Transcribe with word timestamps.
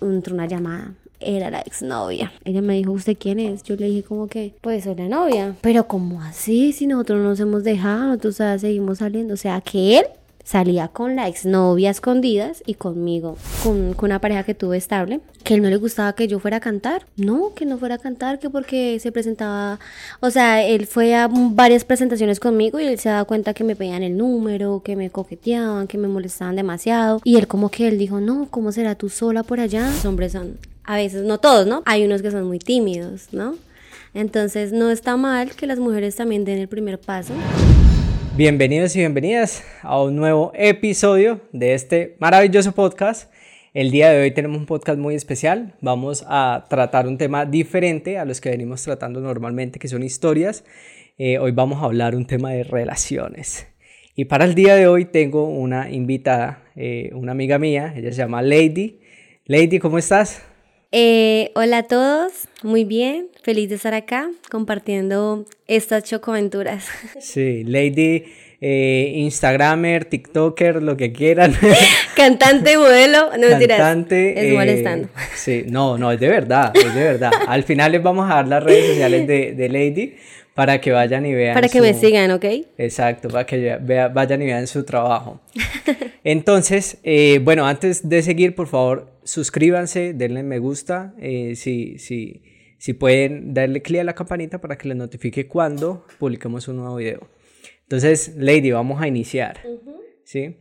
entró 0.00 0.34
una 0.34 0.46
llamada. 0.46 0.94
Era 1.20 1.50
la 1.50 1.60
exnovia. 1.60 2.32
Ella 2.44 2.62
me 2.62 2.74
dijo, 2.74 2.92
¿usted 2.92 3.16
quién 3.18 3.40
es? 3.40 3.64
Yo 3.64 3.74
le 3.74 3.86
dije 3.86 4.04
como 4.04 4.28
que, 4.28 4.54
pues 4.60 4.84
soy 4.84 4.94
la 4.94 5.08
novia. 5.08 5.56
Pero 5.60 5.88
¿cómo 5.88 6.22
así? 6.22 6.72
Si 6.72 6.86
nosotros 6.86 7.20
no 7.20 7.30
nos 7.30 7.40
hemos 7.40 7.64
dejado, 7.64 8.16
nosotros 8.16 8.60
seguimos 8.60 8.98
saliendo. 8.98 9.34
O 9.34 9.36
sea, 9.36 9.60
que 9.60 9.98
él 9.98 10.06
salía 10.48 10.88
con 10.88 11.14
la 11.14 11.28
exnovia 11.28 11.90
escondidas 11.90 12.62
y 12.64 12.72
conmigo, 12.72 13.36
con, 13.62 13.94
una 14.00 14.18
pareja 14.18 14.44
que 14.44 14.54
tuve 14.54 14.78
estable, 14.78 15.20
que 15.44 15.52
él 15.52 15.60
no 15.60 15.68
le 15.68 15.76
gustaba 15.76 16.14
que 16.14 16.26
yo 16.26 16.38
fuera 16.38 16.56
a 16.56 16.60
cantar. 16.60 17.04
No, 17.16 17.52
que 17.54 17.66
no 17.66 17.76
fuera 17.76 17.96
a 17.96 17.98
cantar, 17.98 18.38
que 18.38 18.48
porque 18.48 18.98
se 18.98 19.12
presentaba, 19.12 19.78
o 20.20 20.30
sea, 20.30 20.64
él 20.64 20.86
fue 20.86 21.14
a 21.14 21.28
varias 21.30 21.84
presentaciones 21.84 22.40
conmigo 22.40 22.80
y 22.80 22.84
él 22.84 22.98
se 22.98 23.10
daba 23.10 23.26
cuenta 23.26 23.52
que 23.52 23.62
me 23.62 23.76
pedían 23.76 24.02
el 24.02 24.16
número, 24.16 24.80
que 24.82 24.96
me 24.96 25.10
coqueteaban, 25.10 25.86
que 25.86 25.98
me 25.98 26.08
molestaban 26.08 26.56
demasiado. 26.56 27.20
Y 27.24 27.36
él 27.36 27.46
como 27.46 27.70
que 27.70 27.86
él 27.86 27.98
dijo, 27.98 28.18
no, 28.18 28.48
¿cómo 28.50 28.72
será 28.72 28.94
tú 28.94 29.10
sola 29.10 29.42
por 29.42 29.60
allá? 29.60 29.90
Los 29.90 30.06
hombres 30.06 30.32
son, 30.32 30.56
a 30.84 30.96
veces, 30.96 31.24
no 31.24 31.36
todos, 31.36 31.66
¿no? 31.66 31.82
Hay 31.84 32.06
unos 32.06 32.22
que 32.22 32.30
son 32.30 32.44
muy 32.44 32.58
tímidos, 32.58 33.28
¿no? 33.32 33.56
Entonces 34.14 34.72
no 34.72 34.90
está 34.90 35.18
mal 35.18 35.50
que 35.50 35.66
las 35.66 35.78
mujeres 35.78 36.16
también 36.16 36.46
den 36.46 36.58
el 36.58 36.68
primer 36.68 36.98
paso. 36.98 37.34
Bienvenidos 38.38 38.94
y 38.94 39.00
bienvenidas 39.00 39.64
a 39.82 40.00
un 40.00 40.14
nuevo 40.14 40.52
episodio 40.54 41.40
de 41.50 41.74
este 41.74 42.14
maravilloso 42.20 42.70
podcast. 42.70 43.32
El 43.74 43.90
día 43.90 44.10
de 44.10 44.22
hoy 44.22 44.30
tenemos 44.30 44.58
un 44.58 44.66
podcast 44.66 44.96
muy 44.96 45.16
especial. 45.16 45.74
Vamos 45.80 46.24
a 46.28 46.64
tratar 46.70 47.08
un 47.08 47.18
tema 47.18 47.46
diferente 47.46 48.16
a 48.16 48.24
los 48.24 48.40
que 48.40 48.50
venimos 48.50 48.80
tratando 48.84 49.20
normalmente, 49.20 49.80
que 49.80 49.88
son 49.88 50.04
historias. 50.04 50.64
Eh, 51.18 51.40
hoy 51.40 51.50
vamos 51.50 51.82
a 51.82 51.86
hablar 51.86 52.14
un 52.14 52.26
tema 52.26 52.52
de 52.52 52.62
relaciones. 52.62 53.66
Y 54.14 54.26
para 54.26 54.44
el 54.44 54.54
día 54.54 54.76
de 54.76 54.86
hoy 54.86 55.06
tengo 55.06 55.48
una 55.48 55.90
invitada, 55.90 56.62
eh, 56.76 57.10
una 57.14 57.32
amiga 57.32 57.58
mía, 57.58 57.92
ella 57.96 58.12
se 58.12 58.18
llama 58.18 58.40
Lady. 58.40 59.00
Lady, 59.46 59.80
¿cómo 59.80 59.98
estás? 59.98 60.47
Eh, 60.90 61.50
hola 61.54 61.78
a 61.78 61.82
todos, 61.82 62.48
muy 62.62 62.84
bien, 62.84 63.28
feliz 63.42 63.68
de 63.68 63.74
estar 63.74 63.92
acá 63.92 64.30
compartiendo 64.50 65.44
estas 65.66 66.04
chocoaventuras. 66.04 66.86
Sí, 67.20 67.62
Lady, 67.64 68.24
eh, 68.62 69.12
Instagramer, 69.16 70.06
TikToker, 70.06 70.82
lo 70.82 70.96
que 70.96 71.12
quieran. 71.12 71.54
Cantante, 72.16 72.78
modelo, 72.78 73.36
no 73.36 73.48
Cantante, 73.48 74.48
es 74.48 74.54
molestando. 74.54 75.08
Eh, 75.08 75.20
sí, 75.36 75.64
no, 75.68 75.98
no, 75.98 76.10
es 76.10 76.20
de 76.20 76.28
verdad, 76.28 76.72
es 76.74 76.94
de 76.94 77.04
verdad. 77.04 77.32
Al 77.46 77.64
final 77.64 77.92
les 77.92 78.02
vamos 78.02 78.30
a 78.30 78.36
dar 78.36 78.48
las 78.48 78.62
redes 78.62 78.86
sociales 78.86 79.26
de, 79.26 79.52
de 79.52 79.68
Lady 79.68 80.14
para 80.54 80.80
que 80.80 80.90
vayan 80.90 81.26
y 81.26 81.34
vean. 81.34 81.54
Para 81.54 81.68
que 81.68 81.82
me 81.82 81.92
sigan, 81.92 82.30
¿ok? 82.30 82.44
Exacto, 82.78 83.28
para 83.28 83.44
que 83.44 83.76
vayan 83.78 84.40
y 84.40 84.46
vean 84.46 84.66
su 84.66 84.84
trabajo. 84.84 85.38
Entonces, 86.24 86.98
eh, 87.04 87.40
bueno, 87.44 87.66
antes 87.66 88.08
de 88.08 88.22
seguir, 88.22 88.54
por 88.54 88.66
favor, 88.66 89.17
suscríbanse, 89.28 90.14
denle 90.14 90.42
me 90.42 90.58
gusta, 90.58 91.14
eh, 91.18 91.54
si, 91.54 91.98
si, 91.98 92.42
si 92.78 92.94
pueden 92.94 93.52
darle 93.52 93.82
clic 93.82 94.00
a 94.00 94.04
la 94.04 94.14
campanita 94.14 94.58
para 94.58 94.78
que 94.78 94.88
les 94.88 94.96
notifique 94.96 95.46
cuando 95.46 96.06
publiquemos 96.18 96.66
un 96.68 96.78
nuevo 96.78 96.96
video. 96.96 97.28
Entonces, 97.82 98.34
Lady, 98.38 98.70
vamos 98.70 99.02
a 99.02 99.06
iniciar. 99.06 99.60
¿sí? 100.24 100.56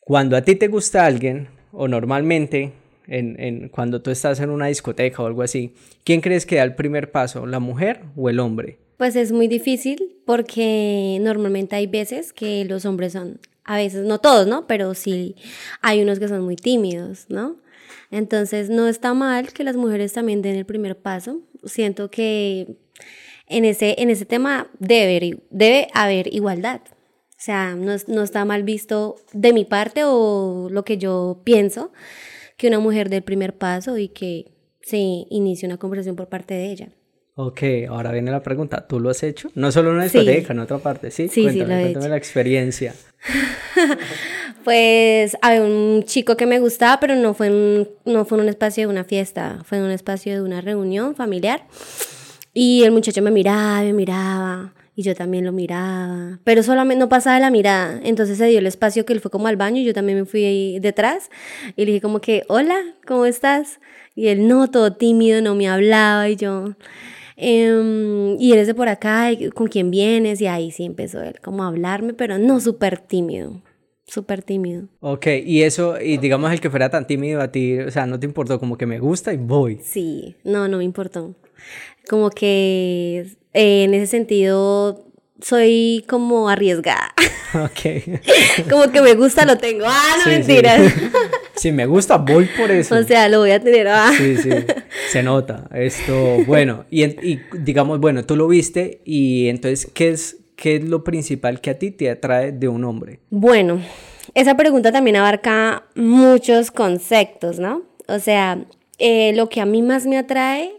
Cuando 0.00 0.34
a 0.38 0.42
ti 0.42 0.54
te 0.54 0.68
gusta 0.68 1.04
alguien, 1.04 1.48
o 1.72 1.88
normalmente 1.88 2.72
en, 3.06 3.38
en, 3.38 3.68
cuando 3.68 4.00
tú 4.00 4.10
estás 4.10 4.40
en 4.40 4.48
una 4.48 4.68
discoteca 4.68 5.22
o 5.22 5.26
algo 5.26 5.42
así, 5.42 5.74
¿quién 6.02 6.22
crees 6.22 6.46
que 6.46 6.56
da 6.56 6.62
el 6.62 6.74
primer 6.76 7.10
paso, 7.10 7.44
la 7.44 7.60
mujer 7.60 8.00
o 8.16 8.30
el 8.30 8.40
hombre? 8.40 8.78
Pues 8.96 9.14
es 9.14 9.30
muy 9.30 9.46
difícil 9.46 10.16
porque 10.24 11.18
normalmente 11.20 11.76
hay 11.76 11.86
veces 11.86 12.32
que 12.32 12.64
los 12.64 12.86
hombres 12.86 13.12
son, 13.12 13.40
a 13.64 13.76
veces, 13.76 14.06
no 14.06 14.20
todos, 14.20 14.46
¿no? 14.46 14.66
Pero 14.66 14.94
sí 14.94 15.36
hay 15.82 16.00
unos 16.00 16.18
que 16.18 16.28
son 16.28 16.42
muy 16.42 16.56
tímidos, 16.56 17.26
¿no? 17.28 17.56
Entonces 18.10 18.70
no 18.70 18.88
está 18.88 19.14
mal 19.14 19.52
que 19.52 19.64
las 19.64 19.76
mujeres 19.76 20.12
también 20.12 20.42
den 20.42 20.56
el 20.56 20.66
primer 20.66 20.98
paso. 20.98 21.40
Siento 21.64 22.10
que 22.10 22.76
en 23.46 23.64
ese, 23.64 23.96
en 23.98 24.10
ese 24.10 24.24
tema 24.24 24.70
debe, 24.78 25.42
debe 25.50 25.88
haber 25.94 26.32
igualdad. 26.32 26.80
O 26.86 27.42
sea, 27.42 27.74
no, 27.74 27.96
no 28.06 28.22
está 28.22 28.44
mal 28.44 28.62
visto 28.62 29.16
de 29.32 29.52
mi 29.52 29.64
parte 29.64 30.02
o 30.04 30.68
lo 30.70 30.84
que 30.84 30.98
yo 30.98 31.40
pienso 31.44 31.92
que 32.56 32.68
una 32.68 32.78
mujer 32.78 33.08
dé 33.08 33.16
el 33.16 33.22
primer 33.22 33.56
paso 33.56 33.96
y 33.96 34.08
que 34.08 34.52
se 34.82 34.98
inicie 34.98 35.66
una 35.66 35.78
conversación 35.78 36.16
por 36.16 36.28
parte 36.28 36.52
de 36.52 36.70
ella. 36.70 36.88
Ok, 37.34 37.62
ahora 37.88 38.12
viene 38.12 38.30
la 38.30 38.42
pregunta, 38.42 38.86
¿tú 38.86 39.00
lo 39.00 39.08
has 39.08 39.22
hecho? 39.22 39.50
No 39.54 39.72
solo 39.72 39.88
en 39.88 39.94
una 39.94 40.04
discoteca, 40.04 40.52
en 40.52 40.58
otra 40.58 40.76
parte, 40.76 41.10
¿sí? 41.10 41.28
Sí, 41.28 41.48
sí, 41.48 41.58
lo 41.60 41.72
he 41.72 41.80
cuéntame 41.80 42.10
la 42.10 42.18
experiencia. 42.18 42.94
pues 44.70 45.36
había 45.42 45.62
un 45.62 46.04
chico 46.04 46.36
que 46.36 46.46
me 46.46 46.60
gustaba, 46.60 47.00
pero 47.00 47.16
no 47.16 47.34
fue, 47.34 47.48
en, 47.48 47.88
no 48.04 48.24
fue 48.24 48.38
un 48.38 48.48
espacio 48.48 48.86
de 48.86 48.92
una 48.92 49.02
fiesta, 49.02 49.64
fue 49.64 49.78
en 49.78 49.84
un 49.84 49.90
espacio 49.90 50.32
de 50.32 50.42
una 50.42 50.60
reunión 50.60 51.16
familiar. 51.16 51.66
Y 52.54 52.84
el 52.84 52.92
muchacho 52.92 53.20
me 53.20 53.32
miraba, 53.32 53.82
me 53.82 53.92
miraba, 53.92 54.72
y 54.94 55.02
yo 55.02 55.16
también 55.16 55.44
lo 55.44 55.50
miraba, 55.50 56.38
pero 56.44 56.62
solamente 56.62 57.00
no 57.00 57.08
pasaba 57.08 57.34
de 57.34 57.40
la 57.40 57.50
mirada. 57.50 57.98
Entonces 58.04 58.38
se 58.38 58.46
dio 58.46 58.60
el 58.60 58.66
espacio 58.68 59.04
que 59.04 59.12
él 59.12 59.18
fue 59.18 59.32
como 59.32 59.48
al 59.48 59.56
baño 59.56 59.80
y 59.80 59.84
yo 59.84 59.92
también 59.92 60.18
me 60.18 60.24
fui 60.24 60.44
ahí 60.44 60.78
detrás 60.78 61.30
y 61.74 61.84
le 61.84 61.86
dije 61.86 62.00
como 62.00 62.20
que, 62.20 62.44
hola, 62.46 62.76
¿cómo 63.04 63.26
estás? 63.26 63.80
Y 64.14 64.28
él 64.28 64.46
no, 64.46 64.70
todo 64.70 64.92
tímido, 64.92 65.42
no 65.42 65.56
me 65.56 65.68
hablaba 65.68 66.28
y 66.28 66.36
yo... 66.36 66.76
Em, 67.36 68.38
y 68.38 68.52
eres 68.52 68.68
de 68.68 68.74
por 68.74 68.88
acá, 68.88 69.30
¿con 69.52 69.66
quién 69.66 69.90
vienes? 69.90 70.40
Y 70.40 70.46
ahí 70.46 70.70
sí 70.70 70.84
empezó 70.84 71.22
él 71.22 71.40
como 71.42 71.64
a 71.64 71.68
hablarme, 71.68 72.12
pero 72.12 72.38
no 72.38 72.60
súper 72.60 72.98
tímido, 72.98 73.62
súper 74.10 74.42
tímido. 74.42 74.88
Ok, 75.00 75.26
y 75.44 75.62
eso, 75.62 76.00
y 76.00 76.18
digamos 76.18 76.52
el 76.52 76.60
que 76.60 76.68
fuera 76.70 76.90
tan 76.90 77.06
tímido 77.06 77.40
a 77.40 77.52
ti, 77.52 77.78
o 77.78 77.90
sea, 77.90 78.06
no 78.06 78.18
te 78.18 78.26
importó, 78.26 78.58
como 78.58 78.76
que 78.76 78.86
me 78.86 78.98
gusta 78.98 79.32
y 79.32 79.36
voy. 79.36 79.78
Sí, 79.82 80.36
no, 80.44 80.68
no 80.68 80.78
me 80.78 80.84
importó. 80.84 81.34
Como 82.08 82.30
que 82.30 83.26
eh, 83.54 83.84
en 83.84 83.94
ese 83.94 84.06
sentido 84.06 85.06
soy 85.40 86.04
como 86.08 86.48
arriesgada. 86.48 87.14
Ok. 87.52 88.68
como 88.70 88.92
que 88.92 89.00
me 89.00 89.14
gusta, 89.14 89.44
lo 89.44 89.58
tengo. 89.58 89.84
Ah, 89.84 90.18
no 90.24 90.30
mentiras. 90.30 90.94
Si 91.56 91.72
me 91.72 91.84
gusta, 91.84 92.16
voy 92.16 92.48
por 92.56 92.70
eso. 92.70 92.94
O 92.94 93.02
sea, 93.02 93.28
lo 93.28 93.40
voy 93.40 93.50
a 93.50 93.58
tener. 93.58 93.88
Ah. 93.88 94.12
Sí, 94.16 94.36
sí, 94.36 94.50
se 95.10 95.24
nota. 95.24 95.68
Esto, 95.74 96.44
bueno, 96.46 96.84
y, 96.92 97.02
y, 97.04 97.40
digamos, 97.58 97.98
bueno, 97.98 98.24
tú 98.24 98.36
lo 98.36 98.46
viste 98.46 99.02
y 99.04 99.48
entonces, 99.48 99.90
¿qué 99.92 100.10
es, 100.10 100.36
¿qué 100.60 100.76
es 100.76 100.84
lo 100.84 101.02
principal 101.02 101.60
que 101.60 101.70
a 101.70 101.78
ti 101.78 101.90
te 101.90 102.10
atrae 102.10 102.52
de 102.52 102.68
un 102.68 102.84
hombre? 102.84 103.20
Bueno, 103.30 103.80
esa 104.34 104.56
pregunta 104.56 104.92
también 104.92 105.16
abarca 105.16 105.84
muchos 105.96 106.70
conceptos, 106.70 107.58
¿no? 107.58 107.82
O 108.06 108.18
sea, 108.18 108.66
eh, 108.98 109.32
lo 109.34 109.48
que 109.48 109.62
a 109.62 109.66
mí 109.66 109.80
más 109.80 110.06
me 110.06 110.18
atrae, 110.18 110.72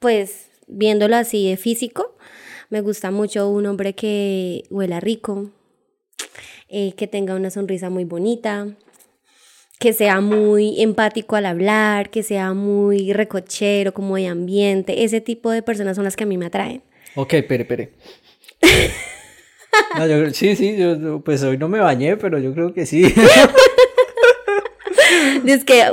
pues, 0.00 0.50
viéndolo 0.66 1.14
así 1.14 1.48
de 1.48 1.56
físico, 1.56 2.16
me 2.70 2.80
gusta 2.80 3.12
mucho 3.12 3.48
un 3.48 3.66
hombre 3.66 3.94
que 3.94 4.64
huela 4.68 4.98
rico, 4.98 5.50
eh, 6.68 6.92
que 6.96 7.06
tenga 7.06 7.36
una 7.36 7.50
sonrisa 7.50 7.90
muy 7.90 8.04
bonita, 8.04 8.66
que 9.78 9.92
sea 9.92 10.20
muy 10.20 10.80
empático 10.82 11.36
al 11.36 11.46
hablar, 11.46 12.10
que 12.10 12.24
sea 12.24 12.52
muy 12.52 13.12
recochero, 13.12 13.94
como 13.94 14.16
de 14.16 14.26
ambiente. 14.26 15.04
Ese 15.04 15.20
tipo 15.20 15.50
de 15.50 15.62
personas 15.62 15.94
son 15.94 16.04
las 16.04 16.16
que 16.16 16.24
a 16.24 16.26
mí 16.26 16.36
me 16.36 16.46
atraen. 16.46 16.82
Ok, 17.14 17.34
pere, 17.46 17.64
pere. 17.64 17.92
sí, 20.32 20.56
sí, 20.56 20.76
yo 20.76 21.20
pues 21.20 21.42
hoy 21.42 21.58
no 21.58 21.68
me 21.68 21.80
bañé, 21.80 22.16
pero 22.16 22.38
yo 22.38 22.52
creo 22.54 22.72
que 22.72 22.86
sí. 22.86 23.04
es 25.46 25.64
que 25.64 25.84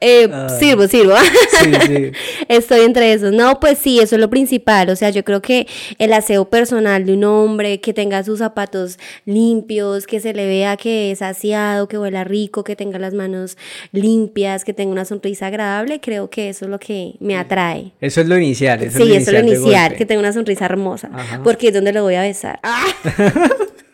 eh, 0.00 0.28
sirvo, 0.60 0.86
sirvo. 0.86 1.14
Sí, 1.60 1.72
sí. 1.86 2.12
Estoy 2.48 2.82
entre 2.82 3.12
esos. 3.12 3.32
No, 3.32 3.58
pues 3.58 3.78
sí, 3.78 3.98
eso 3.98 4.14
es 4.14 4.20
lo 4.20 4.30
principal. 4.30 4.90
O 4.90 4.96
sea, 4.96 5.10
yo 5.10 5.24
creo 5.24 5.42
que 5.42 5.66
el 5.98 6.12
aseo 6.12 6.48
personal 6.48 7.04
de 7.04 7.14
un 7.14 7.24
hombre, 7.24 7.80
que 7.80 7.92
tenga 7.92 8.22
sus 8.22 8.38
zapatos 8.38 8.98
limpios, 9.24 10.06
que 10.06 10.20
se 10.20 10.32
le 10.34 10.46
vea 10.46 10.76
que 10.76 11.10
es 11.10 11.20
aseado, 11.20 11.88
que 11.88 11.98
huela 11.98 12.22
rico, 12.22 12.62
que 12.62 12.76
tenga 12.76 12.98
las 12.98 13.12
manos 13.12 13.56
limpias, 13.90 14.64
que 14.64 14.72
tenga 14.72 14.92
una 14.92 15.04
sonrisa 15.04 15.48
agradable, 15.48 16.00
creo 16.00 16.30
que 16.30 16.48
eso 16.48 16.66
es 16.66 16.70
lo 16.70 16.78
que 16.78 17.14
me 17.18 17.36
atrae. 17.36 17.92
Eso 18.00 18.20
es 18.20 18.28
lo 18.28 18.38
inicial. 18.38 18.80
Eso 18.82 18.98
sí, 18.98 19.12
es 19.12 19.22
eso 19.22 19.36
es 19.36 19.42
lo 19.42 19.52
inicial, 19.52 19.96
que 19.96 20.06
tenga 20.06 20.20
una 20.20 20.32
sonrisa 20.32 20.64
hermosa. 20.66 21.10
Porque 21.42 21.68
es 21.68 21.74
donde 21.74 21.92
lo 21.92 22.04
voy 22.04 22.14
a 22.14 22.22
besar. 22.22 22.60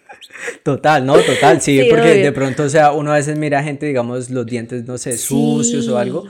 Total, 0.63 1.05
no, 1.05 1.19
total, 1.19 1.61
sí, 1.61 1.87
porque 1.91 2.15
de 2.15 2.33
pronto, 2.33 2.65
o 2.65 2.69
sea, 2.69 2.93
uno 2.93 3.13
a 3.13 3.17
veces 3.17 3.39
mira 3.39 3.61
a 3.61 3.63
gente, 3.63 3.87
digamos, 3.87 4.31
los 4.31 4.47
dientes, 4.47 4.85
no 4.85 4.99
sé, 4.99 5.17
sucios 5.17 5.89
o 5.89 5.99
algo, 5.99 6.25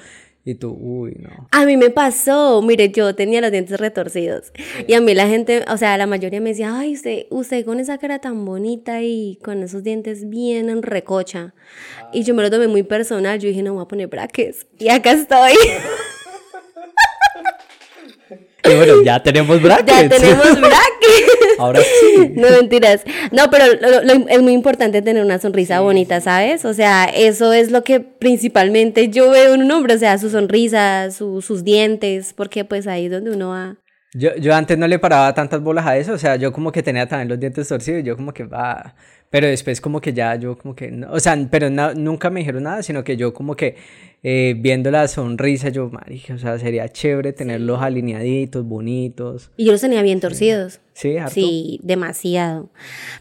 y 0.45 0.57
tú, 0.57 0.77
uy, 0.79 1.17
no. 1.21 1.49
A 1.51 1.65
mí 1.65 1.77
me 1.77 1.91
pasó, 1.91 2.61
mire, 2.63 2.91
yo 2.91 3.15
tenía 3.15 3.41
los 3.41 3.51
dientes 3.51 3.79
retorcidos, 3.79 4.53
y 4.87 4.95
a 4.95 5.01
mí 5.01 5.15
la 5.15 5.29
gente, 5.29 5.65
o 5.69 5.77
sea, 5.77 5.97
la 5.97 6.07
mayoría 6.07 6.41
me 6.41 6.51
decía, 6.51 6.79
ay, 6.79 6.95
usted, 6.95 7.27
usted 7.31 7.65
con 7.65 7.81
esa 7.81 7.99
cara 7.99 8.19
tan 8.19 8.45
bonita 8.45 9.03
y 9.03 9.39
con 9.43 9.63
esos 9.63 9.83
dientes 9.83 10.29
bien 10.29 10.69
en 10.69 10.83
recocha, 10.83 11.55
y 12.13 12.25
yo 12.25 12.35
me 12.35 12.43
lo 12.43 12.51
tomé 12.51 12.69
muy 12.69 12.83
personal, 12.83 13.39
yo 13.39 13.49
dije, 13.49 13.63
no, 13.63 13.75
voy 13.75 13.85
a 13.85 13.89
poner 13.89 14.09
braques, 14.09 14.67
y 14.79 14.89
acá 14.89 15.13
estoy. 15.13 15.55
Y 18.67 18.75
bueno, 18.75 19.03
ya 19.03 19.23
tenemos 19.23 19.61
brackets. 19.61 20.03
Ya 20.03 20.09
tenemos 20.09 20.61
brackets. 20.61 21.44
Ahora 21.59 21.81
sí. 21.81 22.33
No 22.35 22.49
mentiras. 22.51 23.03
No, 23.33 23.51
pero 23.51 23.65
lo- 23.81 24.03
lo- 24.03 24.29
es 24.29 24.43
muy 24.43 24.53
importante 24.53 25.03
tener 25.03 25.25
una 25.25 25.39
sonrisa 25.39 25.81
bonita, 25.81 26.21
¿sabes? 26.21 26.65
O 26.65 26.75
sea, 26.75 27.05
eso 27.07 27.53
es 27.53 27.71
lo 27.71 27.85
que 27.85 28.01
principalmente 28.01 29.09
yo 29.09 29.31
veo 29.31 29.55
en 29.55 29.63
un 29.63 29.71
hombre, 29.71 29.95
o 29.95 29.99
sea, 29.99 30.19
su 30.19 30.31
sonrisa, 30.31 31.11
su- 31.11 31.41
sus 31.43 31.65
dientes, 31.65 32.33
porque 32.35 32.65
pues 32.65 32.87
ahí 32.87 33.07
es 33.07 33.13
donde 33.13 33.31
uno 33.31 33.51
va. 33.51 33.77
Yo, 34.17 34.35
yo 34.37 34.55
antes 34.55 34.79
no 34.79 34.87
le 34.87 34.99
paraba 35.01 35.35
tantas 35.35 35.61
bolas 35.61 35.87
a 35.87 35.97
eso, 35.97 36.13
o 36.13 36.19
sea, 36.19 36.37
yo 36.37 36.53
como 36.53 36.71
que 36.71 36.83
tenía 36.85 37.07
también 37.09 37.29
los 37.29 37.41
dientes 37.41 37.67
torcidos, 37.67 38.01
y 38.03 38.05
yo 38.05 38.15
como 38.17 38.33
que 38.33 38.45
va, 38.45 38.95
pero 39.29 39.49
después 39.49 39.81
como 39.81 40.01
que 40.01 40.13
ya 40.13 40.37
yo 40.37 40.57
como 40.57 40.77
que, 40.77 40.91
no- 40.93 41.11
o 41.13 41.19
sea, 41.19 41.37
pero 41.51 41.69
na- 41.69 41.95
nunca 41.95 42.31
me 42.31 42.39
dijeron 42.41 42.63
nada, 42.63 42.83
sino 42.85 43.03
que 43.03 43.17
yo 43.17 43.35
como 43.35 43.57
que 43.57 43.75
eh, 44.27 44.55
viendo 44.57 44.91
la 44.91 45.07
sonrisa, 45.09 45.69
yo, 45.69 45.91
marica, 45.91 46.35
o 46.35 46.39
sea, 46.39 46.59
sería 46.59 46.89
chévere 46.89 47.33
tenerlos 47.33 47.83
alineaditos, 47.83 48.65
bonitos, 48.65 49.51
Y 49.57 49.67
yo 49.67 49.73
los 49.73 49.81
tenía 49.81 50.01
bien 50.03 50.21
torcidos. 50.21 50.75
¿sí? 50.75 50.79
Harto? 51.19 51.35
Sí, 51.35 51.81
demasiado. 51.83 52.71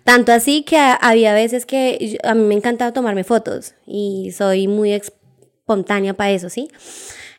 Tanto 0.04 0.32
así 0.32 0.64
que 0.64 0.78
había 0.78 1.34
veces 1.34 1.66
que 1.66 1.98
yo- 2.22 2.30
a 2.30 2.34
mí 2.36 2.44
me 2.44 2.54
encantaba 2.56 2.94
tomarme 2.94 3.24
fotos 3.24 3.74
y 3.88 4.32
soy 4.32 4.68
muy 4.68 4.94
espontánea 4.94 6.14
para 6.14 6.32
eso, 6.32 6.50
¿sí? 6.50 6.70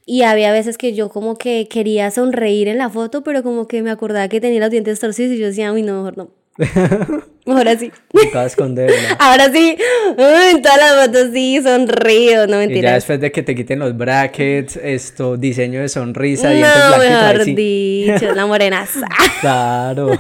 Y 0.06 0.22
había 0.22 0.52
veces 0.52 0.76
que 0.76 0.92
yo 0.94 1.08
como 1.08 1.36
que 1.38 1.66
quería 1.68 2.10
sonreír 2.10 2.68
en 2.68 2.78
la 2.78 2.90
foto, 2.90 3.22
pero 3.22 3.42
como 3.42 3.66
que 3.68 3.82
me 3.82 3.90
acordaba 3.90 4.28
que 4.28 4.40
tenía 4.40 4.60
los 4.60 4.70
dientes 4.70 5.00
torcidos 5.00 5.32
y 5.32 5.38
yo 5.38 5.46
decía, 5.46 5.72
uy, 5.72 5.82
no, 5.82 5.94
mejor 6.02 6.18
no. 6.18 6.30
Así. 7.46 7.92
Tocaba 8.10 8.46
esconderla. 8.46 9.16
Ahora 9.18 9.52
sí, 9.52 9.76
uy, 10.16 10.50
en 10.50 10.62
todas 10.62 10.78
las 10.78 11.06
fotos 11.06 11.28
sí, 11.34 11.60
sonrío, 11.62 12.46
no 12.46 12.54
Y 12.56 12.60
ya 12.62 12.66
mentiras. 12.66 12.94
después 12.94 13.20
de 13.20 13.30
que 13.32 13.42
te 13.42 13.54
quiten 13.54 13.78
los 13.80 13.94
brackets, 13.96 14.76
esto, 14.76 15.36
diseño 15.36 15.80
de 15.80 15.88
sonrisa, 15.90 16.50
dientes 16.50 16.72
No, 16.74 16.96
blanquitos, 16.96 17.22
ahí 17.22 17.32
mejor 17.32 17.44
sí. 17.44 17.54
dicho, 18.20 18.34
la 18.34 18.46
morenaza. 18.46 19.06
Claro. 19.40 20.18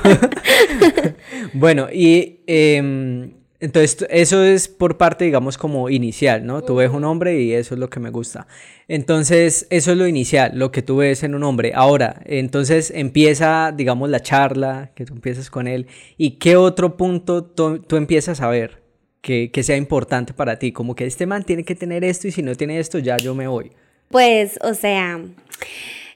bueno, 1.54 1.88
y 1.92 2.40
em, 2.46 3.30
entonces 3.64 4.06
eso 4.10 4.44
es 4.44 4.68
por 4.68 4.98
parte, 4.98 5.24
digamos, 5.24 5.56
como 5.56 5.88
inicial, 5.88 6.44
¿no? 6.44 6.60
Tú 6.60 6.74
ves 6.74 6.90
un 6.90 7.02
hombre 7.04 7.40
y 7.40 7.54
eso 7.54 7.74
es 7.74 7.80
lo 7.80 7.88
que 7.88 7.98
me 7.98 8.10
gusta. 8.10 8.46
Entonces, 8.88 9.66
eso 9.70 9.92
es 9.92 9.96
lo 9.96 10.06
inicial, 10.06 10.52
lo 10.54 10.70
que 10.70 10.82
tú 10.82 10.96
ves 10.98 11.22
en 11.22 11.34
un 11.34 11.44
hombre. 11.44 11.72
Ahora, 11.74 12.20
entonces 12.26 12.92
empieza, 12.94 13.72
digamos, 13.74 14.10
la 14.10 14.20
charla, 14.20 14.90
que 14.94 15.06
tú 15.06 15.14
empiezas 15.14 15.48
con 15.48 15.66
él. 15.66 15.86
¿Y 16.18 16.32
qué 16.32 16.56
otro 16.56 16.98
punto 16.98 17.42
tú, 17.42 17.78
tú 17.78 17.96
empiezas 17.96 18.42
a 18.42 18.48
ver 18.48 18.82
que, 19.22 19.50
que 19.50 19.62
sea 19.62 19.78
importante 19.78 20.34
para 20.34 20.58
ti? 20.58 20.70
Como 20.70 20.94
que 20.94 21.06
este 21.06 21.24
man 21.24 21.42
tiene 21.42 21.64
que 21.64 21.74
tener 21.74 22.04
esto 22.04 22.28
y 22.28 22.32
si 22.32 22.42
no 22.42 22.54
tiene 22.56 22.78
esto, 22.78 22.98
ya 22.98 23.16
yo 23.16 23.34
me 23.34 23.48
voy. 23.48 23.72
Pues, 24.10 24.58
o 24.60 24.74
sea, 24.74 25.22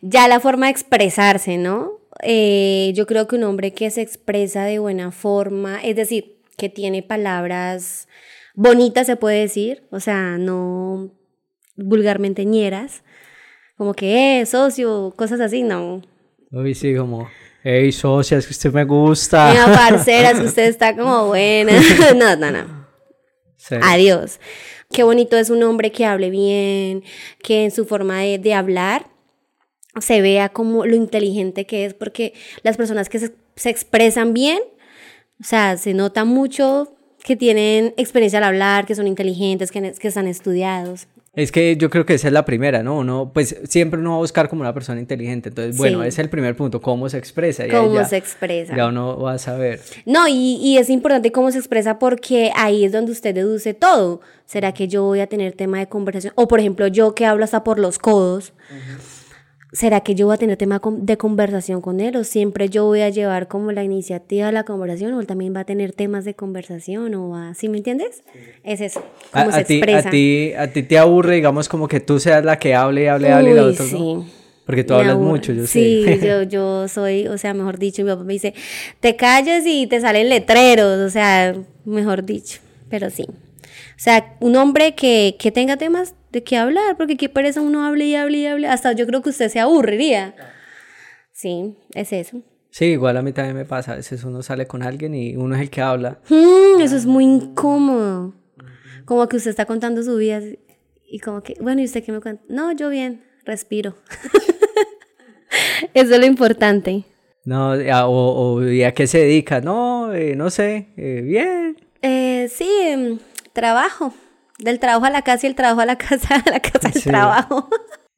ya 0.03 0.29
la 0.29 0.39
forma 0.39 0.67
de 0.67 0.73
expresarse, 0.73 1.57
¿no? 1.57 1.93
Eh, 2.23 2.93
yo 2.95 3.07
creo 3.07 3.27
que 3.27 3.37
un 3.37 3.45
hombre 3.45 3.73
que 3.73 3.91
se 3.91 4.03
expresa 4.03 4.65
de 4.65 4.81
buena 4.81 5.13
forma, 5.13 5.81
es 5.83 5.97
decir, 5.97 6.38
que 6.59 6.69
tiene 6.69 7.03
palabras 7.03 8.09
bonitas, 8.55 9.07
se 9.07 9.17
puede 9.17 9.41
decir, 9.41 9.85
o 9.91 10.01
sea, 10.01 10.37
no 10.37 11.11
vulgarmente 11.77 12.45
ñeras, 12.45 13.05
como 13.77 13.95
que, 13.95 14.41
eh, 14.41 14.47
socio, 14.47 15.15
cosas 15.17 15.41
así, 15.41 15.63
no. 15.63 16.03
Uy, 16.51 16.75
sí, 16.75 16.95
como, 16.97 17.29
hey, 17.63 17.93
socia, 17.93 18.39
es 18.39 18.47
que 18.47 18.53
usted 18.53 18.73
me 18.73 18.85
gusta. 18.85 19.53
Venga, 19.53 19.73
parceras, 19.73 20.41
usted 20.45 20.65
está 20.65 20.97
como 20.97 21.29
buena. 21.29 21.73
no, 22.17 22.37
no, 22.37 22.51
no. 22.51 22.87
Sí. 23.57 23.77
Adiós. 23.81 24.41
Qué 24.91 25.05
bonito 25.05 25.37
es 25.37 25.51
un 25.51 25.63
hombre 25.63 25.93
que 25.93 26.05
hable 26.07 26.31
bien, 26.31 27.05
que 27.43 27.65
en 27.65 27.71
su 27.71 27.85
forma 27.85 28.21
de, 28.23 28.39
de 28.39 28.55
hablar 28.55 29.07
se 30.01 30.21
vea 30.21 30.49
como 30.49 30.87
lo 30.87 30.97
inteligente 30.97 31.67
que 31.67 31.85
es, 31.85 31.95
porque 31.95 32.33
las 32.63 32.77
personas 32.77 33.09
que 33.09 33.19
se, 33.19 33.35
se 33.55 33.71
expresan 33.71 34.33
bien, 34.33 34.59
o 35.41 35.45
sea, 35.45 35.77
se 35.77 35.95
nota 35.95 36.25
mucho 36.25 36.93
que 37.25 37.37
tienen 37.37 37.95
experiencia 37.97 38.39
al 38.39 38.45
hablar, 38.45 38.87
que 38.87 38.95
son 38.95 39.07
inteligentes, 39.07 39.71
que, 39.71 39.93
que 39.93 40.09
están 40.09 40.27
estudiados. 40.27 41.09
Es 41.35 41.53
que 41.53 41.77
yo 41.77 41.89
creo 41.89 42.05
que 42.05 42.15
esa 42.15 42.27
es 42.29 42.33
la 42.33 42.45
primera, 42.45 42.83
¿no? 42.83 42.99
Uno, 42.99 43.31
pues 43.33 43.57
siempre 43.69 44.01
uno 44.01 44.11
va 44.11 44.17
a 44.17 44.21
buscar 44.21 44.49
como 44.49 44.63
una 44.63 44.75
persona 44.75 44.99
inteligente. 44.99 45.51
Entonces, 45.51 45.77
bueno, 45.77 45.99
Sí. 46.03 46.09
ese 46.09 46.21
es 46.21 46.25
el 46.25 46.31
primer 46.31 46.57
punto, 46.57 46.81
cómo 46.81 47.09
se 47.09 47.19
expresa. 47.19 47.65
y 47.67 47.71
Cómo 47.71 47.95
ya, 47.95 48.05
se 48.07 48.17
expresa. 48.17 48.75
Ya 48.75 48.89
uno 48.89 49.21
va 49.21 49.35
a 49.35 49.39
saber. 49.39 49.81
No, 50.05 50.27
y, 50.27 50.57
y 50.61 50.79
es 50.79 50.91
importante 50.91 51.31
cómo 51.31 51.53
se 51.53 51.59
expresa 51.59 51.99
porque 52.01 52.51
ahí 52.57 52.85
es 52.85 52.91
donde 52.93 53.13
usted 53.13 53.35
deduce 53.35 53.73
todo. 53.75 54.21
¿Será 54.47 54.73
que 54.73 54.89
yo 54.89 55.05
voy 55.05 55.21
a 55.21 55.29
tener 55.29 55.53
tema 55.53 55.79
de 55.79 55.87
conversación? 55.87 56.33
O 56.35 56.49
por 56.49 56.59
ejemplo, 56.59 56.89
yo 56.89 57.15
que 57.15 57.25
hablo 57.27 57.45
hasta 57.45 57.63
por 57.63 57.79
los 57.79 57.99
codos. 58.01 58.53
¿Será 59.73 60.01
que 60.01 60.15
yo 60.15 60.27
voy 60.27 60.35
a 60.35 60.39
tener 60.39 60.57
tema 60.57 60.81
de 60.83 61.17
conversación 61.19 61.83
con 61.83 62.01
él? 62.01 62.17
¿O 62.17 62.25
siempre 62.25 62.71
yo 62.71 62.87
voy 62.87 63.03
a 63.03 63.11
llevar 63.11 63.49
como 63.49 63.71
la 63.71 63.85
iniciativa 63.85 64.47
de 64.47 64.53
la 64.53 64.65
conversación? 64.65 65.13
¿O 65.13 65.21
él 65.21 65.27
también 65.27 65.55
va 65.55 65.61
a 65.61 65.65
tener 65.65 65.93
temas 65.93 66.25
de 66.25 66.33
conversación? 66.35 67.15
¿O 67.15 67.29
va... 67.31 67.53
¿Sí 67.55 67.69
me 67.69 67.77
entiendes? 67.77 68.23
Es 68.65 68.81
eso, 68.81 69.03
A, 69.33 69.41
cómo 69.45 69.53
se 69.55 69.61
a 69.61 69.65
ti, 69.65 69.75
expresa. 69.77 70.09
a, 70.09 70.11
ti, 70.11 70.53
a 70.57 70.73
ti 70.73 70.83
te 70.85 70.97
aburre, 70.99 71.35
digamos, 71.35 71.69
como 71.69 71.87
que 71.87 72.01
tú 72.01 72.19
seas 72.19 72.45
la 72.47 72.59
que 72.59 72.75
hable, 72.75 73.11
hable, 73.11 73.31
hable 73.31 73.51
y 73.51 73.55
la 73.55 73.65
Uy, 73.67 73.73
otra 73.73 73.85
no. 73.85 73.91
sí. 73.91 74.33
Porque 74.65 74.85
tú 74.85 74.95
Me 74.95 75.01
hablas 75.01 75.15
aburre. 75.17 75.31
mucho, 75.31 75.53
yo 75.53 75.67
sí, 75.67 76.03
sé. 76.05 76.19
yo, 76.27 76.43
yo 76.45 76.89
soy, 76.89 77.27
o 77.27 77.37
sea, 77.37 77.53
mejor 77.53 77.79
dicho, 77.79 78.03
mi 78.05 78.11
papá 78.11 78.25
me 78.25 78.33
dice, 78.35 78.55
te 79.01 79.17
callas 79.17 79.65
y 79.67 79.87
te 79.87 80.01
salen 80.01 80.31
letreros, 80.31 80.99
o 81.01 81.11
sea, 81.11 81.55
mejor 81.85 82.25
dicho, 82.25 82.59
pero 82.89 83.11
sí. 83.11 83.27
O 83.97 83.99
sea, 83.99 84.37
un 84.41 84.57
hombre 84.57 84.95
que, 84.95 85.37
que 85.39 85.51
tenga 85.53 85.77
temas 85.77 86.15
de 86.33 86.43
qué 86.43 86.57
hablar, 86.57 86.97
porque 86.97 87.17
qué 87.17 87.29
pereza 87.29 87.61
uno 87.61 87.85
hable 87.87 88.07
y 88.07 88.15
hable 88.15 88.39
y 88.39 88.47
hable, 88.47 88.69
hasta 88.69 88.93
yo 88.93 89.07
creo 89.07 89.23
que 89.23 89.31
usted 89.31 89.49
se 89.49 89.61
aburriría. 89.61 90.35
Sí, 91.33 91.77
es 91.95 92.13
eso. 92.13 92.43
Sí, 92.71 92.87
igual 92.87 93.17
a 93.17 93.23
mí 93.23 93.33
también 93.33 93.57
me 93.57 93.65
pasa. 93.65 93.93
A 93.93 93.97
veces 93.97 94.25
uno 94.25 94.43
sale 94.43 94.67
con 94.67 94.83
alguien 94.83 95.15
y 95.15 95.37
uno 95.37 95.55
es 95.55 95.63
el 95.63 95.71
que 95.71 95.81
habla. 95.81 96.19
Mm, 96.29 96.81
eso 96.81 96.97
es 96.97 97.07
muy 97.07 97.25
incómodo. 97.25 98.35
Como 99.05 99.27
que 99.29 99.37
usted 99.37 99.51
está 99.51 99.65
contando 99.65 100.03
su 100.03 100.17
vida 100.17 100.41
y 101.11 101.19
como 101.21 101.43
que, 101.43 101.55
bueno, 101.61 101.81
¿y 101.81 101.85
usted 101.85 102.05
qué 102.05 102.13
me 102.13 102.21
cuenta? 102.21 102.43
No, 102.49 102.73
yo 102.73 102.91
bien, 102.91 103.25
respiro. 103.45 103.97
eso 105.95 106.15
es 106.15 106.21
lo 106.21 106.27
importante. 106.27 107.05
No, 107.45 107.73
o, 107.73 108.57
o 108.57 108.69
¿y 108.69 108.83
a 108.83 108.93
qué 108.93 109.07
se 109.07 109.19
dedica? 109.21 109.63
No, 109.63 110.13
eh, 110.13 110.37
no 110.37 110.51
sé, 110.51 110.89
eh, 110.97 111.23
bien. 111.25 111.79
Eh, 112.03 112.51
sí, 112.55 112.69
em, 112.83 113.19
trabajo. 113.61 114.13
Del 114.59 114.79
trabajo 114.81 115.05
a 115.07 115.11
la 115.11 115.23
casa 115.23 115.47
y 115.47 115.51
el 115.51 115.55
trabajo 115.55 115.81
a 115.81 115.87
la 115.87 115.97
casa, 116.07 116.37
a 116.45 116.51
la 116.51 116.61
casa 116.61 116.89
del 116.89 117.03
Sí. 117.03 117.09
trabajo. 117.09 117.69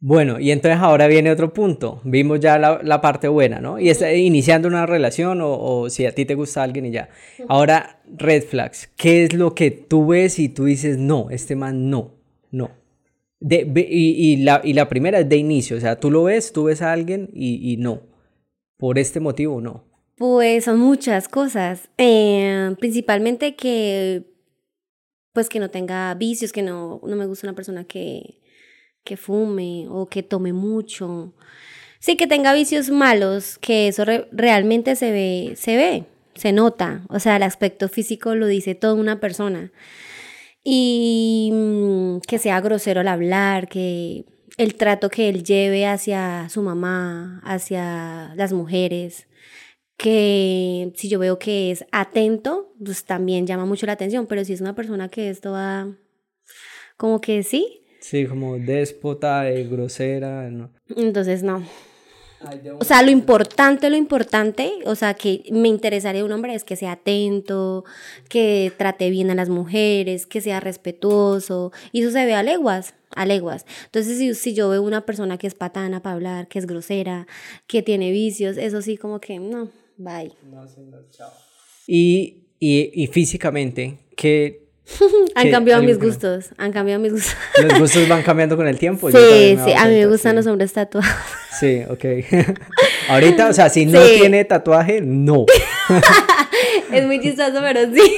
Bueno, 0.02 0.40
y 0.40 0.50
entonces 0.50 0.80
ahora 0.80 1.06
viene 1.08 1.30
otro 1.30 1.52
punto. 1.52 2.00
Vimos 2.04 2.40
ya 2.40 2.58
la, 2.58 2.80
la 2.82 3.02
parte 3.02 3.28
buena, 3.28 3.60
¿no? 3.60 3.78
Y 3.78 3.90
está 3.90 4.10
iniciando 4.14 4.66
una 4.66 4.86
relación 4.86 5.42
o, 5.42 5.52
o 5.58 5.90
si 5.90 6.06
a 6.06 6.14
ti 6.14 6.24
te 6.24 6.34
gusta 6.34 6.62
alguien 6.62 6.86
y 6.86 6.90
ya. 6.90 7.10
Ahora, 7.48 8.00
red 8.16 8.42
flags. 8.44 8.88
¿Qué 8.96 9.24
es 9.24 9.34
lo 9.34 9.54
que 9.54 9.70
tú 9.70 10.06
ves 10.06 10.38
y 10.38 10.48
tú 10.48 10.64
dices, 10.64 10.96
no, 10.96 11.28
este 11.28 11.54
man 11.54 11.90
no, 11.90 12.14
no? 12.50 12.70
De, 13.40 13.66
y, 13.90 14.32
y 14.32 14.36
la, 14.38 14.62
y 14.64 14.72
la 14.72 14.88
primera 14.88 15.18
es 15.20 15.28
de 15.28 15.36
inicio, 15.36 15.76
o 15.76 15.80
sea, 15.80 15.96
tú 16.00 16.10
lo 16.10 16.24
ves, 16.24 16.52
tú 16.54 16.64
ves 16.64 16.80
a 16.80 16.92
alguien 16.92 17.28
y, 17.34 17.70
y 17.72 17.76
no. 17.76 18.00
Por 18.78 18.98
este 18.98 19.20
motivo, 19.20 19.60
no. 19.60 19.84
Pues 20.16 20.64
son 20.64 20.78
muchas 20.78 21.28
cosas. 21.28 21.90
Eh, 21.98 22.74
principalmente 22.78 23.54
que, 23.54 24.24
pues 25.32 25.48
que 25.48 25.60
no 25.60 25.70
tenga 25.70 26.12
vicios, 26.14 26.52
que 26.52 26.62
no, 26.62 27.00
no 27.04 27.16
me 27.16 27.26
gusta 27.26 27.46
una 27.46 27.54
persona 27.56 27.84
que, 27.84 28.40
que 29.04 29.16
fume 29.16 29.86
o 29.88 30.08
que 30.08 30.22
tome 30.22 30.52
mucho. 30.52 31.34
Sí, 32.00 32.16
que 32.16 32.26
tenga 32.26 32.52
vicios 32.54 32.90
malos, 32.90 33.58
que 33.58 33.88
eso 33.88 34.04
re- 34.04 34.28
realmente 34.32 34.96
se 34.96 35.12
ve, 35.12 35.52
se 35.56 35.76
ve, 35.76 36.04
se 36.34 36.52
nota. 36.52 37.04
O 37.08 37.20
sea, 37.20 37.36
el 37.36 37.42
aspecto 37.42 37.88
físico 37.88 38.34
lo 38.34 38.46
dice 38.46 38.74
toda 38.74 38.94
una 38.94 39.20
persona. 39.20 39.70
Y 40.62 41.50
mm, 41.52 42.18
que 42.26 42.38
sea 42.38 42.60
grosero 42.60 43.00
al 43.00 43.08
hablar, 43.08 43.68
que 43.68 44.24
el 44.56 44.74
trato 44.74 45.08
que 45.08 45.28
él 45.28 45.42
lleve 45.42 45.86
hacia 45.86 46.48
su 46.50 46.62
mamá, 46.62 47.40
hacia 47.44 48.34
las 48.36 48.52
mujeres, 48.52 49.26
que 50.00 50.92
si 50.96 51.10
yo 51.10 51.18
veo 51.18 51.38
que 51.38 51.70
es 51.70 51.84
atento, 51.92 52.72
pues 52.82 53.04
también 53.04 53.46
llama 53.46 53.66
mucho 53.66 53.84
la 53.84 53.92
atención, 53.92 54.26
pero 54.26 54.44
si 54.46 54.54
es 54.54 54.62
una 54.62 54.74
persona 54.74 55.10
que 55.10 55.28
esto 55.28 55.52
va 55.52 55.88
como 56.96 57.20
que 57.20 57.42
sí, 57.42 57.76
Sí, 58.00 58.24
como 58.24 58.56
déspota, 58.58 59.50
eh, 59.50 59.64
grosera, 59.64 60.48
no. 60.50 60.70
entonces 60.96 61.42
no. 61.42 61.62
O 62.78 62.84
sea, 62.84 63.02
lo 63.02 63.10
importante, 63.10 63.90
lo 63.90 63.96
importante, 63.96 64.72
o 64.86 64.94
sea, 64.94 65.12
que 65.12 65.42
me 65.52 65.68
interesaría 65.68 66.24
un 66.24 66.32
hombre 66.32 66.54
es 66.54 66.64
que 66.64 66.76
sea 66.76 66.92
atento, 66.92 67.84
que 68.30 68.72
trate 68.78 69.10
bien 69.10 69.30
a 69.30 69.34
las 69.34 69.50
mujeres, 69.50 70.24
que 70.26 70.40
sea 70.40 70.60
respetuoso, 70.60 71.72
y 71.92 72.00
eso 72.00 72.10
se 72.10 72.24
ve 72.24 72.32
a 72.32 72.42
leguas, 72.42 72.94
a 73.14 73.26
leguas. 73.26 73.66
Entonces, 73.84 74.16
si, 74.16 74.34
si 74.34 74.54
yo 74.54 74.70
veo 74.70 74.82
una 74.82 75.04
persona 75.04 75.36
que 75.36 75.46
es 75.46 75.54
patana 75.54 76.00
para 76.00 76.14
hablar, 76.14 76.48
que 76.48 76.58
es 76.58 76.66
grosera, 76.66 77.26
que 77.66 77.82
tiene 77.82 78.10
vicios, 78.10 78.56
eso 78.56 78.80
sí 78.80 78.96
como 78.96 79.20
que, 79.20 79.38
no, 79.38 79.68
bye. 80.00 80.32
Y, 81.86 82.44
y, 82.58 82.90
y 83.02 83.06
físicamente, 83.08 83.98
¿qué, 84.16 84.66
Han 85.36 85.50
cambiado 85.50 85.82
mis 85.82 85.98
no. 85.98 86.04
gustos, 86.06 86.46
han 86.56 86.72
cambiado 86.72 87.00
mis 87.00 87.12
gustos. 87.12 87.34
los 87.62 87.78
gustos 87.78 88.08
van 88.08 88.22
cambiando 88.22 88.56
con 88.56 88.66
el 88.66 88.78
tiempo? 88.78 89.08
Yo 89.10 89.18
Sí, 89.18 89.56
sí, 89.64 89.72
a 89.76 89.84
mí 89.86 89.94
me 89.94 90.06
gustan 90.06 90.32
sí. 90.32 90.36
los 90.36 90.46
hombres 90.48 90.72
tatuados. 90.72 91.08
Sí, 91.60 91.82
ok. 91.88 92.04
Ahorita, 93.08 93.48
o 93.48 93.52
sea, 93.52 93.68
si 93.68 93.86
no 93.86 94.02
Sí. 94.04 94.16
tiene 94.20 94.44
tatuaje, 94.44 95.00
no. 95.00 95.46
es 96.92 97.06
muy 97.06 97.20
chistoso, 97.20 97.58
pero 97.60 97.80
sí. 97.94 98.16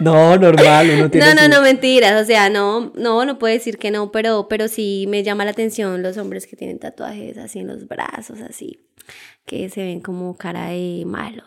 No, 0.00 0.36
normal, 0.36 0.90
uno 0.96 1.10
tiene 1.10 1.26
No, 1.26 1.34
no, 1.34 1.42
su- 1.44 1.48
no, 1.50 1.62
mentiras. 1.62 2.20
O 2.20 2.26
sea, 2.26 2.50
no, 2.50 2.92
no, 2.96 3.24
no 3.24 3.38
puedo 3.38 3.54
decir 3.54 3.78
que 3.78 3.90
no, 3.92 4.10
pero, 4.10 4.48
pero 4.48 4.66
sí 4.68 5.06
me 5.08 5.22
llama 5.22 5.44
la 5.44 5.52
atención 5.52 6.02
los 6.02 6.16
hombres 6.16 6.46
que 6.48 6.56
tienen 6.56 6.78
tatuajes 6.80 7.38
así 7.38 7.60
en 7.60 7.68
los 7.68 7.86
brazos, 7.86 8.40
así, 8.40 8.80
que 9.46 9.68
se 9.68 9.82
ven 9.82 10.00
como 10.00 10.36
cara 10.36 10.68
de 10.70 11.02
malos. 11.06 11.44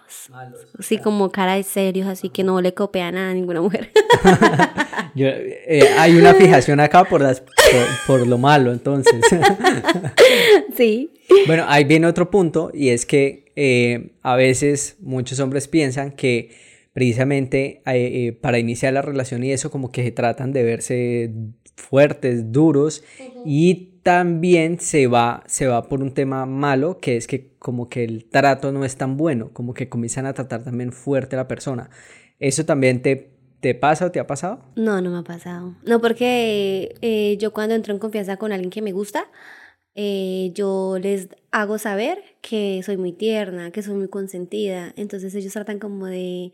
Sí, 0.80 1.00
como 1.00 1.32
cara 1.32 1.56
de 1.56 1.64
serios, 1.64 2.08
así 2.08 2.30
que 2.30 2.44
no 2.44 2.62
le 2.62 2.74
copian 2.74 3.16
a 3.18 3.34
ninguna 3.34 3.62
mujer. 3.62 3.92
Yo- 5.16 5.28
eh, 5.30 5.90
hay 5.98 6.16
una 6.16 6.34
fijación 6.36 6.80
acá 6.80 7.06
por, 7.06 7.22
las, 7.22 7.42
por, 7.42 7.50
por 8.06 8.28
lo 8.28 8.38
malo, 8.38 8.72
entonces. 8.72 9.16
sí. 10.76 11.12
Bueno, 11.48 11.66
ahí 11.68 11.84
viene 11.86 12.08
otro 12.08 12.30
punto 12.30 12.72
y 12.74 12.90
es 12.90 13.06
que 13.06 13.52
eh, 13.56 14.12
a 14.22 14.36
veces 14.36 14.98
muchos 15.02 15.40
hombres 15.40 15.68
piensan 15.68 16.12
que 16.12 16.52
precisamente 16.94 17.82
eh, 17.86 18.38
para 18.42 18.60
iniciar 18.60 18.94
la 18.94 19.02
relación 19.02 19.44
y 19.44 19.52
eso 19.52 19.70
como 19.72 19.92
que 19.92 20.04
se 20.04 20.12
tratan 20.12 20.52
de 20.54 20.64
verse 20.64 21.32
fuertes, 21.78 22.52
duros 22.52 23.04
y 23.46 24.00
también 24.04 24.80
se 24.80 25.08
va, 25.08 25.44
se 25.48 25.68
va 25.68 25.88
por 25.88 26.02
un 26.02 26.14
tema 26.14 26.46
malo 26.46 27.00
que 27.00 27.16
es 27.18 27.28
que 27.28 27.56
como 27.60 27.88
que 27.88 28.04
el 28.04 28.26
trato 28.26 28.72
no 28.72 28.84
es 28.84 28.98
tan 28.98 29.16
bueno, 29.16 29.52
como 29.54 29.74
que 29.74 29.88
comienzan 29.88 30.26
a 30.26 30.34
tratar 30.34 30.64
también 30.64 30.92
fuerte 30.92 31.36
a 31.36 31.40
la 31.40 31.48
persona. 31.48 31.90
¿Eso 32.40 32.66
también 32.66 33.02
te, 33.02 33.32
te 33.60 33.76
pasa 33.76 34.06
o 34.06 34.12
te 34.12 34.20
ha 34.20 34.28
pasado? 34.28 34.64
No, 34.76 35.02
no 35.02 35.12
me 35.12 35.20
ha 35.20 35.24
pasado. 35.24 35.76
No, 35.86 36.02
porque 36.02 36.96
eh, 37.02 37.38
yo 37.40 37.54
cuando 37.54 37.76
entro 37.76 37.94
en 37.94 38.00
confianza 38.00 38.38
con 38.38 38.52
alguien 38.52 38.70
que 38.70 38.82
me 38.82 38.92
gusta, 38.92 39.26
eh, 39.96 40.52
yo 40.54 40.98
les 41.02 41.30
hago 41.52 41.78
saber 41.78 42.20
que 42.42 42.82
soy 42.84 42.98
muy 42.98 43.14
tierna, 43.14 43.72
que 43.72 43.82
soy 43.82 43.96
muy 43.96 44.08
consentida. 44.08 44.94
Entonces 44.96 45.34
ellos 45.36 45.54
tratan 45.54 45.80
como 45.80 46.06
de, 46.06 46.54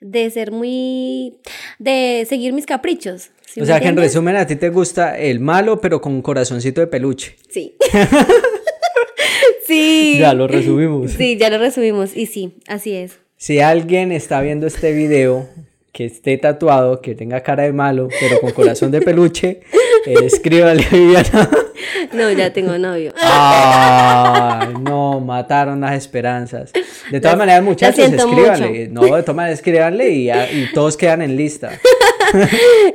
de 0.00 0.30
ser 0.30 0.50
muy... 0.50 1.38
de 1.78 2.26
seguir 2.28 2.52
mis 2.52 2.66
caprichos. 2.66 3.30
¿Sí 3.52 3.60
o 3.60 3.66
sea 3.66 3.80
que 3.80 3.88
en 3.88 3.96
resumen 3.96 4.36
a 4.36 4.46
ti 4.46 4.56
te 4.56 4.70
gusta 4.70 5.18
el 5.18 5.40
malo 5.40 5.80
pero 5.80 6.00
con 6.00 6.12
un 6.12 6.22
corazoncito 6.22 6.80
de 6.80 6.86
peluche. 6.86 7.36
Sí. 7.48 7.76
sí. 9.66 10.18
Ya 10.18 10.34
lo 10.34 10.46
resumimos. 10.46 11.12
Sí, 11.12 11.36
ya 11.36 11.50
lo 11.50 11.58
resumimos. 11.58 12.16
Y 12.16 12.26
sí, 12.26 12.54
así 12.66 12.94
es. 12.94 13.18
Si 13.36 13.60
alguien 13.60 14.12
está 14.12 14.40
viendo 14.40 14.66
este 14.66 14.92
video 14.92 15.48
que 15.92 16.04
esté 16.04 16.36
tatuado, 16.38 17.00
que 17.00 17.14
tenga 17.14 17.42
cara 17.42 17.64
de 17.64 17.72
malo, 17.72 18.08
pero 18.20 18.40
con 18.40 18.52
corazón 18.52 18.90
de 18.90 19.00
peluche, 19.00 19.60
escríbale 20.06 20.84
a 20.84 20.90
Viviana. 20.90 21.50
No, 22.12 22.30
ya 22.30 22.52
tengo 22.52 22.76
novio. 22.78 23.12
Ay, 23.20 24.74
no, 24.82 25.20
mataron 25.20 25.80
las 25.80 25.94
esperanzas. 25.96 26.72
De 27.10 27.20
todas 27.20 27.36
maneras, 27.36 27.62
muchachos, 27.62 28.12
escríbanle. 28.12 28.88
No, 28.88 29.02
de 29.02 29.22
todas 29.22 29.36
maneras, 29.36 29.58
escríbanle 29.58 30.10
y, 30.10 30.30
y 30.30 30.72
todos 30.74 30.96
quedan 30.96 31.22
en 31.22 31.36
lista. 31.36 31.70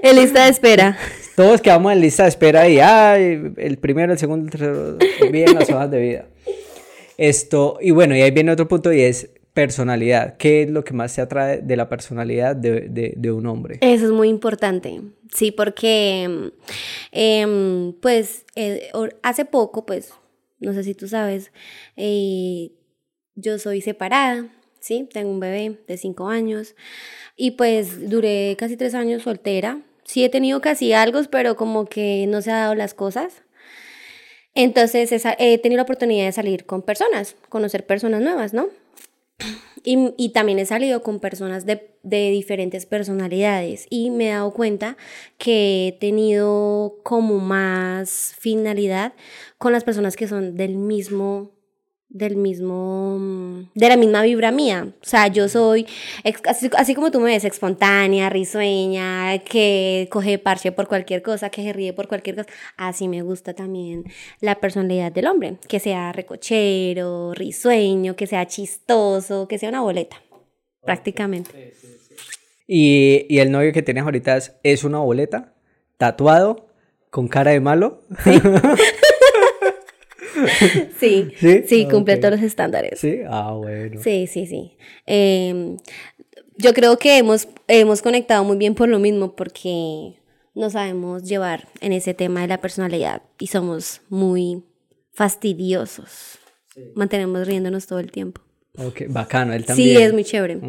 En 0.02 0.16
lista 0.16 0.46
de 0.46 0.50
espera. 0.50 0.98
Todos 1.36 1.60
quedamos 1.60 1.92
en 1.92 2.00
lista 2.00 2.24
de 2.24 2.30
espera 2.30 2.70
y 2.70 2.80
ay, 2.80 3.54
el 3.58 3.78
primero, 3.78 4.14
el 4.14 4.20
segundo, 4.20 4.46
el 4.46 4.52
tercero, 4.52 4.98
bien 5.30 5.54
las 5.54 5.70
hojas 5.70 5.92
de 5.92 6.00
vida. 6.00 6.26
Esto, 7.18 7.78
y 7.82 7.92
bueno, 7.92 8.16
y 8.16 8.22
ahí 8.22 8.32
viene 8.32 8.54
otro 8.54 8.68
punto 8.68 8.94
y 8.94 9.02
es 9.02 9.30
personalidad. 9.56 10.36
¿Qué 10.38 10.64
es 10.64 10.70
lo 10.70 10.84
que 10.84 10.94
más 10.94 11.16
te 11.16 11.22
atrae 11.22 11.62
de 11.62 11.76
la 11.78 11.88
personalidad 11.90 12.56
de, 12.56 13.14
de- 13.16 13.32
un 13.32 13.48
hombre? 13.48 13.78
Eso 13.82 14.06
es 14.06 14.12
muy 14.12 14.28
importante, 14.30 15.02
sí, 15.34 15.52
porque 15.52 16.52
em, 17.12 17.94
pues 18.02 18.46
eh, 18.56 18.92
hace 19.24 19.46
poco, 19.46 19.86
pues, 19.86 20.14
no 20.60 20.74
sé 20.74 20.84
si 20.84 20.94
tú 20.94 21.08
sabes, 21.08 21.52
eh, 21.96 22.72
yo 23.36 23.58
soy 23.58 23.80
separada, 23.82 24.50
sí, 24.82 25.08
tengo 25.12 25.32
un 25.32 25.40
bebé 25.40 25.80
de 25.88 25.98
cinco 25.98 26.28
años 26.28 26.76
y 27.38 27.52
pues 27.52 28.10
duré 28.10 28.56
casi 28.60 28.78
tres 28.78 28.94
años 28.94 29.24
soltera. 29.24 29.80
Sí 30.04 30.24
he 30.24 30.30
tenido 30.30 30.62
casi 30.62 30.94
algo, 30.94 31.20
pero 31.32 31.56
como 31.56 31.86
que 31.86 32.26
no 32.28 32.42
se 32.42 32.52
han 32.52 32.58
dado 32.60 32.76
las 32.76 32.94
cosas. 32.94 33.42
Entonces 34.54 35.12
he 35.40 35.58
tenido 35.58 35.78
la 35.78 35.84
oportunidad 35.84 36.26
de 36.26 36.32
salir 36.32 36.66
con 36.66 36.82
personas, 36.82 37.36
conocer 37.50 37.86
personas 37.86 38.22
nuevas, 38.22 38.54
¿no? 38.54 38.68
Y, 39.84 40.14
y 40.18 40.30
también 40.30 40.58
he 40.58 40.66
salido 40.66 41.04
con 41.04 41.20
personas 41.20 41.66
de, 41.66 41.96
de 42.02 42.32
diferentes 42.32 42.86
personalidades 42.88 43.86
y 43.90 44.10
me 44.10 44.28
he 44.28 44.32
dado 44.32 44.52
cuenta 44.52 44.98
que 45.38 45.90
he 45.90 45.92
tenido 45.92 46.98
como 47.04 47.40
más 47.40 48.34
finalidad 48.40 49.14
con 49.60 49.74
las 49.74 49.84
personas 49.84 50.16
que 50.16 50.28
son 50.28 50.56
del 50.56 50.76
mismo 50.76 51.55
del 52.10 52.38
mismo 52.38 53.18
mm, 53.20 53.72
de 53.74 53.90
la 53.90 53.98
misma 53.98 54.22
vibra 54.24 54.52
mía. 54.52 54.94
O 55.02 55.06
sea 55.06 55.28
yo 55.28 55.50
soy 55.50 55.86
así, 56.46 56.70
así 56.78 56.96
como 56.96 57.12
tú 57.12 57.20
me 57.20 57.28
ves 57.28 57.46
espontánea 57.46 58.30
risueña 58.30 59.40
que 59.40 60.08
coge 60.12 60.38
parche 60.38 60.72
por 60.72 60.88
cualquier 60.88 61.22
cosa 61.22 61.50
que 61.50 61.64
se 61.64 61.74
ríe 61.74 61.94
por 61.94 62.08
cualquier 62.08 62.36
cosa. 62.38 62.48
Así 62.78 63.08
me 63.08 63.22
gusta 63.22 63.54
también 63.54 64.06
la 64.40 64.56
personalidad 64.60 65.12
del 65.12 65.28
hombre 65.28 65.58
que 65.68 65.80
sea 65.80 66.12
recochero 66.12 67.34
risueño 67.34 68.16
que 68.16 68.28
sea 68.28 68.48
chistoso 68.48 69.48
que 69.48 69.58
sea 69.58 69.70
una 69.70 69.82
boleta 69.82 70.22
prácticamente. 70.86 71.74
Y, 72.68 73.26
y 73.30 73.40
el 73.40 73.52
novio 73.52 73.74
que 73.74 73.82
tienes 73.82 74.04
ahorita 74.04 74.38
es, 74.38 74.56
es 74.64 74.84
una 74.84 75.00
boleta, 75.00 75.54
tatuado, 75.98 76.68
con 77.10 77.28
cara 77.28 77.52
de 77.52 77.60
malo. 77.60 78.04
sí 81.00 81.30
¿Sí? 81.40 81.64
sí, 81.68 81.88
cumple 81.90 82.16
Ok. 82.16 82.22
todos 82.22 82.34
los 82.36 82.44
estándares 82.44 83.00
Sí, 83.00 83.20
ah, 83.28 83.54
bueno. 83.54 84.02
Sí, 84.02 84.28
sí, 84.28 84.46
sí. 84.46 84.78
Eh, 85.06 85.78
yo 86.58 86.74
creo 86.74 86.98
que 86.98 87.18
hemos, 87.18 87.48
hemos 87.68 88.02
conectado 88.02 88.44
muy 88.44 88.58
bien 88.58 88.76
por 88.76 88.88
lo 88.88 89.00
mismo, 89.00 89.36
porque 89.36 90.16
nos 90.54 90.74
sabemos 90.74 91.24
llevar 91.24 91.68
en 91.82 91.92
ese 91.92 92.14
tema 92.14 92.42
de 92.42 92.48
la 92.48 92.62
personalidad 92.62 93.22
y 93.40 93.48
somos 93.48 94.02
muy 94.10 94.64
fastidiosos. 95.14 96.40
Mantenemos 96.96 97.48
riéndonos 97.48 97.88
todo 97.88 98.00
el 98.00 98.12
tiempo. 98.12 98.42
Ok, 98.78 99.04
bacano, 99.10 99.54
él 99.54 99.66
también. 99.66 99.98
Sí, 99.98 100.04
es 100.04 100.14
muy 100.14 100.24
chévere. 100.24 100.60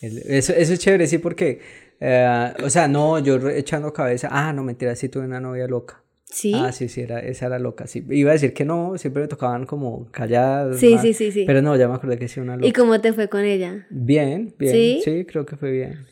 Eso, 0.00 0.52
eso 0.52 0.72
es 0.72 0.78
chévere, 0.78 1.06
sí, 1.06 1.18
porque, 1.18 1.60
eh, 2.00 2.52
o 2.62 2.70
sea, 2.70 2.88
no, 2.88 3.18
yo 3.18 3.36
echando 3.48 3.92
cabeza, 3.92 4.28
ah, 4.30 4.52
no, 4.52 4.62
mentira, 4.62 4.94
sí 4.94 5.08
tuve 5.08 5.24
una 5.24 5.40
novia 5.40 5.66
loca. 5.66 6.02
Sí. 6.30 6.52
Ah, 6.54 6.72
sí, 6.72 6.88
sí, 6.88 7.00
era, 7.00 7.20
esa 7.20 7.46
era 7.46 7.58
loca. 7.58 7.86
Sí, 7.86 8.04
iba 8.10 8.30
a 8.30 8.34
decir 8.34 8.52
que 8.52 8.64
no, 8.64 8.98
siempre 8.98 9.22
me 9.22 9.28
tocaban 9.28 9.64
como 9.66 10.10
calladas. 10.10 10.78
Sí, 10.78 10.98
sí, 10.98 11.14
sí, 11.14 11.32
sí. 11.32 11.44
Pero 11.46 11.62
no, 11.62 11.74
ya 11.76 11.88
me 11.88 11.94
acordé 11.94 12.18
que 12.18 12.28
sí, 12.28 12.38
una 12.40 12.56
¿Y 12.56 12.58
loca. 12.58 12.80
cómo 12.80 13.00
te 13.00 13.12
fue 13.12 13.28
con 13.28 13.44
ella? 13.44 13.86
Bien, 13.90 14.54
bien. 14.58 14.72
¿Sí? 14.72 15.00
¿Sí? 15.04 15.24
creo 15.24 15.46
que 15.46 15.56
fue 15.56 15.70
bien. 15.70 16.06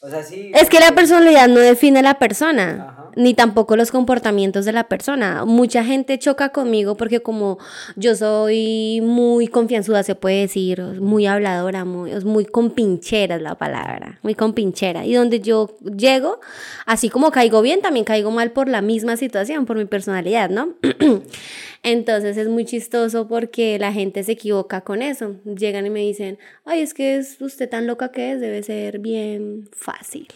O 0.00 0.08
sea, 0.08 0.22
sí. 0.22 0.52
Es 0.54 0.70
que 0.70 0.80
la 0.80 0.92
personalidad 0.92 1.48
no 1.48 1.58
define 1.60 1.98
a 1.98 2.02
la 2.02 2.18
persona, 2.18 2.97
ni 3.18 3.34
tampoco 3.34 3.76
los 3.76 3.90
comportamientos 3.90 4.64
de 4.64 4.70
la 4.72 4.86
persona. 4.86 5.44
Mucha 5.44 5.82
gente 5.82 6.20
choca 6.20 6.50
conmigo 6.50 6.96
porque 6.96 7.20
como 7.20 7.58
yo 7.96 8.14
soy 8.14 9.00
muy 9.02 9.48
confianzuda, 9.48 10.04
se 10.04 10.14
puede 10.14 10.42
decir, 10.42 10.80
muy 11.00 11.26
habladora, 11.26 11.84
muy, 11.84 12.12
muy 12.24 12.44
compinchera 12.44 13.34
es 13.34 13.42
la 13.42 13.56
palabra, 13.56 14.20
muy 14.22 14.36
compinchera. 14.36 15.04
Y 15.04 15.14
donde 15.14 15.40
yo 15.40 15.76
llego, 15.82 16.38
así 16.86 17.10
como 17.10 17.32
caigo 17.32 17.60
bien, 17.60 17.80
también 17.80 18.04
caigo 18.04 18.30
mal 18.30 18.52
por 18.52 18.68
la 18.68 18.82
misma 18.82 19.16
situación, 19.16 19.66
por 19.66 19.76
mi 19.76 19.84
personalidad, 19.84 20.48
¿no? 20.48 20.74
Entonces 21.82 22.36
es 22.36 22.46
muy 22.46 22.64
chistoso 22.64 23.26
porque 23.26 23.80
la 23.80 23.92
gente 23.92 24.22
se 24.22 24.32
equivoca 24.32 24.82
con 24.82 25.02
eso. 25.02 25.34
Llegan 25.44 25.86
y 25.86 25.90
me 25.90 26.00
dicen, 26.00 26.38
ay, 26.64 26.82
es 26.82 26.94
que 26.94 27.16
es 27.16 27.40
usted 27.40 27.68
tan 27.68 27.88
loca 27.88 28.12
que 28.12 28.30
es, 28.30 28.40
debe 28.40 28.62
ser 28.62 29.00
bien 29.00 29.68
fácil. 29.72 30.28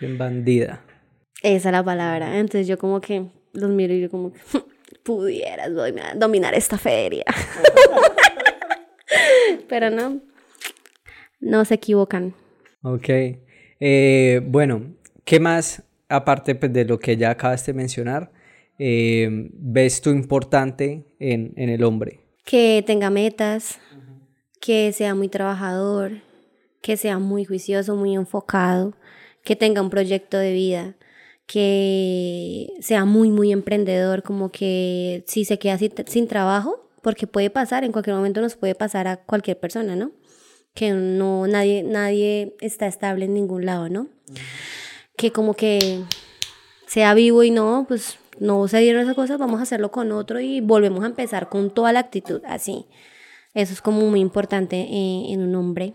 Bien 0.00 0.18
bandida. 0.18 0.82
Esa 1.44 1.68
es 1.68 1.72
la 1.72 1.84
palabra. 1.84 2.38
Entonces 2.38 2.66
yo 2.66 2.78
como 2.78 3.02
que 3.02 3.26
los 3.52 3.68
miro 3.70 3.92
y 3.92 4.00
yo 4.00 4.10
como 4.10 4.32
que 4.32 4.40
pudieras 5.02 5.74
dominar, 5.74 6.18
dominar 6.18 6.54
esta 6.54 6.78
feria. 6.78 7.26
Pero 9.68 9.90
no, 9.90 10.22
no 11.40 11.64
se 11.66 11.74
equivocan. 11.74 12.34
Ok. 12.82 13.08
Eh, 13.78 14.40
bueno, 14.42 14.94
¿qué 15.26 15.38
más, 15.38 15.82
aparte 16.08 16.54
pues, 16.54 16.72
de 16.72 16.86
lo 16.86 16.98
que 16.98 17.18
ya 17.18 17.32
acabaste 17.32 17.72
de 17.72 17.76
mencionar, 17.76 18.32
eh, 18.78 19.28
ves 19.52 20.00
tú 20.00 20.10
importante 20.10 21.04
en, 21.18 21.52
en 21.56 21.68
el 21.68 21.84
hombre? 21.84 22.20
Que 22.46 22.82
tenga 22.86 23.10
metas, 23.10 23.78
que 24.62 24.92
sea 24.92 25.14
muy 25.14 25.28
trabajador, 25.28 26.22
que 26.80 26.96
sea 26.96 27.18
muy 27.18 27.44
juicioso, 27.44 27.96
muy 27.96 28.14
enfocado, 28.14 28.94
que 29.42 29.56
tenga 29.56 29.82
un 29.82 29.90
proyecto 29.90 30.38
de 30.38 30.54
vida, 30.54 30.96
que 31.46 32.72
sea 32.80 33.04
muy, 33.04 33.30
muy 33.30 33.52
emprendedor, 33.52 34.22
como 34.22 34.50
que 34.50 35.24
si 35.26 35.44
se 35.44 35.58
queda 35.58 35.78
sin, 35.78 36.28
trabajo, 36.28 36.88
porque 37.02 37.26
puede 37.26 37.50
pasar, 37.50 37.84
en 37.84 37.92
cualquier 37.92 38.16
momento 38.16 38.40
nos 38.40 38.56
puede 38.56 38.74
pasar 38.74 39.06
a 39.08 39.18
cualquier 39.18 39.58
persona, 39.58 39.94
¿no? 39.94 40.12
Que 40.74 40.92
no, 40.92 41.46
nadie, 41.46 41.82
nadie 41.82 42.56
está 42.60 42.86
estable 42.86 43.26
en 43.26 43.34
ningún 43.34 43.66
lado, 43.66 43.88
¿no? 43.88 44.08
Que 45.16 45.30
como 45.30 45.54
que 45.54 46.02
sea 46.86 47.14
vivo 47.14 47.42
y 47.42 47.50
no, 47.50 47.84
pues 47.86 48.18
no 48.38 48.66
se 48.68 48.78
dieron 48.78 49.02
esas 49.02 49.14
cosas, 49.14 49.38
vamos 49.38 49.60
a 49.60 49.64
hacerlo 49.64 49.90
con 49.90 50.12
otro 50.12 50.40
y 50.40 50.60
volvemos 50.60 51.04
a 51.04 51.06
empezar 51.06 51.48
con 51.48 51.72
toda 51.72 51.92
la 51.92 52.00
actitud, 52.00 52.42
así. 52.46 52.86
Eso 53.52 53.72
es 53.72 53.80
como 53.80 54.00
muy 54.00 54.20
importante 54.20 54.76
eh, 54.80 55.32
en 55.32 55.42
un 55.42 55.54
hombre. 55.54 55.94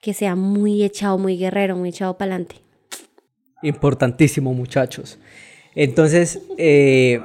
que 0.00 0.14
sea 0.14 0.34
muy 0.36 0.82
echado, 0.82 1.16
muy 1.18 1.36
guerrero, 1.38 1.76
muy 1.76 1.90
echado 1.90 2.18
para 2.18 2.34
adelante. 2.34 2.62
Importantísimo, 3.62 4.52
muchachos. 4.54 5.18
Entonces, 5.74 6.40
eh, 6.58 7.20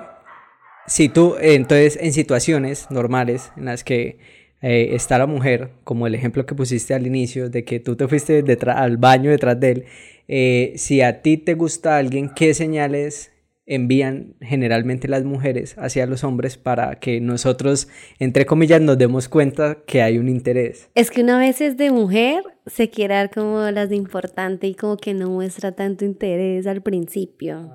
si 0.87 1.09
tú, 1.09 1.35
entonces, 1.39 1.97
en 2.01 2.13
situaciones 2.13 2.89
normales 2.89 3.51
en 3.57 3.65
las 3.65 3.83
que 3.83 4.19
eh, 4.61 4.89
está 4.93 5.17
la 5.17 5.27
mujer, 5.27 5.69
como 5.83 6.07
el 6.07 6.15
ejemplo 6.15 6.45
que 6.45 6.55
pusiste 6.55 6.93
al 6.93 7.05
inicio, 7.05 7.49
de 7.49 7.63
que 7.63 7.79
tú 7.79 7.95
te 7.95 8.07
fuiste 8.07 8.43
al 8.67 8.97
baño 8.97 9.29
detrás 9.29 9.59
de 9.59 9.71
él, 9.71 9.85
eh, 10.27 10.73
si 10.77 11.01
a 11.01 11.21
ti 11.21 11.37
te 11.37 11.53
gusta 11.53 11.97
alguien, 11.97 12.29
¿qué 12.33 12.53
señales 12.53 13.31
envían 13.67 14.33
generalmente 14.41 15.07
las 15.07 15.25
mujeres 15.25 15.75
hacia 15.77 16.07
los 16.07 16.23
hombres 16.23 16.57
para 16.57 16.95
que 16.99 17.19
nosotros, 17.21 17.87
entre 18.17 18.45
comillas, 18.45 18.81
nos 18.81 18.97
demos 18.97 19.29
cuenta 19.29 19.77
que 19.85 20.01
hay 20.01 20.17
un 20.17 20.29
interés. 20.29 20.89
Es 20.95 21.11
que 21.11 21.21
una 21.21 21.37
vez 21.37 21.61
es 21.61 21.77
de 21.77 21.91
mujer, 21.91 22.43
se 22.65 22.89
quiere 22.89 23.13
dar 23.13 23.29
como 23.29 23.59
las 23.71 23.89
de 23.89 23.97
importante 23.97 24.67
y 24.67 24.73
como 24.73 24.97
que 24.97 25.13
no 25.13 25.29
muestra 25.29 25.73
tanto 25.73 26.05
interés 26.05 26.65
al 26.65 26.81
principio. 26.81 27.71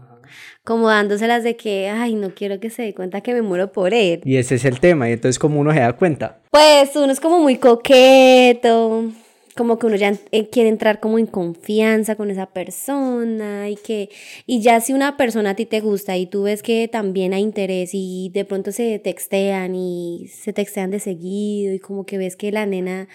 Como 0.65 0.89
dándoselas 0.89 1.45
de 1.45 1.57
que, 1.57 1.91
ay, 1.91 2.15
no 2.15 2.35
quiero 2.35 2.59
que 2.59 2.71
se 2.71 2.83
dé 2.83 2.95
cuenta 2.95 3.21
que 3.21 3.35
me 3.35 3.43
muero 3.43 3.71
por 3.71 3.93
él. 3.93 4.23
Y 4.25 4.37
ese 4.37 4.55
es 4.55 4.65
el 4.65 4.81
tema, 4.81 5.11
y 5.11 5.13
entonces 5.13 5.39
como 5.39 5.61
uno 5.61 5.73
se 5.73 5.81
da 5.81 5.93
cuenta. 5.93 6.41
Pues 6.51 6.97
uno 6.97 7.13
es 7.13 7.21
como 7.21 7.39
muy 7.39 7.57
coqueto, 7.57 9.11
como 9.57 9.79
que 9.79 9.87
uno 9.87 9.97
ya 9.97 10.15
eh, 10.31 10.49
quiere 10.49 10.69
entrar 10.69 11.01
como 11.01 11.19
en 11.19 11.27
confianza 11.27 12.17
con 12.17 12.31
esa 12.31 12.47
persona 12.47 13.69
y 13.69 13.77
que 13.77 14.09
y 14.47 14.61
ya 14.61 14.81
si 14.81 14.93
una 14.93 15.17
persona 15.17 15.51
a 15.51 15.57
ti 15.57 15.67
te 15.67 15.81
gusta 15.81 16.17
y 16.17 16.27
tú 16.27 16.45
ves 16.45 16.63
que 16.63 16.89
también 16.89 17.35
hay 17.35 17.43
interés 17.43 17.91
y 17.93 18.31
de 18.33 18.45
pronto 18.45 18.73
se 18.73 18.99
textean 18.99 19.75
y 19.75 20.29
se 20.29 20.53
textean 20.53 20.91
de 20.91 21.01
seguido 21.01 21.75
y 21.75 21.79
como 21.79 22.07
que 22.07 22.19
ves 22.19 22.37
que 22.37 22.53
la 22.53 22.67
nena 22.67 23.09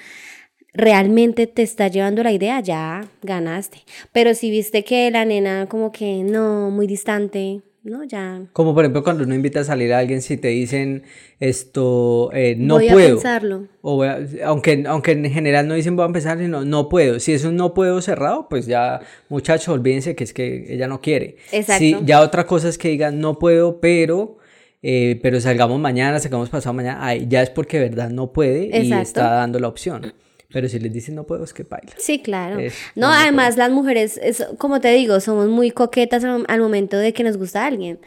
realmente 0.74 1.48
te 1.48 1.64
está 1.64 1.88
llevando 1.88 2.24
la 2.24 2.32
idea, 2.32 2.60
ya 2.60 3.10
ganaste. 3.24 3.80
Pero 4.12 4.36
si 4.36 4.52
viste 4.52 4.84
que 4.84 5.10
la 5.12 5.26
nena 5.26 5.68
como 5.68 5.92
que 5.92 6.24
no, 6.24 6.70
muy 6.70 6.86
distante, 6.88 7.62
¿no? 7.88 8.04
Ya. 8.04 8.44
Como 8.54 8.74
por 8.74 8.84
ejemplo 8.84 9.04
cuando 9.04 9.24
uno 9.24 9.34
invita 9.34 9.62
a 9.62 9.64
salir 9.64 9.94
a 9.94 10.00
alguien, 10.00 10.22
si 10.22 10.38
te 10.38 10.50
dicen 10.50 11.04
esto, 11.40 12.30
eh, 12.34 12.56
no 12.58 12.76
voy 12.76 12.90
puedo. 12.90 13.08
A 13.08 13.12
pensarlo. 13.14 13.68
O 13.82 14.04
aunque, 14.46 14.84
aunque 14.88 15.12
en 15.14 15.32
general 15.32 15.68
no 15.68 15.74
dicen 15.74 15.96
voy 15.96 16.04
a 16.04 16.08
empezar, 16.08 16.38
sino 16.38 16.66
no 16.66 16.90
puedo. 16.90 17.20
Si 17.20 17.34
es 17.34 17.44
un 17.46 17.56
no 17.56 17.74
puedo 17.74 18.02
cerrado, 18.02 18.48
pues 18.50 18.66
ya, 18.68 19.02
muchachos, 19.30 19.70
olvídense 19.70 20.16
que 20.16 20.24
es 20.24 20.34
que 20.34 20.74
ella 20.74 20.88
no 20.88 21.02
quiere. 21.02 21.38
Exacto. 21.52 21.80
Si, 21.80 21.98
ya 22.04 22.22
otra 22.22 22.46
cosa 22.46 22.70
es 22.70 22.78
que 22.78 22.90
digan 22.90 23.20
no 23.20 23.40
puedo, 23.40 23.80
pero. 23.80 24.38
Eh, 24.84 25.20
pero 25.24 25.42
salgamos 25.42 25.80
mañana, 25.80 26.20
salgamos 26.20 26.50
pasado 26.50 26.74
mañana, 26.74 27.00
ay, 27.02 27.26
ya 27.28 27.42
es 27.42 27.50
porque 27.50 27.80
verdad 27.80 28.12
no 28.12 28.32
puede 28.32 28.70
y 28.80 28.94
está 28.94 29.32
dando 29.32 29.60
la 29.60 29.68
opción. 29.68 30.14
Pero 30.50 30.70
si 30.70 30.80
les 30.80 30.94
dicen 30.94 31.16
no 31.16 31.26
puedo, 31.26 31.44
es 31.44 31.54
que 31.54 31.64
baila. 31.64 31.92
Sí, 31.98 32.20
claro. 32.20 32.58
no, 32.96 33.08
además 33.08 33.58
las 33.58 33.70
mujeres, 33.70 34.18
es, 34.24 34.46
como 34.58 34.80
te 34.80 34.90
digo, 34.94 35.20
somos 35.20 35.50
muy 35.50 35.72
coquetas 35.72 36.24
al, 36.24 36.62
momento 36.62 36.98
de 36.98 37.12
que 37.12 37.24
nos 37.24 37.36
gusta 37.36 37.66
alguien. 37.66 38.00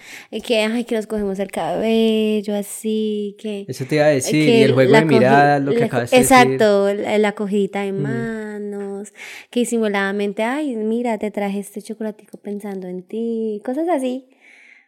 Que, 0.47 0.61
ay, 0.61 0.85
que 0.85 0.95
nos 0.95 1.07
cogemos 1.07 1.39
el 1.39 1.51
cabello, 1.51 2.55
así, 2.55 3.37
que... 3.39 3.67
Eso 3.69 3.85
te 3.85 3.97
iba 3.97 4.07
a 4.07 4.09
decir, 4.09 4.49
y 4.49 4.63
el 4.63 4.73
juego 4.73 4.93
de 4.93 5.05
miradas, 5.05 5.63
lo 5.63 5.73
que 5.73 5.85
acabas 5.85 6.11
de 6.11 6.19
decir. 6.19 6.37
Exacto, 6.37 6.95
la, 6.95 7.33
cogida 7.33 7.83
de 7.83 7.93
manos, 7.93 9.13
que 9.51 9.61
disimuladamente, 9.61 10.43
ay, 10.43 10.77
mira, 10.77 11.19
te 11.19 11.31
traje 11.31 11.59
este 11.59 11.83
chocolatico 11.83 12.39
pensando 12.39 12.89
en 12.89 13.03
ti, 13.03 13.61
cosas 13.65 13.87
así. 13.89 14.31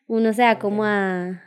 Uno 0.06 0.32
se 0.32 0.42
da 0.42 0.58
como 0.58 0.84
a, 0.84 1.42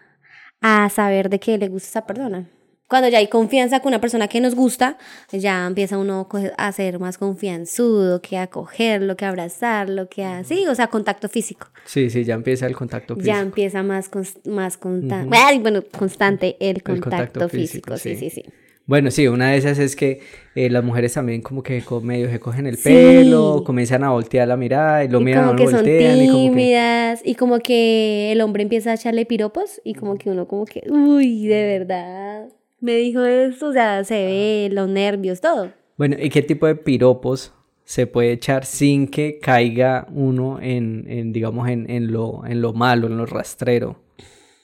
a 0.62 0.90
saber 0.90 1.30
de 1.30 1.40
qué 1.40 1.58
le 1.58 1.68
gusta 1.68 1.90
esa 1.90 2.06
persona. 2.06 2.48
Cuando 2.88 3.10
ya 3.10 3.18
hay 3.18 3.28
confianza 3.28 3.80
con 3.80 3.90
una 3.90 4.00
persona 4.00 4.28
que 4.28 4.40
nos 4.40 4.54
gusta, 4.54 4.98
ya 5.32 5.66
empieza 5.66 5.98
uno 5.98 6.28
a 6.58 6.72
ser 6.72 7.00
más 7.00 7.18
confianzudo, 7.18 8.22
que 8.22 8.38
a 8.38 8.48
cogerlo, 8.48 9.18
que 9.18 9.26
a 9.26 9.30
abrazarlo, 9.30 10.08
que 10.08 10.24
a... 10.24 10.44
Sí, 10.44 10.68
o 10.68 10.76
sea, 10.76 10.88
contacto 10.88 11.28
físico. 11.28 11.68
Sí, 11.86 12.12
sí, 12.12 12.24
ya 12.24 12.36
empieza 12.36 12.68
el 12.68 12.76
contacto 12.76 13.16
físico. 13.16 13.34
Ya 13.34 13.42
empieza 13.42 13.82
más, 13.82 14.12
más 14.46 14.78
constante, 14.78 15.60
bueno, 15.60 15.84
constante 15.98 16.58
el 16.60 16.84
contacto, 16.84 17.50
físico, 17.50 17.98
sí, 17.98 18.16
sí, 18.16 18.30
sí. 18.30 18.44
Bueno, 18.88 19.10
sí, 19.10 19.28
una 19.28 19.50
de 19.50 19.58
esas 19.58 19.80
es 19.80 19.96
que 19.96 20.20
eh, 20.54 20.70
las 20.70 20.84
mujeres 20.84 21.14
también 21.14 21.42
como 21.42 21.64
que 21.64 21.84
medio 22.04 22.30
se 22.30 22.40
cogen 22.40 22.68
el 22.68 22.78
pelo, 22.78 23.64
comienzan 23.66 24.04
a 24.04 24.12
voltear 24.12 24.48
la 24.48 24.58
mirada 24.58 25.04
y 25.04 25.08
lo 25.08 25.22
miran, 25.22 25.46
como 25.46 25.56
que 25.56 25.68
son 25.72 25.84
tímidas 25.84 27.22
y 27.26 27.34
como 27.34 27.58
que 27.62 28.32
el 28.32 28.42
hombre 28.42 28.62
empieza 28.62 28.92
a 28.92 28.94
echarle 28.94 29.26
piropos 29.26 29.82
y 29.84 29.96
como 29.96 30.20
que 30.20 30.30
uno 30.30 30.48
como 30.48 30.66
que, 30.66 30.84
uy, 30.88 31.48
de 31.48 31.80
verdad 31.80 32.48
me 32.80 32.96
dijo 32.96 33.24
esto, 33.26 33.68
o 33.68 33.74
sea, 33.74 34.04
se 34.04 34.26
ve 34.26 34.70
los 34.72 34.90
nervios, 34.90 35.42
todo. 35.42 35.72
Bueno, 35.98 36.18
¿y 36.20 36.30
qué 36.30 36.42
tipo 36.42 36.68
de 36.68 36.76
piropos 36.76 37.54
se 37.84 38.08
puede 38.08 38.32
echar 38.34 38.66
sin 38.66 39.08
que 39.08 39.40
caiga 39.40 40.08
uno 40.12 40.60
en, 40.62 41.32
digamos, 41.32 41.70
en, 41.70 42.12
lo, 42.12 42.46
en 42.46 42.62
lo 42.62 42.74
malo, 42.74 43.08
en 43.08 43.18
lo 43.18 43.26
rastrero? 43.26 44.02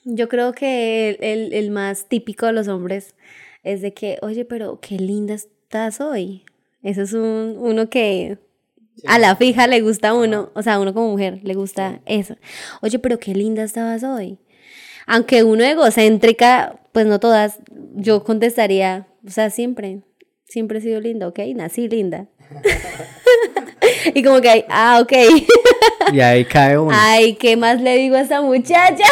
Yo 0.04 0.28
creo 0.28 0.54
que 0.54 1.18
el, 1.22 1.54
el, 1.54 1.72
más 1.72 2.08
típico 2.08 2.48
de 2.48 2.54
los 2.54 2.68
hombres 2.68 3.16
es 3.64 3.82
de 3.82 3.94
que, 3.94 4.18
oye, 4.22 4.46
pero 4.46 4.80
qué 4.82 4.98
linda 4.98 5.36
estás 5.36 6.02
hoy. 6.02 6.44
Eso 6.82 7.04
es 7.04 7.14
un, 7.14 7.56
uno 7.60 7.90
que 7.90 8.40
a 9.06 9.20
la 9.20 9.36
fija 9.36 9.68
le 9.68 9.82
gusta 9.82 10.10
a 10.10 10.14
uno, 10.14 10.52
o 10.54 10.62
sea, 10.62 10.76
a 10.76 10.80
uno 10.80 10.94
como 10.94 11.12
mujer 11.12 11.40
le 11.44 11.54
gusta 11.54 12.02
eso. 12.06 12.36
Oye, 12.82 13.00
pero 13.00 13.20
qué 13.20 13.34
linda 13.34 13.64
estabas 13.64 14.04
hoy. 14.04 14.40
Aunque 15.14 15.44
uno 15.44 15.62
egocéntrica, 15.66 16.80
pues 16.94 17.06
no 17.06 17.20
todas, 17.20 17.60
yo 17.96 18.24
contestaría, 18.24 19.08
o 19.28 19.30
sea, 19.30 19.50
siempre, 19.50 20.04
siempre 20.46 20.80
he 20.80 20.82
sido 20.82 21.02
linda, 21.02 21.28
¿ok? 21.28 21.40
Nací 21.54 21.90
linda. 21.90 22.28
y 24.16 24.24
como 24.24 24.40
que, 24.40 24.66
ah, 24.70 25.02
ok. 25.02 25.12
y 26.14 26.22
ahí 26.22 26.46
cae 26.46 26.78
uno. 26.78 26.96
Ay, 26.98 27.36
¿qué 27.36 27.58
más 27.58 27.82
le 27.82 27.98
digo 27.98 28.16
a 28.16 28.22
esa 28.22 28.42
muchacha? 28.42 29.04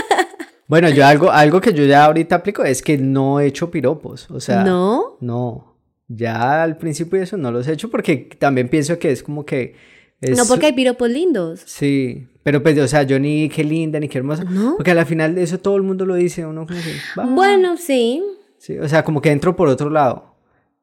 bueno, 0.68 0.90
yo 0.90 1.04
algo, 1.04 1.28
algo 1.32 1.60
que 1.60 1.74
yo 1.74 1.84
ya 1.86 2.04
ahorita 2.04 2.36
aplico 2.36 2.62
es 2.62 2.80
que 2.80 2.96
no 2.96 3.40
he 3.40 3.46
hecho 3.46 3.68
piropos, 3.68 4.30
o 4.30 4.38
sea. 4.38 4.62
¿No? 4.62 5.16
No. 5.20 5.74
Ya 6.06 6.62
al 6.62 6.76
principio 6.76 7.20
eso 7.20 7.36
no 7.36 7.50
los 7.50 7.66
he 7.66 7.72
hecho 7.72 7.90
porque 7.90 8.28
también 8.38 8.68
pienso 8.68 8.96
que 9.00 9.10
es 9.10 9.24
como 9.24 9.44
que... 9.44 9.74
no 10.20 10.44
porque 10.46 10.66
hay 10.66 10.72
piropos 10.72 11.10
lindos. 11.10 11.62
Sí, 11.64 12.26
pero 12.42 12.62
pues, 12.62 12.78
o 12.78 12.88
sea, 12.88 13.02
yo 13.02 13.18
ni 13.18 13.48
qué 13.48 13.62
linda, 13.62 14.00
ni 14.00 14.08
qué 14.08 14.18
hermosa. 14.18 14.44
¿No? 14.44 14.76
Porque 14.76 14.90
al 14.90 15.06
final 15.06 15.34
de 15.34 15.42
eso 15.42 15.58
todo 15.58 15.76
el 15.76 15.82
mundo 15.82 16.06
lo 16.06 16.14
dice, 16.14 16.46
uno 16.46 16.66
como 16.66 16.80
que... 16.80 16.94
Bueno, 17.34 17.76
sí. 17.76 18.22
Sí, 18.58 18.78
o 18.78 18.88
sea, 18.88 19.04
como 19.04 19.20
que 19.20 19.30
entro 19.30 19.54
por 19.54 19.68
otro 19.68 19.90
lado, 19.90 20.34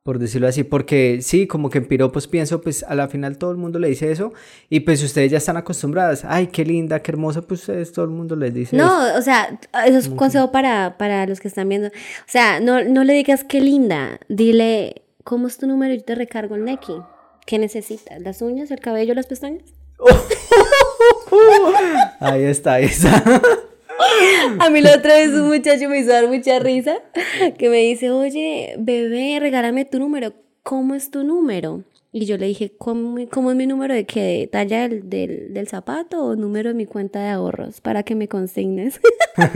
por 0.04 0.20
decirlo 0.20 0.48
así, 0.48 0.64
porque 0.64 1.20
sí, 1.22 1.48
como 1.48 1.70
que 1.70 1.80
en 1.80 1.88
piropos 1.88 2.28
pienso, 2.28 2.62
pues 2.62 2.84
a 2.84 2.96
la 2.96 3.10
final 3.10 3.38
todo 3.38 3.52
el 3.52 3.58
mundo 3.58 3.80
le 3.80 3.90
dice 3.90 4.12
eso 4.12 4.32
y 4.70 4.82
pues 4.82 5.04
ustedes 5.04 5.32
ya 5.32 5.40
están 5.40 5.58
acostumbradas, 5.58 6.24
ay, 6.24 6.48
qué 6.48 6.64
linda, 6.64 7.02
qué 7.02 7.12
hermosa, 7.12 7.42
pues 7.42 7.62
ustedes 7.62 7.92
todo 7.92 8.06
el 8.06 8.12
mundo 8.12 8.36
les 8.36 8.54
dice 8.54 8.78
no, 8.78 9.18
o 9.18 9.22
sea, 9.22 9.60
eso 9.86 9.98
es 9.98 10.08
un 10.08 10.16
consejo 10.16 10.52
para, 10.52 10.98
para 10.98 11.26
los 11.26 11.40
que 11.42 11.48
están 11.48 11.68
viendo. 11.68 11.88
O 11.88 12.28
sea, 12.28 12.60
no, 12.62 12.84
no 12.84 13.04
le 13.04 13.14
digas 13.14 13.44
qué 13.44 13.60
linda, 13.60 14.20
dile, 14.30 15.02
¿cómo 15.24 15.48
es 15.48 15.58
tu 15.58 15.68
número? 15.68 15.94
y 15.94 15.98
Yo 15.98 16.04
te 16.04 16.16
recargo 16.16 16.56
el 16.56 16.64
Neki. 16.64 16.94
¿Qué 17.46 17.60
necesitas? 17.60 18.22
¿Las 18.22 18.42
uñas, 18.42 18.72
el 18.72 18.80
cabello, 18.80 19.14
las 19.14 19.28
pestañas? 19.28 19.64
ahí 22.20 22.44
está, 22.44 22.74
ahí 22.74 22.86
está. 22.86 23.42
A 24.60 24.70
mí 24.70 24.82
la 24.82 24.96
otra 24.96 25.16
vez 25.16 25.30
un 25.30 25.48
muchacho 25.48 25.90
me 25.90 26.00
hizo 26.00 26.10
dar 26.10 26.28
mucha 26.28 26.60
risa 26.60 26.98
que 27.58 27.70
me 27.70 27.78
dice, 27.78 28.12
oye, 28.12 28.76
bebé, 28.78 29.38
regálame 29.40 29.86
tu 29.86 30.00
número. 30.00 30.34
¿Cómo 30.64 30.96
es 30.96 31.12
tu 31.12 31.24
número? 31.24 31.84
Y 32.12 32.26
yo 32.26 32.38
le 32.38 32.48
dije, 32.48 32.72
¿cómo, 32.78 33.18
cómo 33.30 33.52
es 33.52 33.58
mi 33.58 33.68
número 33.68 33.94
de 33.94 34.06
qué? 34.06 34.22
¿De 34.22 34.48
talla 34.48 34.88
del, 34.88 35.10
del, 35.10 35.54
del, 35.54 35.68
zapato 35.68 36.24
o 36.24 36.36
número 36.36 36.70
de 36.70 36.76
mi 36.76 36.86
cuenta 36.86 37.20
de 37.20 37.30
ahorros? 37.30 37.82
Para 37.82 38.04
que 38.04 38.16
me 38.16 38.28
consignes. 38.28 39.00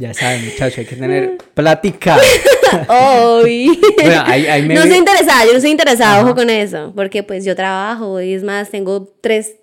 ya 0.00 0.14
saben, 0.14 0.46
muchachos, 0.46 0.78
hay 0.78 0.86
que 0.86 0.96
tener 0.96 1.36
plática. 1.54 2.16
bueno, 2.88 4.22
ahí, 4.24 4.62
me... 4.62 4.74
No 4.74 4.82
soy 4.82 4.94
interesada, 4.94 5.44
yo 5.44 5.52
no 5.52 5.60
soy 5.60 5.70
interesada, 5.70 6.24
ojo 6.24 6.34
con 6.34 6.48
eso. 6.48 6.92
Porque 6.96 7.22
pues 7.22 7.44
yo 7.44 7.54
trabajo 7.54 8.18
y 8.20 8.32
es 8.32 8.42
más, 8.42 8.70
tengo 8.70 9.12
tres 9.20 9.56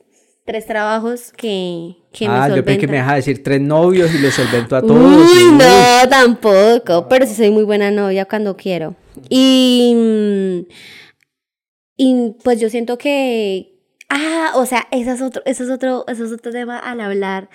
tres 0.46 0.66
trabajos 0.66 1.34
que, 1.36 1.98
que 2.14 2.26
ah, 2.26 2.48
me 2.48 2.56
yo 2.56 2.64
pensé 2.64 2.80
que 2.80 2.88
me 2.88 2.96
deja 2.96 3.16
decir 3.16 3.44
tres 3.44 3.60
novios 3.60 4.14
y 4.16 4.20
los 4.20 4.34
solvento 4.34 4.78
a 4.78 4.82
todos. 4.82 5.30
Uy, 5.30 5.52
no, 5.52 6.10
tampoco, 6.10 7.10
pero 7.10 7.26
sí 7.26 7.36
soy 7.36 7.52
muy 7.52 7.64
buena 7.64 7.92
novia 7.92 8.24
cuando 8.24 8.56
quiero. 8.56 8.96
Y, 9.28 10.66
y 11.98 12.36
pues 12.46 12.62
yo 12.62 12.70
siento 12.70 12.98
que, 12.98 13.78
ah, 14.08 14.54
o 14.56 14.66
sea, 14.66 14.88
ese 14.92 15.12
es 15.12 15.22
otro, 15.22 15.42
ese 15.46 15.64
es 15.64 15.70
otro, 15.70 16.06
ese 16.08 16.24
es 16.24 16.32
otro 16.32 16.54
tema 16.54 16.80
al 16.80 17.02
hablar 17.02 17.50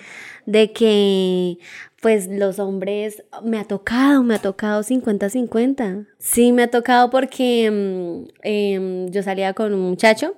de 0.45 0.71
que 0.71 1.57
pues 2.03 2.27
los 2.27 2.59
hombres 2.59 3.23
me 3.43 3.57
ha 3.57 3.63
tocado, 3.63 4.23
me 4.23 4.35
ha 4.35 4.39
tocado 4.39 4.83
50-50. 4.83 6.05
Sí, 6.19 6.51
me 6.51 6.63
ha 6.63 6.67
tocado 6.69 7.09
porque 7.09 7.71
mm, 7.71 8.27
em, 8.43 9.07
yo 9.09 9.23
salía 9.23 9.53
con 9.53 9.73
un 9.73 9.79
muchacho 9.79 10.35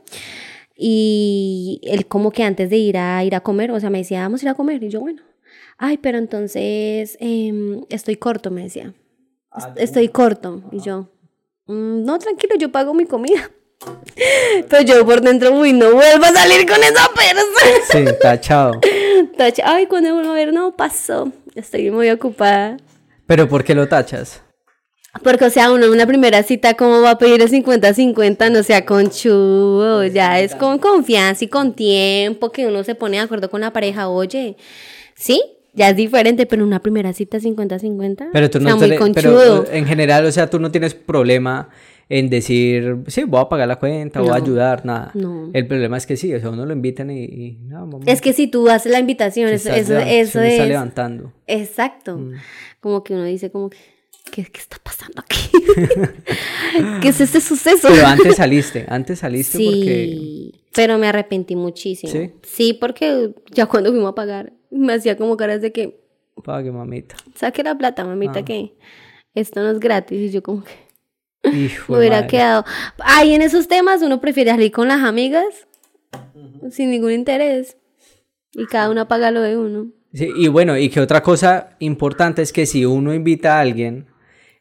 y 0.78 1.82
él 1.84 2.06
como 2.06 2.30
que 2.30 2.43
antes 2.43 2.69
de 2.69 2.78
ir 2.78 2.97
a 2.97 3.23
ir 3.23 3.34
a 3.34 3.39
comer, 3.39 3.71
o 3.71 3.80
sea, 3.80 3.89
me 3.89 3.97
decía, 3.97 4.21
vamos 4.21 4.41
a 4.41 4.45
ir 4.45 4.49
a 4.49 4.54
comer. 4.54 4.84
Y 4.84 4.89
yo, 4.89 4.99
bueno, 4.99 5.23
ay, 5.80 5.97
pero 5.97 6.19
entonces 6.19 7.17
em, 7.19 7.82
estoy 7.89 8.15
corto, 8.17 8.51
me 8.51 8.62
decía. 8.62 8.93
Ah, 9.51 9.73
estoy 9.75 10.10
corto. 10.10 10.62
Y 10.71 10.82
yo, 10.82 11.10
"Mm, 11.65 12.04
no, 12.06 12.19
tranquilo, 12.19 12.56
yo 12.60 12.71
pago 12.71 12.93
mi 12.93 13.06
comida. 13.06 13.49
Pero 14.69 14.82
yo 14.84 15.06
por 15.06 15.21
dentro, 15.21 15.51
uy, 15.51 15.73
no 15.73 15.91
vuelvo 15.91 16.25
a 16.25 16.32
salir 16.32 16.65
con 16.65 16.78
esa 16.78 17.10
persona. 17.13 18.12
Sí, 18.12 18.17
tachado. 18.21 18.80
Tacha, 19.38 19.63
Ay, 19.65 19.86
cuando 19.88 20.13
vuelvo 20.13 20.32
a 20.32 20.36
ver, 20.36 20.54
no, 20.54 20.75
pasó. 20.75 21.32
Estoy 21.56 21.91
muy 21.91 22.10
ocupada. 22.10 22.78
Pero 23.28 23.47
¿por 23.47 23.63
qué 23.63 23.73
lo 23.75 23.88
tachas? 23.88 24.41
Porque, 25.23 25.45
o 25.45 25.49
sea, 25.49 25.71
uno 25.71 25.86
en 25.86 25.91
una 25.91 26.06
primera 26.06 26.43
cita, 26.43 26.73
¿cómo 26.73 27.01
va 27.01 27.12
a 27.12 27.17
pedir 27.17 27.41
el 27.41 27.49
50-50? 27.49 28.51
No 28.51 28.63
sea 28.63 28.86
conchudo, 28.86 30.04
ya 30.06 30.41
es 30.41 30.56
con 30.56 30.78
confianza 30.78 31.45
y 31.45 31.47
con 31.47 31.73
tiempo 31.73 32.51
que 32.51 32.67
uno 32.67 32.84
se 32.84 32.95
pone 32.95 33.17
de 33.17 33.23
acuerdo 33.23 33.49
con 33.49 33.62
la 33.62 33.71
pareja. 33.71 34.10
Oye, 34.10 34.58
¿sí? 35.15 35.41
Ya 35.73 35.89
es 35.89 35.95
diferente, 35.95 36.45
pero 36.45 36.63
en 36.63 36.67
una 36.67 36.82
primera 36.82 37.13
cita 37.13 37.38
50-50. 37.39 38.30
Pero 38.34 38.49
tú 38.49 38.60
no 38.60 38.69
está 38.69 38.80
muy 38.80 38.89
te- 38.89 38.97
conchudo. 38.97 39.63
pero 39.63 39.75
en 39.78 39.86
general, 39.86 40.25
o 40.25 40.32
sea, 40.32 40.49
tú 40.49 40.60
no 40.60 40.69
tienes 40.71 40.93
problema 40.93 41.69
en 42.07 42.29
decir, 42.29 42.97
sí, 43.07 43.23
voy 43.23 43.41
a 43.41 43.49
pagar 43.49 43.67
la 43.67 43.77
cuenta, 43.77 44.21
voy 44.21 44.29
a 44.29 44.35
ayudar, 44.35 44.85
nada. 44.85 45.11
No. 45.15 45.49
El 45.53 45.65
problema 45.67 45.97
es 45.97 46.05
que 46.05 46.17
sí, 46.17 46.33
o 46.33 46.39
sea, 46.39 46.49
uno 46.51 46.65
lo 46.65 46.73
invitan 46.73 47.09
y, 47.09 47.23
y, 47.23 47.57
no, 47.63 47.99
Es 48.05 48.21
que 48.21 48.33
si 48.33 48.47
tú 48.47 48.69
haces 48.69 48.91
la 48.91 48.99
invitación, 48.99 49.49
eso, 49.49 49.69
eso, 49.71 49.93
se 49.99 50.19
está 50.19 50.47
es. 50.63 50.67
levantando. 50.69 51.33
Exacto. 51.47 52.17
Mm. 52.17 52.33
Como 52.79 53.03
que 53.03 53.13
uno 53.13 53.23
dice, 53.23 53.49
como 53.49 53.69
que, 53.71 53.77
¿qué, 54.31 54.43
qué 54.45 54.59
está 54.59 54.77
pasando 54.83 55.21
aquí? 55.21 55.49
¿Qué 57.01 57.07
es 57.09 57.21
este 57.21 57.41
suceso? 57.41 57.87
Pero 57.89 58.05
antes 58.05 58.35
saliste, 58.37 58.85
antes 58.87 59.19
saliste 59.19 59.57
porque... 59.57 60.09
Sí, 60.13 60.51
pero 60.73 60.97
me 60.97 61.07
arrepentí 61.07 61.55
muchísimo. 61.55 62.11
¿Sí? 62.11 62.31
¿Sí? 62.43 62.73
porque 62.73 63.31
ya 63.51 63.65
cuando 63.65 63.91
fuimos 63.91 64.11
a 64.11 64.15
pagar, 64.15 64.53
me 64.69 64.93
hacía 64.93 65.15
como 65.17 65.37
caras 65.37 65.61
de 65.61 65.71
que, 65.71 65.99
Pague, 66.43 66.69
mamita. 66.71 67.15
saque 67.33 67.63
la 67.63 67.77
plata, 67.77 68.03
mamita, 68.03 68.39
Ah. 68.39 68.45
que 68.45 68.73
esto 69.33 69.61
no 69.63 69.71
es 69.71 69.79
gratis. 69.79 70.19
Y 70.19 70.29
yo 70.31 70.43
como 70.43 70.63
que 70.65 70.71
Hijo 71.53 71.93
me 71.93 71.97
de 71.97 71.99
hubiera 71.99 72.17
madre. 72.17 72.27
quedado. 72.27 72.65
Ahí 72.99 73.34
en 73.34 73.41
esos 73.41 73.67
temas 73.67 74.01
uno 74.01 74.19
prefiere 74.21 74.51
salir 74.51 74.71
con 74.71 74.88
las 74.88 75.01
amigas 75.01 75.45
sin 76.71 76.91
ningún 76.91 77.12
interés. 77.12 77.77
Y 78.53 78.65
cada 78.67 78.89
una 78.89 79.08
paga 79.08 79.31
lo 79.31 79.41
de 79.41 79.58
uno. 79.58 79.88
Sí, 80.13 80.29
y 80.36 80.47
bueno, 80.47 80.77
y 80.77 80.89
que 80.89 81.01
otra 81.01 81.21
cosa 81.21 81.75
importante 81.79 82.41
es 82.41 82.53
que 82.53 82.65
si 82.65 82.86
uno 82.86 83.13
invita 83.13 83.58
a 83.58 83.60
alguien, 83.60 84.08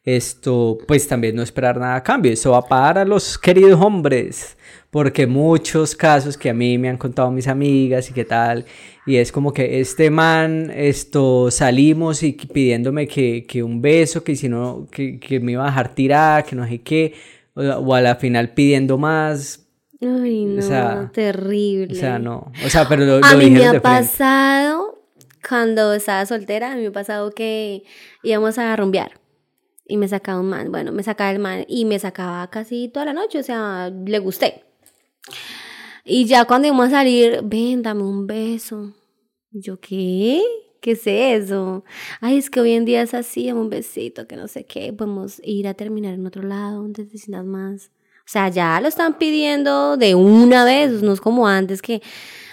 esto, 0.05 0.77
pues 0.87 1.09
también 1.09 1.35
no 1.35 1.43
esperar 1.43 1.79
nada 1.79 1.97
a 1.97 2.03
cambio. 2.03 2.33
Eso 2.33 2.51
va 2.53 2.63
para 2.67 3.05
los 3.05 3.39
queridos 3.39 3.81
hombres, 3.81 4.57
porque 4.91 5.27
muchos 5.27 5.97
casos 5.97 6.37
que 6.37 6.51
a 6.51 6.55
mí 6.55 6.77
me 6.79 6.89
han 6.89 6.99
contado 6.99 7.31
mis 7.31 7.49
amigas 7.49 8.11
y 8.11 8.13
qué 8.13 8.25
tal, 8.25 8.65
y 9.07 9.17
es 9.17 9.33
como 9.33 9.53
que 9.53 9.81
este 9.81 10.11
man, 10.11 10.71
esto, 10.75 11.51
salimos 11.51 12.23
y 12.23 12.33
pidiéndome 12.33 13.09
que, 13.09 13.45
que 13.47 13.63
un 13.63 13.81
beso, 13.83 14.23
que 14.23 14.37
si 14.37 14.49
no, 14.49 14.87
que, 14.91 15.19
que 15.19 15.41
me 15.41 15.53
iba 15.53 15.65
a 15.65 15.67
dejar 15.67 15.95
tirada, 15.95 16.43
que 16.43 16.55
no 16.55 16.67
sé 16.67 16.81
qué, 16.83 17.15
o, 17.55 17.63
o 17.63 17.95
a 17.95 18.01
la 18.01 18.17
final 18.17 18.51
pidiendo 18.51 18.99
más, 18.99 19.61
Ay, 20.01 20.45
no, 20.45 20.61
sea, 20.61 21.11
terrible. 21.15 21.95
o 21.97 21.99
sea, 21.99 22.19
no, 22.19 22.53
o 22.65 22.69
sea, 22.69 22.87
pero 22.89 23.05
lo, 23.05 23.25
A 23.25 23.33
lo 23.33 23.39
mí 23.39 23.51
me 23.51 23.67
ha 23.67 23.81
pasado, 23.81 25.03
cuando 25.49 25.95
estaba 25.95 26.27
soltera, 26.27 26.73
a 26.73 26.77
mí 26.77 26.83
me 26.83 26.89
ha 26.89 26.93
pasado 26.93 27.31
que 27.31 27.85
íbamos 28.23 28.59
a 28.59 28.77
rumbear. 28.77 29.24
Y 29.87 29.97
me 29.97 30.09
sacaba 30.09 30.41
un 30.41 30.49
man, 30.49 30.71
bueno, 30.71 30.93
me 30.93 31.03
sacaba 31.03 31.31
el 31.31 31.39
man 31.39 31.65
y 31.69 31.85
me 31.85 31.99
sacaba 31.99 32.49
casi 32.51 32.89
toda 32.89 33.07
la 33.07 33.13
noche, 33.13 33.39
o 33.39 33.43
sea, 33.43 33.91
le 33.91 34.19
gusté. 34.19 34.65
Y 36.05 36.27
ya 36.27 36.45
cuando 36.45 36.69
íbamos 36.69 36.89
a 36.89 36.91
salir, 36.91 37.41
ven, 37.45 37.83
dame 37.83 38.03
un 38.03 38.27
beso. 38.27 38.95
Yo, 39.51 39.79
¿qué? 39.81 40.43
¿Qué 40.81 40.93
es 40.93 41.07
eso? 41.07 41.85
Ay, 42.21 42.39
es 42.39 42.51
que 42.51 42.61
hoy 42.61 42.73
en 42.73 42.85
día 42.85 43.03
es 43.03 43.15
así, 43.15 43.51
un 43.53 43.71
besito, 43.71 44.27
que 44.27 44.37
no 44.37 44.49
sé 44.49 44.65
qué. 44.65 44.93
Podemos 44.93 45.41
ir 45.43 45.67
a 45.67 45.75
terminar 45.75 46.15
en 46.15 46.27
otro 46.27 46.43
lado, 46.43 46.85
antes 46.85 47.11
de 47.11 47.19
nada 47.29 47.45
más. 47.45 47.91
O 48.19 48.27
sea, 48.27 48.49
ya 48.49 48.81
lo 48.81 48.89
están 48.89 49.19
pidiendo 49.19 49.97
de 49.97 50.15
una 50.15 50.65
vez, 50.65 51.03
no 51.03 51.13
es 51.13 51.21
como 51.21 51.47
antes 51.47 51.83
que, 51.83 52.03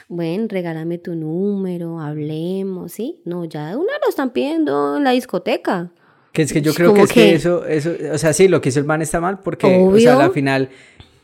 bueno, 0.08 0.48
regálame 0.50 0.98
tu 0.98 1.16
número, 1.16 2.00
hablemos, 2.00 2.92
¿sí? 2.94 3.22
No, 3.26 3.46
ya 3.46 3.70
de 3.70 3.76
una 3.78 3.94
lo 4.02 4.10
están 4.10 4.32
pidiendo 4.32 4.98
en 4.98 5.04
la 5.06 5.12
discoteca. 5.12 5.92
Que 6.32 6.44
es 6.44 6.54
que 6.54 6.62
yo 6.62 6.74
creo 6.74 6.94
que 6.94 7.02
es 7.02 7.12
que 7.12 7.36
eso, 7.36 7.66
eso, 7.66 7.92
o 8.14 8.18
sea, 8.18 8.32
sí, 8.34 8.48
lo 8.48 8.62
que 8.62 8.70
hizo 8.70 8.80
el 8.80 8.86
man 8.86 9.02
está 9.02 9.20
mal 9.20 9.40
porque, 9.40 9.68
o 9.68 9.98
sea, 10.00 10.16
Obvio. 10.16 10.26
al 10.28 10.32
final, 10.32 10.70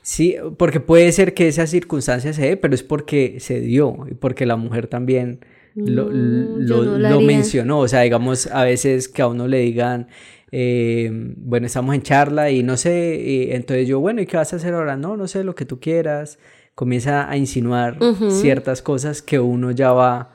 sí, 0.02 0.36
porque 0.58 0.80
puede 0.82 1.12
ser 1.13 1.34
que 1.34 1.48
esa 1.48 1.65
circunstancia 1.65 2.34
se 2.34 2.41
dé, 2.41 2.58
pero 2.58 2.76
es 2.76 2.84
porque 2.84 3.39
se 3.39 3.62
dio 3.62 4.06
y 4.12 4.15
porque 4.15 4.46
la 4.46 4.58
mujer 4.58 4.88
también 4.88 5.39
lo, 5.76 6.06
No, 6.06 6.10
lo, 6.12 6.65
yo 6.65 6.84
no 6.84 6.91
lo 6.91 6.98
lo 6.98 7.08
haría. 7.15 7.28
mencionó, 7.28 7.80
o 7.80 7.88
sea, 7.88 8.02
digamos, 8.02 8.48
a 8.48 8.63
veces 8.63 9.08
que 9.08 9.22
a 9.22 9.28
uno 9.28 9.48
le 9.48 9.60
digan, 9.60 10.08
eh, 10.52 11.10
bueno, 11.38 11.67
estamos 11.67 11.96
en 11.96 12.02
charla 12.02 12.52
y 12.52 12.63
no 12.63 12.76
sé, 12.78 13.22
y 13.26 13.52
entonces 13.52 13.88
yo, 13.88 14.00
bueno, 14.02 14.22
¿y 14.22 14.26
qué 14.26 14.36
vas 14.38 14.52
a 14.52 14.58
hacer 14.58 14.74
ahora? 14.74 14.98
No, 14.98 15.15
no 15.15 15.28
sé, 15.28 15.43
lo 15.46 15.56
que 15.56 15.65
tú 15.65 15.80
quieras, 15.80 16.38
comienza 16.76 17.30
a 17.30 17.38
insinuar 17.38 17.98
ciertas 18.30 18.82
cosas 18.82 19.22
que 19.22 19.39
uno 19.39 19.72
ya 19.72 19.91
va 19.93 20.34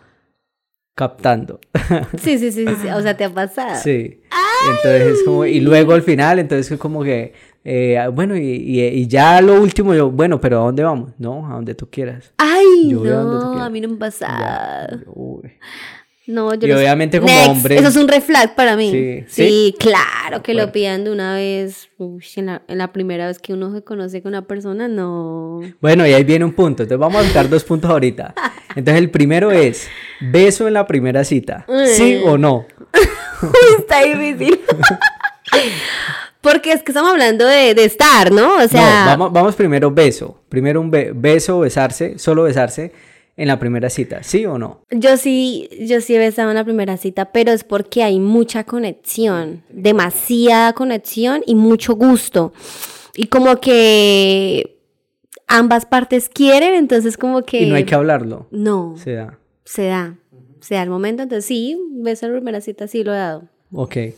captando. 0.94 1.58
Sí, 2.18 2.38
sí, 2.38 2.52
sí, 2.52 2.66
sí, 2.80 2.88
o 2.88 3.00
sea, 3.02 3.16
te 3.16 3.24
ha 3.24 3.30
pasado. 3.34 3.76
Sí. 3.82 4.20
Entonces 4.68 5.18
es 5.18 5.22
como, 5.24 5.44
y 5.44 5.60
luego 5.60 5.92
al 5.92 6.02
final, 6.02 6.38
entonces 6.38 6.70
es 6.70 6.78
como 6.78 7.02
que, 7.02 7.32
eh, 7.64 7.98
bueno, 8.12 8.36
y, 8.36 8.40
y- 8.42 8.80
y 8.86 9.06
ya 9.08 9.40
lo 9.40 9.60
último, 9.60 9.94
yo, 9.94 10.10
bueno, 10.10 10.40
pero 10.40 10.60
¿a 10.60 10.64
dónde 10.66 10.82
vamos? 10.84 11.12
No, 11.18 11.46
a 11.50 11.54
donde 11.54 11.74
tú 11.74 11.88
quieras. 11.90 12.32
Ay, 12.38 12.88
Yo 12.90 13.00
a 13.00 13.24
no, 13.24 13.50
quieras. 13.50 13.66
a 13.66 13.70
mí 13.70 13.80
no 13.80 13.88
me 13.88 13.94
ha 13.94 13.96
Ya. 13.96 13.98
pasado. 13.98 14.98
Uy. 15.14 15.50
No, 16.32 16.54
yo 16.54 16.66
Y 16.66 16.70
no 16.70 16.76
sé. 16.76 16.82
obviamente 16.82 17.20
como 17.20 17.32
Next, 17.32 17.48
hombre- 17.50 17.76
Eso 17.78 17.88
es 17.88 17.96
un 17.96 18.08
red 18.08 18.22
flag 18.22 18.54
para 18.54 18.76
mí. 18.76 18.90
Sí, 18.90 19.24
Sí, 19.28 19.46
¿sí? 19.48 19.74
claro, 19.78 20.42
que 20.42 20.52
Bueno. 20.52 20.66
lo 20.66 20.72
pidan 20.72 21.04
de 21.04 21.10
una 21.12 21.34
vez. 21.34 21.88
Uy, 21.98 22.24
en, 22.36 22.46
la, 22.46 22.62
en 22.68 22.78
la 22.78 22.92
primera 22.92 23.26
vez 23.26 23.38
que 23.38 23.52
uno 23.52 23.72
se 23.72 23.82
conoce 23.82 24.22
con 24.22 24.30
una 24.30 24.46
persona, 24.46 24.88
no. 24.88 25.60
Bueno, 25.80 26.06
y 26.06 26.12
ahí 26.12 26.24
viene 26.24 26.44
un 26.44 26.52
punto. 26.52 26.82
Entonces 26.82 26.98
vamos 26.98 27.20
a 27.20 27.24
buscar 27.24 27.48
dos 27.48 27.64
puntos 27.64 27.90
ahorita. 27.90 28.34
Entonces 28.74 29.02
el 29.02 29.10
primero 29.10 29.50
es, 29.52 29.88
beso 30.20 30.66
en 30.66 30.74
la 30.74 30.86
primera 30.86 31.22
cita. 31.24 31.66
¿Sí 31.94 32.20
o 32.24 32.38
no? 32.38 32.66
Está 33.78 34.02
difícil. 34.02 34.60
Porque 36.40 36.72
es 36.72 36.82
que 36.82 36.90
estamos 36.90 37.12
hablando 37.12 37.46
de, 37.46 37.74
de 37.74 37.84
estar, 37.84 38.32
¿no? 38.32 38.56
O 38.56 38.66
sea, 38.68 39.04
no, 39.04 39.10
vamos, 39.10 39.32
vamos 39.32 39.54
primero 39.54 39.90
beso. 39.92 40.40
Primero 40.48 40.80
un 40.80 40.90
be- 40.90 41.12
beso, 41.14 41.60
besarse, 41.60 42.18
solo 42.18 42.42
besarse 42.44 42.92
en 43.36 43.48
la 43.48 43.58
primera 43.58 43.88
cita. 43.90 44.22
¿Sí 44.22 44.44
o 44.46 44.58
no? 44.58 44.82
yo 44.90 45.16
sí, 45.16 45.68
yo 45.80 46.00
sí 46.00 46.14
he 46.14 46.18
besado 46.18 46.50
en 46.50 46.56
la 46.56 46.64
primera 46.64 46.96
cita, 46.96 47.32
pero 47.32 47.50
es 47.52 47.64
porque 47.64 48.02
hay 48.02 48.20
mucha 48.20 48.64
conexión, 48.64 49.62
demasiada 49.70 50.72
conexión 50.74 51.42
y 51.46 51.54
mucho 51.54 51.94
gusto. 51.94 52.52
Y 53.16 53.26
como 53.26 53.56
que 53.60 54.78
ambas 55.48 55.86
partes 55.86 56.28
quieren, 56.28 56.74
entonces 56.74 57.16
como 57.16 57.42
que... 57.42 57.62
Y 57.62 57.68
no 57.68 57.74
hay 57.76 57.84
que 57.84 57.94
hablarlo. 57.94 58.48
No, 58.50 58.92
O 58.92 58.96
sea, 58.96 59.38
se 59.64 59.84
da, 59.86 60.18
se 60.60 60.74
da 60.76 60.82
el 60.82 60.90
momento, 60.90 61.22
entonces 61.22 61.44
sí, 61.44 61.78
beso 62.02 62.26
en 62.26 62.32
la 62.32 62.38
primera 62.38 62.60
cita, 62.60 62.86
sí 62.86 63.04
lo 63.04 63.12
he 63.12 63.16
dado. 63.18 63.48
ok. 63.72 63.96
Y, 63.96 64.14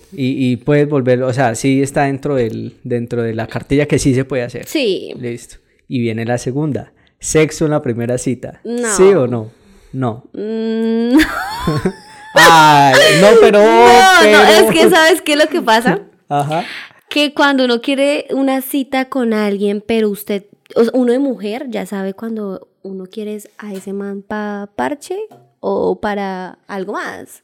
y 0.52 0.56
puedes 0.56 0.88
volver, 0.88 1.22
o 1.22 1.32
sea, 1.32 1.54
sí 1.54 1.82
está 1.82 2.04
dentro, 2.04 2.34
del, 2.36 2.74
dentro 2.84 3.22
de 3.22 3.34
la 3.34 3.46
cartilla 3.46 3.86
que 3.86 3.98
sí 3.98 4.14
se 4.14 4.24
puede 4.24 4.42
hacer. 4.42 4.66
Sí, 4.66 5.12
Listo. 5.18 5.56
Y 5.86 6.00
viene 6.00 6.24
la 6.24 6.38
segunda. 6.38 6.92
Sexo 7.24 7.64
en 7.64 7.70
la 7.70 7.80
primera 7.80 8.18
cita. 8.18 8.60
No. 8.64 8.96
¿Sí 8.96 9.02
o 9.04 9.26
no? 9.26 9.50
No. 9.94 10.24
Mm, 10.34 11.16
Ay, 12.34 12.94
no, 13.22 13.28
pero... 13.40 13.60
no, 13.64 14.00
pero... 14.20 14.38
no, 14.38 14.44
es 14.44 14.70
que 14.70 14.90
¿sabes 14.90 15.22
qué 15.22 15.32
es 15.32 15.38
lo 15.38 15.48
que 15.48 15.62
pasa? 15.62 16.02
Ajá. 16.28 16.64
Que 17.08 17.32
cuando 17.32 17.64
uno 17.64 17.80
quiere 17.80 18.26
una 18.30 18.60
cita 18.60 19.08
con 19.08 19.32
alguien, 19.32 19.82
pero 19.86 20.10
usted, 20.10 20.44
uno 20.92 21.12
de 21.12 21.18
mujer, 21.18 21.68
ya 21.70 21.86
sabe 21.86 22.12
cuando 22.12 22.68
uno 22.82 23.06
quiere 23.06 23.38
a 23.56 23.72
ese 23.72 23.94
man 23.94 24.20
para 24.20 24.68
parche 24.76 25.18
o 25.60 25.98
para 26.00 26.58
algo 26.66 26.92
más. 26.92 27.42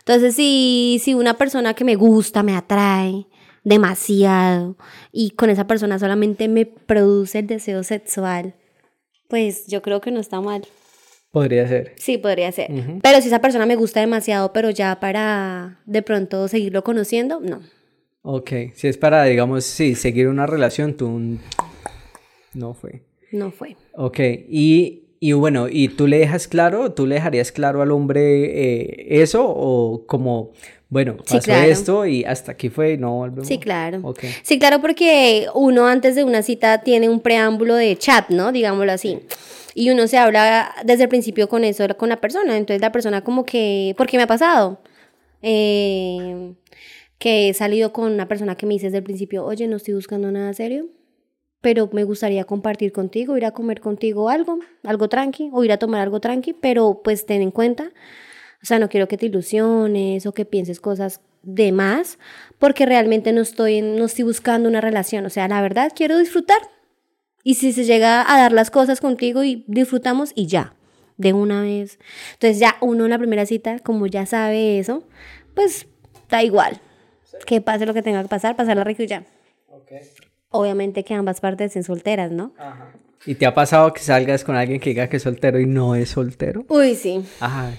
Entonces, 0.00 0.34
si, 0.34 1.00
si 1.00 1.14
una 1.14 1.34
persona 1.34 1.74
que 1.74 1.84
me 1.84 1.94
gusta, 1.94 2.42
me 2.42 2.56
atrae 2.56 3.28
demasiado 3.62 4.76
y 5.12 5.30
con 5.30 5.48
esa 5.48 5.68
persona 5.68 6.00
solamente 6.00 6.48
me 6.48 6.66
produce 6.66 7.38
el 7.38 7.46
deseo 7.46 7.84
sexual, 7.84 8.54
pues 9.28 9.66
yo 9.66 9.82
creo 9.82 10.00
que 10.00 10.10
no 10.10 10.20
está 10.20 10.40
mal. 10.40 10.62
Podría 11.30 11.68
ser. 11.68 11.92
Sí, 11.98 12.16
podría 12.18 12.50
ser. 12.52 12.70
Pero 13.02 13.20
si 13.20 13.28
esa 13.28 13.40
persona 13.40 13.66
me 13.66 13.76
gusta 13.76 14.00
demasiado, 14.00 14.52
pero 14.52 14.70
ya 14.70 14.98
para 15.00 15.80
de 15.84 16.00
pronto 16.02 16.48
seguirlo 16.48 16.82
conociendo, 16.82 17.40
no. 17.40 17.60
Ok. 18.22 18.50
Si 18.74 18.88
es 18.88 18.96
para, 18.96 19.22
digamos, 19.24 19.64
sí, 19.64 19.94
seguir 19.94 20.28
una 20.28 20.46
relación, 20.46 20.94
tú... 20.96 21.06
un- 21.08 21.40
No 22.54 22.74
fue. 22.74 23.02
No 23.32 23.50
fue. 23.50 23.76
Ok. 23.94 24.18
Y, 24.48 25.04
y 25.20 25.32
bueno, 25.32 25.66
¿y 25.70 25.88
tú 25.88 26.06
le 26.06 26.18
dejas 26.18 26.48
claro, 26.48 26.92
tú 26.92 27.06
le 27.06 27.16
dejarías 27.16 27.52
claro 27.52 27.82
al 27.82 27.90
hombre 27.90 28.80
eh, 28.80 29.22
eso 29.22 29.44
o 29.46 30.06
como, 30.06 30.52
bueno, 30.88 31.16
Sí, 31.24 31.34
pasó 31.34 31.44
claro. 31.44 31.70
esto 31.70 32.06
y 32.06 32.24
hasta 32.24 32.52
aquí 32.52 32.68
fue 32.68 32.92
y 32.92 32.98
no 32.98 33.12
volvemos? 33.14 33.48
Sí, 33.48 33.58
claro. 33.58 34.00
Ok. 34.02 34.20
Sí, 34.42 34.58
claro, 34.58 34.80
porque 34.80 35.46
uno 35.54 35.86
antes 35.86 36.14
de 36.14 36.24
una 36.24 36.42
cita 36.42 36.82
tiene 36.82 37.08
un 37.08 37.20
preámbulo 37.20 37.74
de 37.74 37.96
chat, 37.96 38.30
¿no? 38.30 38.52
Digámoslo 38.52 38.92
así. 38.92 39.18
Y 39.74 39.90
uno 39.90 40.06
se 40.06 40.16
habla 40.16 40.74
desde 40.84 41.02
el 41.04 41.08
principio 41.08 41.48
con 41.48 41.64
eso, 41.64 41.84
con 41.96 42.08
la 42.08 42.20
persona. 42.20 42.56
Entonces 42.56 42.80
la 42.80 42.92
persona 42.92 43.22
como 43.22 43.44
que, 43.44 43.94
¿por 43.98 44.06
qué 44.06 44.16
me 44.16 44.22
ha 44.22 44.26
pasado? 44.26 44.80
Eh, 45.42 46.54
que 47.18 47.48
he 47.48 47.54
salido 47.54 47.92
con 47.92 48.12
una 48.12 48.28
persona 48.28 48.56
que 48.56 48.66
me 48.66 48.74
dice 48.74 48.86
desde 48.86 48.98
el 48.98 49.04
principio, 49.04 49.44
oye, 49.44 49.66
no 49.68 49.76
estoy 49.76 49.94
buscando 49.94 50.30
nada 50.30 50.52
serio, 50.52 50.86
pero 51.60 51.88
me 51.92 52.04
gustaría 52.04 52.44
compartir 52.44 52.92
contigo, 52.92 53.36
ir 53.36 53.44
a 53.44 53.50
comer 53.52 53.80
contigo 53.80 54.28
algo, 54.28 54.58
algo 54.84 55.08
tranqui, 55.08 55.50
o 55.52 55.64
ir 55.64 55.72
a 55.72 55.78
tomar 55.78 56.00
algo 56.00 56.20
tranqui, 56.20 56.52
pero 56.52 57.00
pues 57.02 57.26
ten 57.26 57.42
en 57.42 57.50
cuenta, 57.50 57.90
o 58.62 58.66
sea, 58.66 58.78
no 58.78 58.88
quiero 58.88 59.08
que 59.08 59.16
te 59.16 59.26
ilusiones 59.26 60.26
o 60.26 60.32
que 60.32 60.44
pienses 60.44 60.80
cosas 60.80 61.20
de 61.42 61.72
más, 61.72 62.18
porque 62.58 62.86
realmente 62.86 63.32
no 63.32 63.40
estoy, 63.40 63.80
no 63.80 64.04
estoy 64.06 64.24
buscando 64.24 64.68
una 64.68 64.80
relación, 64.80 65.24
o 65.26 65.30
sea, 65.30 65.48
la 65.48 65.62
verdad 65.62 65.92
quiero 65.94 66.18
disfrutar. 66.18 66.58
Y 67.44 67.54
si 67.54 67.72
se 67.72 67.84
llega 67.84 68.22
a 68.22 68.38
dar 68.40 68.52
las 68.52 68.72
cosas 68.72 69.00
contigo 69.00 69.44
y 69.44 69.64
disfrutamos 69.68 70.32
y 70.34 70.46
ya, 70.48 70.74
de 71.16 71.32
una 71.32 71.62
vez. 71.62 72.00
Entonces 72.32 72.58
ya 72.58 72.76
uno 72.80 73.04
en 73.04 73.10
la 73.10 73.18
primera 73.18 73.46
cita, 73.46 73.78
como 73.78 74.08
ya 74.08 74.26
sabe 74.26 74.80
eso, 74.80 75.04
pues 75.54 75.86
da 76.28 76.42
igual. 76.42 76.80
Que 77.46 77.60
pase 77.60 77.86
lo 77.86 77.94
que 77.94 78.02
tenga 78.02 78.22
que 78.22 78.28
pasar, 78.28 78.56
pasar 78.56 78.76
la 78.76 78.82
rico 78.82 79.04
y 79.04 79.06
ya. 79.06 79.24
Obviamente 80.50 81.04
que 81.04 81.14
ambas 81.14 81.40
partes 81.40 81.66
estén 81.68 81.84
solteras, 81.84 82.32
¿no? 82.32 82.52
Ajá. 82.58 82.92
¿Y 83.26 83.34
te 83.34 83.46
ha 83.46 83.54
pasado 83.54 83.92
que 83.92 84.00
salgas 84.00 84.44
con 84.44 84.56
alguien 84.56 84.80
que 84.80 84.90
diga 84.90 85.08
que 85.08 85.16
es 85.16 85.22
soltero 85.22 85.58
y 85.60 85.66
no 85.66 85.94
es 85.94 86.10
soltero? 86.10 86.64
Uy, 86.68 86.94
sí. 86.94 87.24
Ajá. 87.40 87.72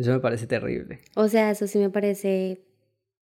Eso 0.00 0.12
me 0.12 0.20
parece 0.20 0.46
terrible. 0.46 1.00
O 1.14 1.28
sea, 1.28 1.50
eso 1.50 1.66
sí 1.66 1.78
me 1.78 1.90
parece 1.90 2.62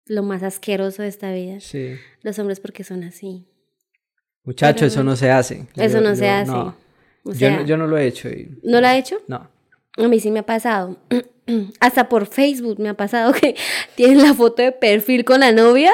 lo 0.07 0.23
más 0.23 0.43
asqueroso 0.43 1.03
de 1.03 1.09
esta 1.09 1.33
vida. 1.33 1.59
Sí. 1.61 1.97
Los 2.23 2.39
hombres 2.39 2.61
porque 2.61 2.85
son 2.85 3.03
así. 3.05 3.47
Muchacho, 4.45 4.87
eso 4.87 5.03
no 5.03 5.17
se 5.17 5.31
hace. 5.31 5.67
Eso 5.77 5.99
Yo- 5.99 6.05
no 6.09 6.15
se 6.15 6.29
hace. 6.29 6.51
no. 6.53 6.77
O 7.25 7.33
Yo 7.33 7.51
no, 7.51 7.65
yo 7.67 7.77
no 7.77 7.87
lo 7.87 7.99
he 7.99 8.07
hecho. 8.07 8.29
y- 8.29 8.59
¿No 8.63 8.81
lo 8.81 8.87
ha 8.87 8.97
hecho? 8.97 9.19
No. 9.27 9.51
A 9.97 10.09
mí 10.09 10.21
sí 10.21 10.31
me 10.31 10.39
ha 10.41 10.47
pasado. 10.47 10.97
Hasta 11.81 12.09
por 12.09 12.27
Facebook 12.27 12.79
me 12.79 12.89
ha 12.89 12.95
pasado 12.95 13.33
que 13.33 13.57
tienen 13.97 14.23
la 14.23 14.33
foto 14.35 14.63
de 14.63 14.71
perfil 14.73 15.25
con 15.25 15.41
la 15.41 15.51
novia 15.53 15.93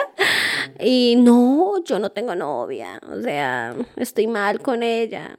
y 0.78 1.16
no, 1.18 1.82
yo 1.84 1.98
no 1.98 2.10
tengo 2.12 2.34
novia. 2.34 3.00
O 3.10 3.20
sea, 3.22 3.74
estoy 3.96 4.26
mal 4.26 4.60
con 4.60 4.82
ella. 4.82 5.38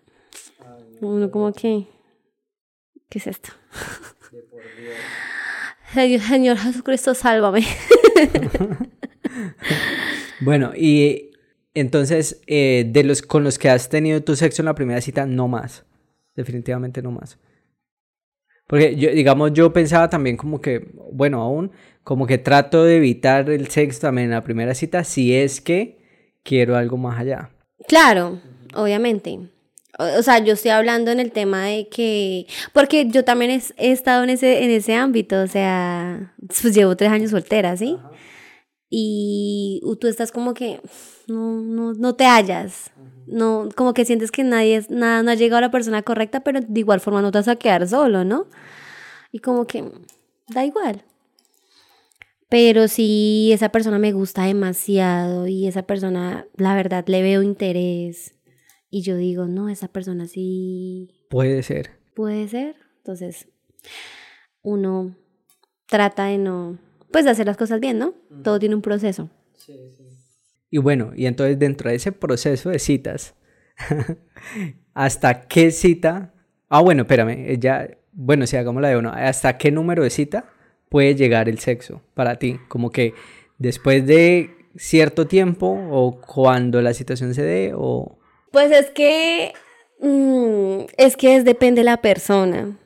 Uno 0.99 1.29
como 1.29 1.53
que, 1.53 1.85
¿qué 3.09 3.19
es 3.19 3.27
esto? 3.27 3.51
Señor, 5.93 6.57
Jesucristo, 6.57 7.13
sálvame. 7.13 7.65
Bueno, 10.39 10.71
y 10.75 11.31
entonces, 11.73 12.41
eh, 12.47 12.85
de 12.87 13.03
los 13.03 13.21
con 13.21 13.43
los 13.43 13.57
que 13.57 13.69
has 13.69 13.89
tenido 13.89 14.21
tu 14.23 14.35
sexo 14.35 14.61
en 14.61 14.67
la 14.67 14.75
primera 14.75 15.01
cita, 15.01 15.25
no 15.25 15.47
más. 15.47 15.85
Definitivamente 16.35 17.01
no 17.01 17.11
más. 17.11 17.39
Porque 18.67 18.95
yo, 18.95 19.09
digamos, 19.11 19.53
yo 19.53 19.71
pensaba 19.73 20.09
también 20.09 20.37
como 20.37 20.61
que, 20.61 20.91
bueno, 21.11 21.41
aún, 21.41 21.71
como 22.03 22.27
que 22.27 22.37
trato 22.37 22.83
de 22.83 22.97
evitar 22.97 23.49
el 23.49 23.67
sexo 23.69 24.01
también 24.01 24.25
en 24.25 24.31
la 24.31 24.43
primera 24.43 24.75
cita 24.75 25.03
si 25.03 25.35
es 25.35 25.61
que 25.61 25.97
quiero 26.43 26.75
algo 26.75 26.97
más 26.97 27.19
allá. 27.19 27.49
Claro, 27.87 28.39
obviamente. 28.75 29.39
O, 29.99 30.21
sea, 30.23 30.39
yo 30.39 30.53
estoy 30.53 30.71
hablando 30.71 31.11
en 31.11 31.19
el 31.19 31.31
tema 31.31 31.65
de 31.65 31.87
que, 31.89 32.45
porque 32.73 33.07
yo 33.09 33.23
también 33.25 33.51
he, 33.51 33.61
he 33.77 33.91
estado 33.91 34.23
en 34.23 34.29
ese, 34.29 34.63
en 34.63 34.69
ese 34.69 34.93
ámbito, 34.93 35.41
o 35.41 35.47
sea, 35.47 36.33
pues 36.61 36.75
llevo 36.75 36.95
tres 36.95 37.11
años 37.11 37.31
soltera, 37.31 37.75
¿sí? 37.75 37.97
Y 38.89 39.81
tú 39.99 40.07
estás 40.07 40.31
como 40.31 40.53
que 40.53 40.79
no, 41.27 41.61
no, 41.61 41.93
no 41.93 42.15
te 42.15 42.25
hallas, 42.25 42.91
no, 43.25 43.69
como 43.75 43.93
que 43.93 44.05
sientes 44.05 44.31
que 44.31 44.43
nadie, 44.43 44.77
es- 44.77 44.89
nada, 44.89 45.23
no 45.23 45.31
ha 45.31 45.35
llegado 45.35 45.57
a 45.57 45.61
la 45.61 45.71
persona 45.71 46.03
correcta, 46.03 46.41
pero 46.41 46.61
de 46.61 46.79
igual 46.79 46.99
forma 47.01 47.21
no 47.21 47.31
te 47.31 47.39
vas 47.39 47.47
a 47.47 47.55
quedar 47.57 47.87
solo, 47.87 48.23
¿no? 48.23 48.47
Y 49.31 49.39
como 49.39 49.65
que 49.67 49.83
da 50.49 50.63
igual. 50.65 51.03
Pero 52.49 52.87
si 52.87 53.51
esa 53.51 53.69
persona 53.69 53.99
me 53.99 54.13
gusta 54.13 54.43
demasiado 54.45 55.47
y 55.47 55.67
esa 55.67 55.83
persona, 55.83 56.45
la 56.55 56.75
verdad, 56.75 57.03
le 57.07 57.21
veo 57.21 57.41
interés 57.41 58.36
y 58.89 59.01
yo 59.01 59.17
digo, 59.17 59.47
no, 59.47 59.69
esa 59.69 59.87
persona 59.87 60.27
sí 60.27 61.09
Puede 61.29 61.61
ser. 61.63 61.91
puede 62.15 62.47
ser. 62.47 62.75
Entonces, 62.97 63.47
uno 64.61 65.15
trata 65.87 66.25
de 66.25 66.37
no, 66.37 66.77
pues 67.11 67.25
de 67.25 67.31
hacer 67.31 67.45
las 67.45 67.57
cosas 67.57 67.79
bien, 67.79 67.99
¿no? 67.99 68.13
Todo 68.43 68.59
tiene 68.59 68.75
un 68.75 68.81
proceso. 68.81 69.29
Y 70.69 70.77
bueno, 70.79 71.11
y 71.15 71.25
entonces 71.25 71.57
dentro 71.57 71.89
de 71.89 71.95
ese 71.95 72.11
proceso 72.11 72.69
de 72.69 72.79
citas, 72.79 73.35
¿hasta 74.93 75.47
qué 75.47 75.71
cita? 75.71 76.33
Ah, 76.69 76.81
bueno, 76.81 77.03
espérame, 77.03 77.29
eh, 77.51 77.57
ya, 77.59 77.89
bueno, 78.11 78.45
si 78.47 78.57
hagamos 78.57 78.81
la 78.81 78.89
de 78.89 78.97
uno, 78.97 79.11
¿hasta 79.13 79.57
qué 79.57 79.71
número 79.71 80.03
de 80.03 80.09
cita 80.09 80.49
puede 80.89 81.15
llegar 81.15 81.47
el 81.47 81.59
sexo 81.59 82.01
para 82.13 82.37
ti? 82.37 82.59
Como 82.67 82.91
que 82.91 83.13
después 83.57 84.05
de 84.05 84.51
cierto 84.75 85.27
tiempo 85.27 85.67
o 85.91 86.19
cuando 86.21 86.81
la 86.81 86.93
situación 86.93 87.33
se 87.33 87.43
dé 87.43 87.73
o... 87.75 88.17
Pues 88.51 88.71
es 88.71 88.89
que, 88.91 89.53
mm, 90.01 90.85
es 90.97 91.15
que 91.17 91.35
es, 91.37 91.45
depende 91.45 91.81
de 91.81 91.85
la 91.85 91.97
persona. 92.01 92.77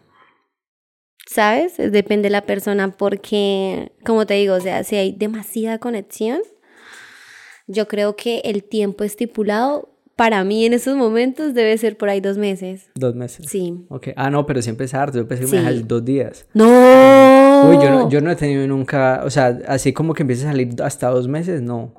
¿Sabes? 1.27 1.79
Es 1.79 1.91
depende 1.91 2.23
de 2.27 2.31
la 2.31 2.41
persona 2.45 2.91
porque, 2.97 3.93
como 4.05 4.25
te 4.25 4.33
digo, 4.33 4.55
o 4.55 4.59
sea, 4.59 4.83
si 4.83 4.97
hay 4.97 5.13
demasiada 5.13 5.77
conexión, 5.79 6.39
yo 7.67 7.87
creo 7.87 8.15
que 8.17 8.39
el 8.43 8.63
tiempo 8.65 9.03
estipulado 9.05 9.87
para 10.17 10.43
mí 10.43 10.65
en 10.65 10.73
esos 10.73 10.97
momentos 10.97 11.53
debe 11.53 11.77
ser 11.77 11.97
por 11.97 12.09
ahí 12.09 12.19
dos 12.19 12.37
meses. 12.37 12.89
Dos 12.95 13.15
meses. 13.15 13.45
Sí. 13.49 13.85
Ok. 13.89 14.09
Ah, 14.17 14.29
no, 14.29 14.45
pero 14.45 14.61
siempre 14.61 14.85
es 14.87 14.93
harto. 14.93 15.19
Yo 15.19 15.27
pensé 15.27 15.43
que 15.45 15.49
Sí. 15.49 15.55
me 15.55 15.61
dejas 15.61 15.87
dos 15.87 16.03
días. 16.03 16.45
¡No! 16.53 16.65
Uy, 17.69 17.77
yo 17.81 17.89
no, 17.89 18.09
yo 18.09 18.19
no 18.21 18.29
he 18.29 18.35
tenido 18.35 18.67
nunca, 18.67 19.21
o 19.23 19.29
sea, 19.29 19.57
así 19.67 19.93
como 19.93 20.13
que 20.13 20.23
empiece 20.23 20.45
a 20.45 20.49
salir 20.51 20.69
hasta 20.83 21.07
dos 21.09 21.27
meses, 21.29 21.61
no. 21.61 21.93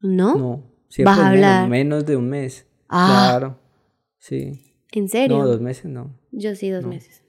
¿No? 0.00 0.34
No. 0.36 0.50
¿Vas 0.56 0.94
Siempre 0.94 1.14
menos, 1.14 1.26
hablar? 1.30 1.68
menos 1.68 2.04
de 2.06 2.16
un 2.16 2.28
mes. 2.28 2.66
Ah. 2.88 3.26
Claro. 3.30 3.58
Sí. 4.18 4.60
¿En 4.92 5.08
serio? 5.08 5.38
No, 5.38 5.46
dos 5.46 5.60
meses 5.60 5.86
no. 5.86 6.10
Yo 6.30 6.54
sí, 6.54 6.70
dos 6.70 6.84
meses. 6.84 7.22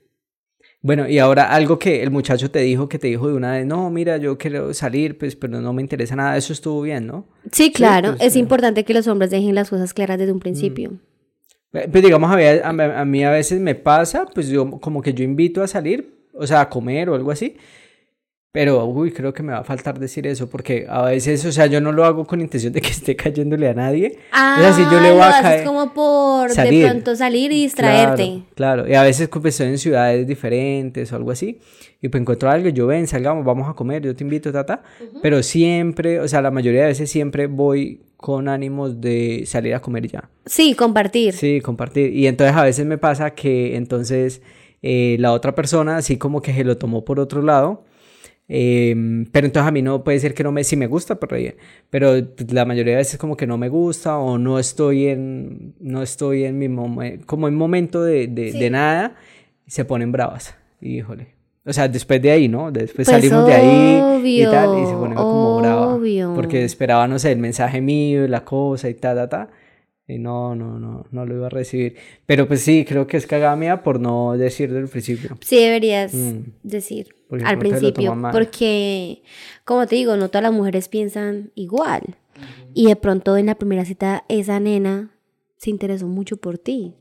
Bueno, 0.81 1.07
y 1.09 1.17
ahora 1.17 1.51
algo 1.51 1.79
que 1.79 2.03
el 2.03 2.11
muchacho 2.11 2.51
te 2.51 2.59
dijo, 2.59 2.87
que 2.87 2.99
te 2.99 3.07
dijo 3.07 3.27
de 3.27 3.33
una 3.33 3.53
vez, 3.53 3.65
no, 3.65 3.89
mira, 3.89 4.17
yo 4.17 4.37
quiero 4.37 4.71
salir, 4.73 5.17
pues, 5.17 5.35
pero 5.35 5.59
no 5.59 5.73
me 5.73 5.81
interesa 5.81 6.15
nada, 6.15 6.37
eso 6.37 6.53
estuvo 6.53 6.81
bien, 6.83 7.07
¿no? 7.07 7.25
Sí, 7.51 7.71
claro. 7.71 8.11
pues, 8.11 8.21
es 8.27 8.33
sí. 8.33 8.39
importante 8.39 8.83
que 8.85 8.93
los 8.93 9.07
hombres 9.07 9.31
dejen 9.31 9.55
las 9.55 9.69
cosas 9.71 9.93
claras 9.95 10.19
desde 10.19 10.31
un 10.31 10.39
principio. 10.39 10.99
Eh, 11.73 11.87
Pues 11.91 12.03
digamos, 12.03 12.31
a, 12.31 12.35
ve- 12.35 12.61
a, 12.63 12.69
a 13.01 13.05
mí 13.05 13.23
a 13.23 13.31
veces 13.31 13.59
me 13.59 13.73
pasa, 13.73 14.25
pues 14.33 14.47
yo 14.47 14.69
como 14.79 15.01
que 15.01 15.13
yo 15.15 15.23
invito 15.23 15.63
a 15.63 15.67
salir, 15.67 16.27
o 16.33 16.45
sea, 16.45 16.61
a 16.61 16.69
comer 16.69 17.09
o 17.09 17.15
algo 17.15 17.31
así, 17.31 17.57
pero, 18.55 18.85
uy, 18.85 19.11
creo 19.11 19.33
que 19.33 19.43
me 19.43 19.51
va 19.51 19.59
a 19.59 19.63
faltar 19.65 19.99
decir 19.99 20.25
eso, 20.25 20.47
porque 20.49 20.85
a 20.87 21.01
veces, 21.01 21.43
o 21.43 21.51
sea, 21.51 21.65
yo 21.65 21.81
no 21.81 21.91
lo 21.91 22.05
hago 22.05 22.23
con 22.23 22.39
intención 22.39 22.71
de 22.71 22.79
que 22.79 22.87
esté 22.91 23.13
cayéndole 23.13 23.67
a 23.67 23.73
nadie. 23.73 24.17
Ah, 24.31 24.55
o 24.57 24.61
sea, 24.61 24.71
si 24.71 24.83
yo 24.83 25.01
le 25.01 25.09
voy 25.09 25.17
lo 25.17 25.23
a 25.25 25.41
caer... 25.41 25.65
como 25.65 25.93
por 25.93 26.49
salir. 26.51 26.85
de 26.85 26.89
pronto 26.89 27.17
salir 27.17 27.51
y 27.51 27.63
distraerte. 27.63 28.43
Claro, 28.55 28.83
claro. 28.83 28.89
Y 28.89 28.93
a 28.93 29.03
veces 29.03 29.27
pues, 29.27 29.55
estoy 29.55 29.67
en 29.67 29.77
ciudades 29.77 30.25
diferentes 30.25 31.11
o 31.11 31.17
algo 31.17 31.31
así. 31.31 31.59
Y 32.01 32.07
pues 32.07 32.21
encuentro 32.21 32.49
algo, 32.49 32.69
yo 32.69 32.87
ven, 32.87 33.07
salgamos, 33.07 33.43
vamos 33.43 33.67
a 33.67 33.73
comer, 33.73 34.01
yo 34.01 34.15
te 34.15 34.23
invito, 34.23 34.53
tata. 34.53 34.83
Pero 35.21 35.43
siempre, 35.43 36.21
o 36.21 36.27
sea, 36.29 36.41
la 36.41 36.49
mayoría 36.49 36.83
de 36.83 36.87
veces 36.87 37.11
siempre 37.11 37.47
voy 37.47 38.03
con 38.15 38.47
ánimos 38.47 39.01
de 39.01 39.43
salir 39.45 39.75
a 39.75 39.81
comer 39.81 40.07
ya. 40.07 40.29
Sí, 40.45 40.75
compartir. 40.75 41.33
Sí, 41.33 41.59
compartir. 41.59 42.15
Y 42.15 42.27
entonces 42.27 42.55
a 42.55 42.63
veces 42.63 42.85
me 42.85 42.97
pasa 42.97 43.31
que 43.31 43.75
entonces 43.75 44.41
eh, 44.81 45.17
la 45.19 45.33
otra 45.33 45.55
persona 45.55 45.97
así 45.97 46.15
como 46.15 46.41
que 46.41 46.53
se 46.53 46.63
lo 46.63 46.77
tomó 46.77 47.03
por 47.03 47.19
otro 47.19 47.41
lado. 47.41 47.83
Em, 48.47 49.25
pero 49.31 49.47
entonces 49.47 49.67
a 49.67 49.71
mí 49.71 49.81
no 49.81 50.03
puede 50.03 50.19
ser 50.19 50.33
que 50.33 50.43
no 50.43 50.51
me, 50.51 50.63
si 50.63 50.75
me 50.77 50.87
gusta, 50.87 51.15
pero, 51.19 51.35
pero 51.89 52.13
pues, 52.35 52.51
la 52.53 52.65
mayoría 52.65 52.93
de 52.93 52.97
veces 52.97 53.17
como 53.19 53.35
que 53.35 53.47
no 53.47 53.57
me 53.57 53.69
gusta 53.69 54.17
o 54.19 54.37
no 54.37 54.59
estoy 54.59 55.07
en, 55.07 55.73
no 55.79 56.03
estoy 56.03 56.43
en 56.45 56.57
mi 56.59 56.69
momento, 56.69 57.25
como 57.25 57.47
en 57.47 57.55
momento 57.55 58.03
de, 58.03 58.27
de, 58.27 58.51
de 58.53 58.69
nada, 58.69 59.15
se 59.67 59.85
ponen 59.85 60.11
bravas. 60.11 60.55
Y 60.81 60.97
híjole. 60.97 61.27
O 61.67 61.73
sea, 61.73 61.87
después 61.87 62.21
de 62.21 62.29
ahí, 62.29 62.47
¿no? 62.47 62.71
Después 62.71 63.07
Pues 63.07 63.07
salimos 63.07 63.47
de 63.47 63.53
ahí 63.53 64.39
y 64.39 64.43
tal, 64.43 64.77
y 64.77 64.85
se 64.85 64.91
obvio, 64.91 64.99
ponen 64.99 65.15
como 65.15 65.57
brava. 65.61 65.95
obvio. 65.95 66.33
Porque 66.35 66.63
esperaba, 66.63 67.07
no 67.07 67.17
sé, 67.17 67.31
el 67.31 67.39
mensaje 67.39 67.81
mío 67.81 68.23
y 68.25 68.27
la 68.27 68.45
cosa 68.45 68.87
y 68.87 68.93
ta, 68.93 69.15
ta, 69.15 69.27
ta. 69.27 69.49
Y 70.07 70.19
no, 70.19 70.53
no, 70.53 70.77
no, 70.77 71.07
no 71.09 71.25
lo 71.25 71.35
iba 71.35 71.47
a 71.47 71.49
recibir. 71.49 71.95
Pero 72.27 72.47
pues 72.47 72.61
sí, 72.61 72.85
creo 72.87 73.07
que 73.07 73.17
es 73.17 73.25
cagada 73.25 73.55
mía 73.55 73.81
por 73.81 73.99
no 73.99 74.37
decir 74.37 74.71
del 74.71 74.87
principio. 74.87 75.35
Sí 75.41 75.55
deberías 75.57 76.13
Mm. 76.13 76.41
decir 76.61 77.14
Porque 77.29 77.45
al 77.45 77.57
principio, 77.57 78.15
porque 78.31 79.23
como 79.63 79.87
te 79.87 79.95
digo, 79.95 80.15
no 80.15 80.29
todas 80.29 80.43
las 80.43 80.53
mujeres 80.53 80.89
piensan 80.89 81.51
igual. 81.55 82.17
Y 82.73 82.87
de 82.87 82.95
pronto 82.95 83.37
en 83.37 83.47
la 83.47 83.55
primera 83.55 83.85
cita 83.85 84.25
esa 84.27 84.59
nena 84.59 85.11
se 85.57 85.69
interesó 85.69 86.07
mucho 86.07 86.37
por 86.37 86.57
ti. 86.57 86.95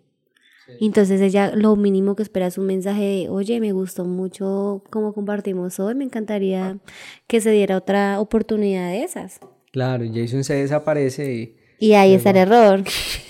Entonces 0.80 1.20
ella 1.20 1.52
lo 1.54 1.76
mínimo 1.76 2.16
que 2.16 2.22
espera 2.22 2.46
es 2.46 2.56
un 2.56 2.66
mensaje 2.66 3.02
de, 3.02 3.28
oye, 3.28 3.60
me 3.60 3.72
gustó 3.72 4.04
mucho 4.04 4.82
cómo 4.90 5.12
compartimos 5.12 5.78
hoy, 5.78 5.94
me 5.94 6.04
encantaría 6.04 6.78
que 7.26 7.40
se 7.40 7.50
diera 7.50 7.76
otra 7.76 8.18
oportunidad 8.20 8.88
de 8.88 9.02
esas. 9.02 9.40
Claro, 9.72 10.04
Jason 10.12 10.44
se 10.44 10.54
desaparece 10.54 11.34
y... 11.34 11.56
Y 11.78 11.92
ahí 11.94 12.14
está 12.14 12.30
el 12.30 12.36
error. 12.36 12.82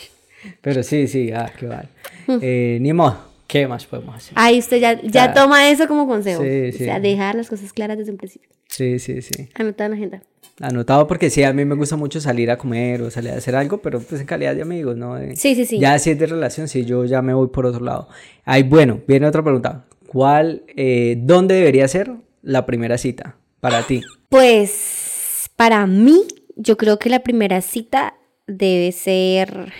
Pero 0.60 0.82
sí, 0.82 1.08
sí, 1.08 1.32
ah, 1.32 1.50
qué 1.58 1.66
mal. 1.66 1.88
Eh, 2.40 2.78
ni 2.80 2.92
modo. 2.94 3.33
¿Qué 3.46 3.66
más 3.68 3.86
podemos 3.86 4.14
hacer? 4.16 4.32
Ahí 4.36 4.58
usted 4.58 4.78
ya, 4.78 5.00
ya 5.02 5.32
toma 5.34 5.68
eso 5.70 5.86
como 5.86 6.06
consejo. 6.06 6.42
Sí, 6.42 6.68
O 6.68 6.72
sí. 6.72 6.84
sea, 6.84 6.98
dejar 7.00 7.34
las 7.34 7.48
cosas 7.48 7.72
claras 7.72 7.98
desde 7.98 8.10
un 8.10 8.16
principio. 8.16 8.48
Sí, 8.68 8.98
sí, 8.98 9.20
sí. 9.22 9.48
Anotar 9.54 9.86
en 9.86 9.90
la 9.92 9.96
agenda. 9.96 10.22
Anotado 10.60 11.06
porque 11.06 11.30
sí, 11.30 11.42
a 11.42 11.52
mí 11.52 11.64
me 11.64 11.74
gusta 11.74 11.96
mucho 11.96 12.20
salir 12.20 12.50
a 12.50 12.56
comer 12.56 13.02
o 13.02 13.10
salir 13.10 13.32
a 13.32 13.36
hacer 13.36 13.54
algo, 13.56 13.78
pero 13.78 14.00
pues 14.00 14.20
en 14.20 14.26
calidad 14.26 14.54
de 14.54 14.62
amigos, 14.62 14.96
¿no? 14.96 15.14
De- 15.16 15.36
Sí, 15.36 15.54
sí, 15.54 15.66
sí. 15.66 15.78
Ya 15.78 15.98
si 15.98 16.10
es 16.10 16.18
de 16.18 16.26
relación, 16.26 16.68
sí, 16.68 16.84
yo 16.84 17.04
ya 17.04 17.22
me 17.22 17.34
voy 17.34 17.48
por 17.48 17.66
otro 17.66 17.84
lado. 17.84 18.08
Ay, 18.44 18.62
bueno, 18.62 19.00
viene 19.06 19.26
otra 19.26 19.42
pregunta. 19.42 19.84
¿Cuál, 20.06 20.62
eh, 20.76 21.16
dónde 21.18 21.56
debería 21.56 21.86
ser 21.88 22.12
la 22.42 22.66
primera 22.66 22.98
cita 22.98 23.36
para 23.60 23.82
ti? 23.82 24.02
Pues 24.28 25.50
para 25.56 25.86
mí, 25.86 26.22
yo 26.56 26.76
creo 26.76 26.98
que 26.98 27.10
la 27.10 27.20
primera 27.24 27.60
cita 27.60 28.14
debe 28.46 28.92
ser 28.92 29.72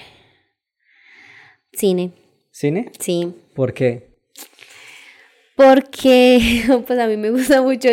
cine. 1.73 2.13
¿Cine? 2.51 2.91
Sí. 2.99 3.35
¿Por 3.55 3.73
qué? 3.73 4.15
Porque, 5.57 6.65
pues 6.87 6.99
a 6.99 7.07
mí 7.07 7.17
me 7.17 7.31
gusta 7.31 7.63
mucho 7.63 7.89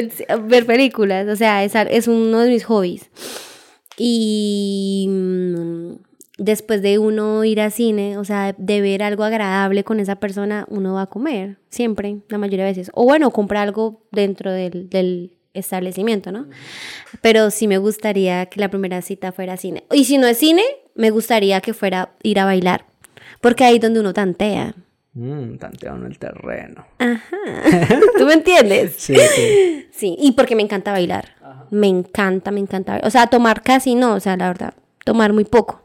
ver 0.46 0.66
películas, 0.66 1.28
o 1.28 1.36
sea, 1.36 1.64
es, 1.64 1.76
es 1.76 2.08
uno 2.08 2.40
de 2.40 2.50
mis 2.50 2.66
hobbies. 2.66 3.10
Y 3.98 5.06
mm, 5.10 5.94
después 6.38 6.82
de 6.82 6.98
uno 6.98 7.44
ir 7.44 7.62
al 7.62 7.72
cine, 7.72 8.18
o 8.18 8.26
sea, 8.26 8.56
de 8.58 8.82
ver 8.82 9.04
algo 9.04 9.24
agradable 9.24 9.84
con 9.84 10.00
esa 10.00 10.16
persona, 10.16 10.66
uno 10.70 10.96
va 10.96 11.04
a 11.04 11.08
comer, 11.08 11.58
siempre, 11.70 12.18
la 12.30 12.40
mayoría 12.40 12.66
de 12.66 12.72
veces. 12.72 12.92
O 12.96 13.04
bueno, 13.04 13.30
comprar 13.32 13.64
algo 13.64 14.02
dentro 14.12 14.52
del, 14.52 14.90
del 14.90 15.38
establecimiento, 15.54 16.32
¿no? 16.32 16.48
Pero 17.22 17.52
sí 17.52 17.68
me 17.68 17.78
gustaría 17.78 18.48
que 18.48 18.60
la 18.60 18.70
primera 18.70 19.02
cita 19.04 19.32
fuera 19.32 19.58
cine. 19.58 19.84
Y 19.92 20.06
si 20.06 20.18
no 20.18 20.26
es 20.26 20.38
cine, 20.38 20.64
me 20.96 21.12
gustaría 21.12 21.62
que 21.62 21.74
fuera 21.74 22.14
ir 22.24 22.40
a 22.40 22.46
bailar, 22.46 22.86
porque 23.40 23.66
ahí 23.66 23.76
es 23.76 23.82
donde 23.82 24.00
uno 24.00 24.14
tantea. 24.14 24.76
Mmm, 25.14 25.58
tanteando 25.58 26.08
el 26.08 26.18
terreno. 26.18 26.86
Ajá. 27.00 27.38
¿Tú 28.18 28.26
me 28.26 28.34
entiendes? 28.34 28.96
Sí, 28.98 29.16
sí. 29.36 29.88
Sí, 29.92 30.16
y 30.20 30.32
porque 30.32 30.56
me 30.56 30.64
encanta 30.64 30.92
bailar. 30.92 31.36
Me 31.70 31.88
encanta, 31.88 32.52
me 32.52 32.60
encanta. 32.62 32.94
bailar. 32.94 33.08
O 33.08 33.12
sea, 33.12 33.28
tomar 33.28 33.62
casi 33.62 33.96
no, 33.96 34.14
o 34.14 34.20
sea, 34.20 34.38
la 34.38 34.48
verdad, 34.48 34.74
tomar 35.04 35.34
muy 35.34 35.44
poco. 35.44 35.84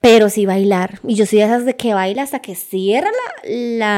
Pero 0.00 0.28
sí 0.30 0.46
bailar. 0.46 0.98
Y 1.06 1.14
yo 1.14 1.26
soy 1.26 1.38
de 1.38 1.44
esas 1.44 1.64
de 1.64 1.76
que 1.76 1.94
baila 1.94 2.22
hasta 2.24 2.40
que 2.40 2.56
cierra 2.56 3.08
la, 3.08 3.50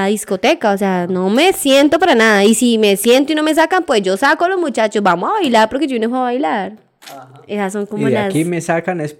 la 0.02 0.06
discoteca. 0.06 0.72
O 0.72 0.76
sea, 0.76 1.06
no 1.08 1.30
me 1.30 1.52
siento 1.54 1.98
para 1.98 2.14
nada. 2.14 2.44
Y 2.44 2.54
si 2.54 2.76
me 2.76 2.96
siento 2.98 3.32
y 3.32 3.36
no 3.36 3.42
me 3.42 3.54
sacan, 3.54 3.84
pues 3.84 4.02
yo 4.02 4.16
saco 4.18 4.44
a 4.44 4.48
los 4.50 4.60
muchachos. 4.60 5.02
Vamos 5.02 5.30
a 5.30 5.32
bailar 5.34 5.70
porque 5.70 5.86
yo 5.86 5.98
no 5.98 6.10
voy 6.10 6.18
a 6.18 6.22
bailar. 6.22 6.72
Esas 7.46 7.72
son 7.72 7.84
Y 7.84 7.86
como 7.86 8.06
de 8.06 8.12
las... 8.12 8.26
aquí 8.26 8.44
me 8.44 8.60
sacan 8.60 9.00
es 9.00 9.14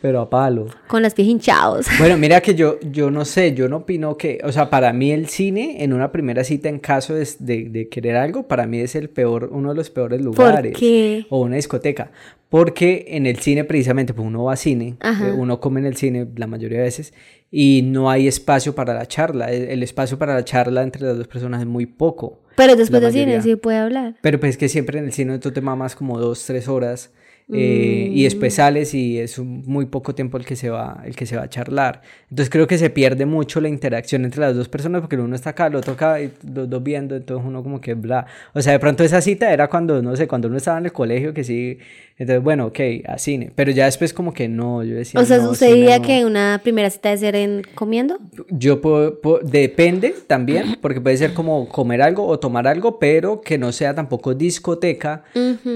pero, 0.00 0.20
a 0.20 0.30
palo. 0.30 0.66
Con 0.86 1.02
las 1.02 1.14
pies 1.14 1.28
hinchados. 1.28 1.86
Bueno, 1.98 2.16
mira 2.16 2.40
que 2.40 2.54
yo, 2.54 2.78
yo 2.80 3.10
no 3.10 3.24
sé, 3.24 3.54
yo 3.54 3.68
no 3.68 3.78
opino 3.78 4.16
que, 4.16 4.38
o 4.44 4.52
sea, 4.52 4.70
para 4.70 4.92
mí 4.92 5.10
el 5.12 5.28
cine 5.28 5.82
en 5.82 5.92
una 5.92 6.12
primera 6.12 6.44
cita 6.44 6.68
en 6.68 6.78
caso 6.78 7.14
de, 7.14 7.28
de- 7.40 7.68
de 7.68 7.88
querer 7.88 8.16
algo, 8.16 8.46
para 8.48 8.66
mí 8.66 8.78
es 8.80 8.94
el 8.94 9.08
peor, 9.10 9.48
uno 9.52 9.70
de 9.70 9.74
los 9.74 9.90
peores 9.90 10.20
lugares. 10.20 10.74
qué? 10.78 11.26
O 11.30 11.40
una 11.42 11.56
discoteca. 11.56 12.10
Porque 12.48 13.04
en 13.08 13.26
el 13.26 13.36
cine 13.40 13.64
precisamente, 13.64 14.14
pues 14.14 14.26
uno 14.26 14.44
va 14.44 14.54
a 14.54 14.56
cine, 14.56 14.96
Ajá. 15.00 15.28
eh, 15.28 15.32
uno 15.32 15.60
come 15.60 15.80
en 15.80 15.86
el 15.86 15.96
cine 15.96 16.26
la 16.36 16.46
mayoría 16.46 16.78
de 16.78 16.84
veces 16.84 17.12
y 17.50 17.82
no 17.84 18.10
hay 18.10 18.26
espacio 18.26 18.74
para 18.74 18.94
la 18.94 19.04
charla. 19.06 19.52
El, 19.52 19.64
el 19.64 19.82
espacio 19.82 20.18
para 20.18 20.34
la 20.34 20.44
charla 20.44 20.82
entre 20.82 21.02
las 21.02 21.18
dos 21.18 21.28
personas 21.28 21.60
es 21.60 21.66
muy 21.66 21.84
poco. 21.84 22.40
Pero 22.56 22.74
después 22.74 23.02
La 23.02 23.08
de 23.10 23.12
cine 23.18 23.42
sí 23.42 23.54
puede 23.56 23.76
hablar. 23.78 24.14
Pero 24.22 24.40
pues 24.40 24.50
es 24.50 24.56
que 24.56 24.68
siempre 24.70 24.98
en 24.98 25.04
el 25.04 25.12
cine 25.12 25.38
tú 25.38 25.50
te 25.52 25.60
mamas 25.60 25.94
como 25.94 26.18
dos, 26.18 26.44
tres 26.46 26.68
horas 26.68 27.10
eh, 27.50 28.10
y 28.12 28.20
Mm. 28.20 28.24
después 28.24 28.54
sales 28.54 28.92
y 28.94 29.18
es 29.18 29.38
un- 29.38 29.62
muy 29.66 29.86
poco 29.86 30.14
tiempo 30.14 30.36
el 30.36 30.44
que 30.44 30.54
se 30.54 30.68
va, 30.68 31.02
el 31.06 31.16
que 31.16 31.24
se 31.24 31.36
va 31.36 31.44
a 31.44 31.48
charlar. 31.48 32.02
Entonces 32.30 32.50
creo 32.50 32.66
que 32.66 32.76
se 32.76 32.90
pierde 32.90 33.24
mucho 33.24 33.60
la 33.60 33.68
interacción 33.68 34.24
entre 34.26 34.40
las 34.42 34.54
dos 34.54 34.68
personas 34.68 35.00
porque 35.00 35.16
uno 35.16 35.34
está 35.34 35.50
acá, 35.50 35.66
el 35.68 35.74
otro 35.76 35.94
acá 35.94 36.20
y 36.20 36.30
los 36.54 36.68
dos 36.68 36.82
viendo, 36.82 37.16
entonces 37.16 37.46
uno 37.46 37.62
como 37.62 37.80
que 37.80 37.94
bla. 37.94 38.26
O 38.52 38.60
sea, 38.60 38.72
de 38.74 38.78
pronto 38.78 39.02
esa 39.02 39.20
cita 39.22 39.50
era 39.52 39.68
cuando, 39.68 40.02
no 40.02 40.14
sé, 40.14 40.28
cuando 40.28 40.48
uno 40.48 40.58
estaba 40.58 40.78
en 40.78 40.84
el 40.86 40.92
colegio 40.92 41.32
que 41.32 41.42
sí, 41.44 41.78
entonces 42.18 42.42
bueno, 42.42 42.66
ok, 42.66 42.80
a 43.06 43.16
cine. 43.18 43.52
Pero 43.54 43.70
ya 43.70 43.84
después 43.84 44.12
como 44.12 44.34
que 44.34 44.48
no, 44.48 44.82
yo 44.82 44.96
decía... 44.96 45.20
O 45.20 45.24
sea, 45.24 45.38
no, 45.38 45.50
¿usted 45.50 45.66
cine 45.68 45.78
diría 45.78 45.98
no. 46.00 46.04
que 46.04 46.24
una 46.24 46.60
primera 46.62 46.90
cita 46.90 47.10
debe 47.10 47.20
ser 47.20 47.36
en 47.36 47.62
comiendo? 47.74 48.18
Yo 48.50 48.80
puedo, 48.80 49.20
puedo- 49.20 49.38
depende 49.42 50.14
también, 50.26 50.76
porque 50.80 51.00
puede 51.00 51.16
ser 51.16 51.32
como 51.32 51.68
comer 51.68 52.02
algo 52.02 52.26
o 52.26 52.38
tomar 52.38 52.66
algo, 52.66 52.98
pero 52.98 53.40
que 53.40 53.56
no 53.58 53.70
sea 53.72 53.94
tampoco 53.94 54.34
discoteca, 54.34 55.22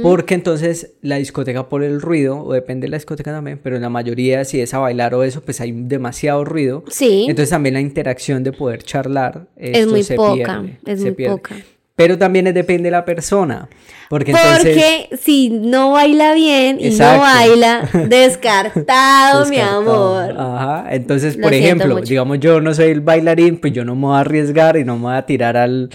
porque 0.03 0.35
entonces 0.35 0.95
la 1.01 1.17
discoteca 1.17 1.69
por 1.69 1.83
el 1.85 2.01
ruido, 2.01 2.43
o 2.43 2.53
depende 2.53 2.87
de 2.87 2.91
la 2.91 2.97
discoteca 2.97 3.31
también, 3.33 3.61
pero 3.63 3.77
en 3.77 3.83
la 3.83 3.89
mayoría 3.89 4.45
si 4.45 4.61
es 4.61 4.75
a 4.75 4.79
bailar 4.79 5.15
o 5.15 5.23
eso, 5.23 5.43
pues 5.43 5.61
hay 5.61 5.73
demasiado 5.73 6.45
ruido. 6.45 6.85
Sí. 6.89 7.27
Entonces 7.29 7.51
también 7.51 7.75
la 7.75 7.81
interacción 7.81 8.43
de 8.43 8.53
poder 8.53 8.83
charlar 8.83 9.47
Es 9.57 9.87
muy 9.87 10.03
se 10.03 10.17
poca, 10.17 10.35
pierde, 10.35 10.79
es 10.87 10.99
se 10.99 11.05
muy 11.07 11.15
pierde. 11.15 11.37
poca. 11.37 11.55
Pero 11.95 12.17
también 12.17 12.47
depende 12.47 12.85
de 12.85 12.91
la 12.91 13.05
persona, 13.05 13.69
porque 14.09 14.31
entonces... 14.33 14.83
Si 15.21 15.51
no 15.51 15.93
baila 15.93 16.33
bien 16.33 16.81
y 16.81 16.87
Exacto. 16.87 17.17
no 17.17 17.21
baila, 17.23 17.89
descartado, 18.09 19.47
mi 19.47 19.59
amor. 19.61 20.35
Ajá, 20.39 20.87
entonces, 20.91 21.37
Lo 21.37 21.43
por 21.43 21.55
ejemplo, 21.55 21.95
mucho. 21.95 22.07
digamos 22.09 22.41
yo 22.41 22.61
no 22.61 22.75
soy 22.75 22.87
el 22.91 23.01
bailarín, 23.01 23.59
pues 23.61 23.73
yo 23.73 23.85
no 23.85 23.95
me 23.95 24.07
voy 24.07 24.17
a 24.17 24.21
arriesgar 24.21 24.77
y 24.77 24.85
no 24.85 24.97
me 24.97 25.03
voy 25.03 25.15
a 25.17 25.27
tirar 25.27 25.57
al, 25.57 25.91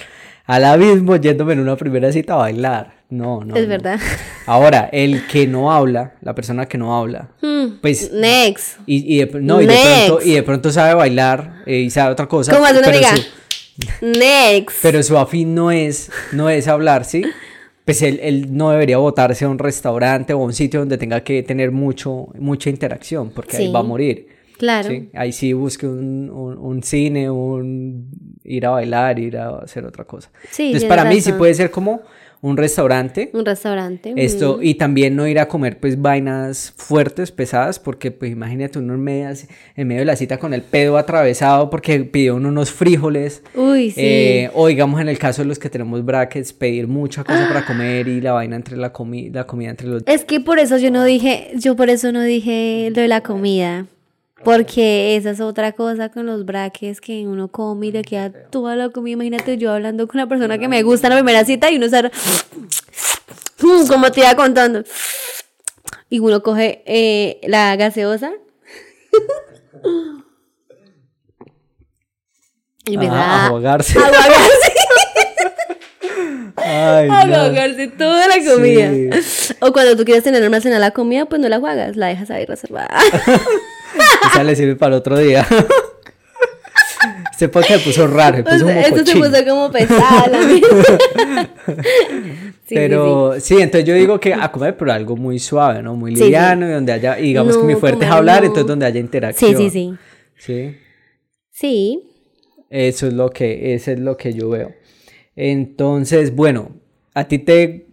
al 0.45 0.65
abismo 0.65 1.15
yéndome 1.15 1.53
en 1.53 1.60
una 1.60 1.75
primera 1.75 2.12
cita 2.12 2.33
a 2.33 2.38
bailar. 2.38 2.95
No, 3.10 3.41
no. 3.43 3.55
es 3.55 3.63
no. 3.63 3.69
verdad. 3.69 3.99
Ahora, 4.45 4.89
el 4.91 5.25
que 5.27 5.47
no 5.47 5.71
habla, 5.71 6.13
la 6.21 6.36
persona 6.36 6.65
que 6.67 6.77
no 6.77 6.95
habla, 6.97 7.29
Hmm, 7.41 7.77
pues... 7.81 8.12
Next. 8.12 8.79
Y, 8.86 9.15
y 9.15 9.25
de, 9.25 9.39
no, 9.41 9.62
y 9.62 9.65
de 9.65 9.75
pronto, 10.05 10.25
y 10.25 10.33
de 10.33 10.43
pronto 10.43 10.71
sabe 10.71 10.93
bailar 10.93 11.63
eh, 11.65 11.77
y 11.77 11.89
sabe 11.89 12.12
otra 12.12 12.27
cosa. 12.27 12.51
¿Cómo 12.53 12.65
hace 12.65 12.79
una 12.79 12.88
pero 12.88 13.07
su- 13.07 13.23
Next. 14.02 14.78
pero 14.82 15.02
su 15.04 15.18
afín 15.18 15.54
no 15.56 15.72
es, 15.72 16.12
no 16.32 16.50
es 16.50 16.68
hablar, 16.68 17.06
¿sí? 17.06 17.24
Pues 17.86 18.02
él, 18.02 18.20
él 18.22 18.48
no 18.56 18.72
debería 18.72 18.98
botarse 18.98 19.46
a 19.46 19.50
un 19.50 19.60
restaurante 19.60 20.34
o 20.34 20.42
a 20.42 20.46
un 20.46 20.54
sitio 20.54 20.82
donde 20.82 20.98
tenga 20.98 21.22
que 21.24 21.42
tener 21.44 21.72
mucho, 21.72 22.28
mucha 22.38 22.70
interacción, 22.70 23.30
porque 23.30 23.58
ahí 23.58 23.72
va 23.72 23.80
a 23.80 23.84
morir. 23.84 24.28
claro. 24.58 24.90
¿sí? 24.90 25.10
Ahí 25.13 25.32
sí 25.32 25.54
busque 25.54 25.88
un, 25.88 26.30
un- 26.30 26.58
un 26.58 26.84
cine, 26.84 27.30
un 27.30 28.10
ir 28.44 28.66
a 28.66 28.72
bailar, 28.72 29.20
ir 29.20 29.38
a 29.38 29.60
hacer 29.60 29.86
otra 29.86 30.04
cosa. 30.04 30.30
Sí, 30.52 30.68
Entonces 30.68 30.90
para 30.90 31.06
mí 31.06 31.22
sí 31.22 31.32
puede 31.34 31.54
ser 31.54 31.72
como 31.72 32.02
un 32.41 32.58
restaurante. 32.58 33.30
Un 33.34 33.45
restaurante. 33.45 34.13
Esto, 34.15 34.58
mm. 34.58 34.63
y 34.63 34.76
también 34.76 35.15
no 35.15 35.28
ir 35.28 35.39
a 35.39 35.47
comer 35.47 35.80
pues 35.80 36.02
vainas 36.02 36.73
fuertes, 36.76 37.32
pesadas, 37.32 37.80
porque 37.80 38.12
pues 38.12 38.32
imagínate 38.32 38.80
uno 38.80 38.93
en 38.93 39.04
medio, 39.04 39.30
en 39.76 39.88
medio 39.88 40.02
de 40.02 40.06
la 40.06 40.15
cita 40.15 40.38
con 40.38 40.54
el 40.54 40.62
pedo 40.62 40.97
atravesado 40.97 41.69
porque 41.69 42.00
pidió 42.02 42.36
uno 42.36 42.50
unos 42.50 42.71
frijoles. 42.71 43.43
Uy, 43.56 43.91
sí. 43.91 44.02
Eh, 44.02 44.52
o 44.54 44.67
digamos 44.67 45.02
en 45.02 45.10
el 45.10 45.17
caso 45.17 45.41
de 45.41 45.47
los 45.47 45.60
que 45.60 45.69
tenemos 45.69 46.04
brackets, 46.06 46.54
pedir 46.54 46.88
mucha 46.88 47.23
cosa 47.23 47.47
para 47.47 47.65
comer 47.65 48.08
y 48.08 48.21
la 48.21 48.34
vaina 48.34 48.56
entre 48.56 48.78
la, 48.78 48.93
comi 48.93 49.30
la 49.30 49.45
comida 49.45 49.69
entre 49.71 49.88
los... 49.88 50.04
Es 50.06 50.23
que 50.23 50.39
por 50.39 50.60
eso 50.60 50.78
yo 50.78 50.91
no 50.91 51.04
dije, 51.04 51.52
yo 51.56 51.76
por 51.76 51.89
eso 51.89 52.12
no 52.12 52.21
dije 52.21 52.91
lo 52.93 53.02
de 53.02 53.08
la 53.08 53.21
comida. 53.21 53.88
Porque 54.43 55.15
esa 55.15 55.32
es 55.32 55.39
otra 55.41 55.71
cosa 55.71 56.10
con 56.10 56.26
los 56.26 56.45
braques 56.45 57.02
que 57.02 57.28
uno 57.28 57.47
come 57.50 57.88
y 57.88 57.91
le 57.91 58.04
queda 58.04 58.32
toda 58.32 58.76
la 58.76 58.89
comida. 58.89 59.13
Imagínate 59.13 59.58
yo 59.58 59.71
hablando 59.71 60.08
con 60.08 60.17
una 60.17 60.28
persona 60.30 60.58
que 60.58 60.67
me 60.67 60.84
gusta 60.84 61.08
en 61.08 61.13
la 61.13 61.19
primera 61.19 61.43
cita 61.43 61.71
y 61.71 61.78
uno 61.78 61.88
está 61.88 62.12
como 63.89 64.12
te 64.12 64.21
iba 64.21 64.36
contando. 64.36 64.84
Y 66.10 66.19
uno 66.19 66.41
coge 66.41 66.84
eh, 66.86 67.39
la 67.47 67.76
gaseosa. 67.76 68.32
y 72.86 72.93
empieza 72.93 73.15
Ajá, 73.15 73.45
a 73.45 73.47
ahogarse. 73.47 74.00
ahogarse, 74.00 74.73
Ay, 76.56 77.10
a 77.12 77.26
no. 77.26 77.36
ahogarse 77.36 77.88
toda 77.88 78.28
la 78.28 78.36
comida. 78.54 79.19
Sí. 79.21 79.54
O 79.60 79.73
cuando 79.73 79.97
tú 79.97 80.06
quieres 80.06 80.23
tener 80.23 80.41
almacenada 80.43 80.80
la 80.80 80.91
comida, 80.91 81.26
pues 81.26 81.41
no 81.41 81.50
la 81.50 81.60
juegas, 81.60 81.97
la 81.97 82.08
dejas 82.08 82.30
ahí 82.32 82.45
reservada. 82.45 82.97
Esa 84.32 84.43
le 84.43 84.56
sirve 84.56 84.76
para 84.76 84.95
otro 84.95 85.17
día. 85.17 85.45
Este 87.32 87.50
podcast 87.50 87.82
se 87.84 87.86
puso 87.89 88.08
raro, 88.08 88.38
se 88.38 88.41
O 88.41 88.45
puso 88.45 88.58
sea, 88.65 88.67
como 88.84 88.97
esto 88.97 89.12
se 89.12 89.17
puso 89.17 89.45
como 89.45 89.71
pesada 89.71 90.28
la 90.28 90.39
vida. 90.47 90.67
Sí, 91.67 92.50
sí, 92.65 92.76
pero 92.76 93.39
sí, 93.39 93.58
entonces 93.62 93.88
yo 93.88 93.93
digo 93.93 94.19
que 94.19 94.34
a 94.34 94.52
comer, 94.52 94.76
pero 94.76 94.91
algo 94.91 95.15
muy 95.15 95.38
suave, 95.38 95.84
¿no? 95.84 95.95
Muy 95.95 96.15
liviano 96.15 96.67
y 96.67 96.71
donde 96.71 96.93
haya, 96.93 97.19
y 97.19 97.28
digamos 97.28 97.56
que 97.56 97.63
mi 97.63 97.73
No, 97.73 97.80
fuerte 97.80 98.06
es 98.06 98.12
hablar, 98.12 98.39
no. 98.41 98.47
entonces 98.47 98.67
donde 98.67 98.88
haya 98.88 99.00
interacción. 99.00 99.56
Sí, 99.56 99.69
sí, 99.69 99.69
sí. 99.69 99.95
Sí. 100.36 100.78
Sí. 101.52 102.04
Eso 102.71 103.06
es 103.06 103.13
lo 103.13 103.29
que, 103.29 103.75
eso 103.75 103.92
es 103.92 104.00
lo 104.00 104.17
que 104.17 104.33
yo 104.33 104.50
veo. 104.50 104.73
Entonces, 105.35 106.35
bueno, 106.35 106.71
¿a 107.13 107.27
ti 107.27 107.38
te 107.38 107.85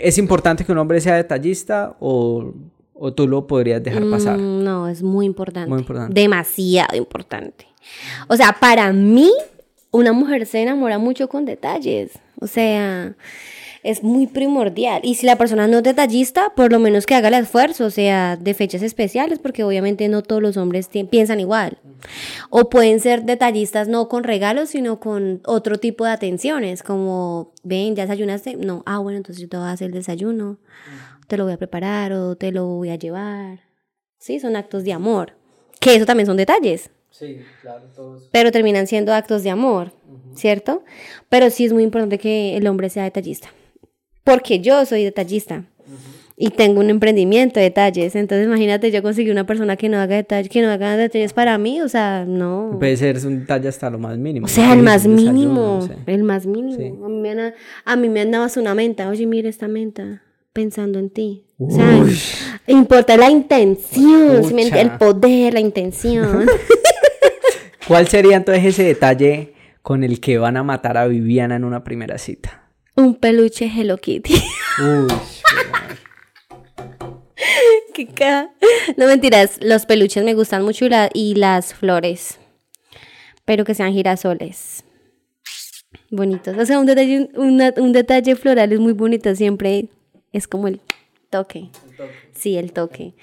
es 0.00 0.16
importante 0.18 0.64
que 0.64 0.72
un 0.72 0.78
hombre 0.78 1.00
sea 1.00 1.16
detallista 1.16 1.96
o, 2.00 2.54
o 2.98 3.12
tú 3.12 3.28
lo 3.28 3.46
podrías 3.46 3.82
dejar 3.82 4.08
pasar? 4.10 4.38
Mm, 4.38 4.64
no, 4.64 4.88
es 4.88 5.02
muy 5.02 5.26
importante. 5.26 5.68
Muy 5.68 5.80
importante. 5.80 6.20
Demasiado 6.20 6.96
importante. 6.96 7.66
O 8.28 8.36
sea, 8.36 8.56
para 8.60 8.92
mí, 8.92 9.30
una 9.90 10.12
mujer 10.12 10.46
se 10.46 10.62
enamora 10.62 10.98
mucho 10.98 11.28
con 11.28 11.44
detalles. 11.44 12.18
O 12.40 12.46
sea, 12.46 13.14
es 13.82 14.02
muy 14.02 14.26
primordial. 14.26 15.00
Y 15.02 15.14
si 15.14 15.26
la 15.26 15.36
persona 15.36 15.66
no 15.66 15.78
es 15.78 15.82
detallista, 15.82 16.52
por 16.54 16.72
lo 16.72 16.78
menos 16.78 17.06
que 17.06 17.14
haga 17.14 17.28
el 17.28 17.34
esfuerzo, 17.34 17.86
o 17.86 17.90
sea, 17.90 18.36
de 18.36 18.54
fechas 18.54 18.82
especiales, 18.82 19.38
porque 19.38 19.64
obviamente 19.64 20.08
no 20.08 20.22
todos 20.22 20.42
los 20.42 20.56
hombres 20.56 20.88
piensan 21.10 21.40
igual. 21.40 21.78
O 22.50 22.68
pueden 22.68 23.00
ser 23.00 23.24
detallistas 23.24 23.88
no 23.88 24.08
con 24.08 24.24
regalos, 24.24 24.70
sino 24.70 25.00
con 25.00 25.40
otro 25.44 25.78
tipo 25.78 26.04
de 26.04 26.10
atenciones, 26.10 26.82
como, 26.82 27.52
ven, 27.62 27.96
ya 27.96 28.04
desayunaste. 28.04 28.56
No, 28.56 28.82
ah, 28.86 28.98
bueno, 28.98 29.18
entonces 29.18 29.42
yo 29.42 29.48
te 29.48 29.56
voy 29.56 29.66
a 29.66 29.72
hacer 29.72 29.88
el 29.88 29.94
desayuno, 29.94 30.58
te 31.28 31.36
lo 31.36 31.44
voy 31.44 31.52
a 31.52 31.58
preparar 31.58 32.12
o 32.12 32.36
te 32.36 32.50
lo 32.50 32.66
voy 32.66 32.90
a 32.90 32.96
llevar. 32.96 33.60
Sí, 34.18 34.40
son 34.40 34.56
actos 34.56 34.82
de 34.82 34.92
amor. 34.92 35.34
Que 35.78 35.94
eso 35.94 36.06
también 36.06 36.26
son 36.26 36.36
detalles. 36.36 36.90
Sí, 37.10 37.40
claro, 37.62 37.84
todos. 37.94 38.28
Pero 38.32 38.50
terminan 38.50 38.86
siendo 38.86 39.14
actos 39.14 39.42
de 39.44 39.50
amor, 39.50 39.92
¿cierto? 40.34 40.82
Pero 41.28 41.50
sí 41.50 41.66
es 41.66 41.72
muy 41.72 41.84
importante 41.84 42.18
que 42.18 42.56
el 42.56 42.66
hombre 42.66 42.90
sea 42.90 43.04
detallista. 43.04 43.48
Porque 44.24 44.60
yo 44.60 44.84
soy 44.84 45.04
detallista. 45.04 45.64
Y 46.40 46.50
tengo 46.50 46.80
un 46.80 46.88
emprendimiento 46.88 47.58
de 47.58 47.64
detalles. 47.64 48.14
Entonces, 48.14 48.46
imagínate, 48.46 48.92
yo 48.92 49.02
conseguí 49.02 49.30
una 49.30 49.44
persona 49.44 49.76
que 49.76 49.88
no 49.88 49.98
haga 49.98 50.16
detalles, 50.16 50.48
que 50.48 50.62
no 50.62 50.68
haga 50.68 50.96
detalles 50.96 51.32
para 51.32 51.58
mí. 51.58 51.80
O 51.80 51.88
sea, 51.88 52.24
no. 52.28 52.76
Puede 52.78 52.96
ser 52.96 53.16
un 53.26 53.40
detalle 53.40 53.68
hasta 53.68 53.90
lo 53.90 53.98
más 53.98 54.16
mínimo. 54.18 54.46
O 54.46 54.48
sea, 54.48 54.72
el 54.72 54.82
más 54.82 55.06
mínimo. 55.06 55.88
El 56.06 56.22
más 56.22 56.46
mínimo. 56.46 57.04
A, 57.04 57.08
mí 57.08 57.18
me 57.18 57.30
han, 57.30 57.54
a 57.84 57.96
mí 57.96 58.08
me 58.08 58.24
una 58.24 58.74
menta. 58.74 59.08
Oye, 59.08 59.26
mira 59.26 59.48
esta 59.48 59.66
menta 59.66 60.22
pensando 60.58 60.98
en 60.98 61.08
ti. 61.08 61.44
O 61.56 61.70
sea, 61.70 62.04
importa 62.66 63.16
la 63.16 63.30
intención, 63.30 64.58
el 64.58 64.90
poder, 64.98 65.54
la 65.54 65.60
intención. 65.60 66.48
¿Cuál 67.86 68.08
sería 68.08 68.38
entonces 68.38 68.64
ese 68.64 68.82
detalle 68.82 69.54
con 69.82 70.02
el 70.02 70.18
que 70.18 70.36
van 70.36 70.56
a 70.56 70.64
matar 70.64 70.96
a 70.96 71.06
Viviana 71.06 71.54
en 71.54 71.62
una 71.62 71.84
primera 71.84 72.18
cita? 72.18 72.68
Un 72.96 73.14
peluche 73.14 73.66
Hello 73.72 73.98
Kitty. 73.98 74.34
Uy, 74.80 75.06
Qué 77.94 78.08
No 78.96 79.06
mentiras, 79.06 79.60
los 79.62 79.86
peluches 79.86 80.24
me 80.24 80.34
gustan 80.34 80.64
mucho 80.64 80.86
y, 81.14 81.34
las 81.36 81.72
flores. 81.72 82.40
Pero 83.44 83.64
que 83.64 83.76
sean 83.76 83.92
girasoles. 83.92 84.82
Bonitos. 86.10 86.58
O 86.58 86.66
sea, 86.66 86.80
un 86.80 86.86
detalle, 86.86 87.30
un 87.36 87.92
detalle 87.92 88.34
floral 88.34 88.72
es 88.72 88.80
muy 88.80 88.92
bonito 88.92 89.32
siempre. 89.36 89.88
Es 90.32 90.48
como 90.48 90.68
el 90.68 90.80
toque. 91.30 91.70
Sí, 92.34 92.56
el 92.56 92.72
toque. 92.72 93.14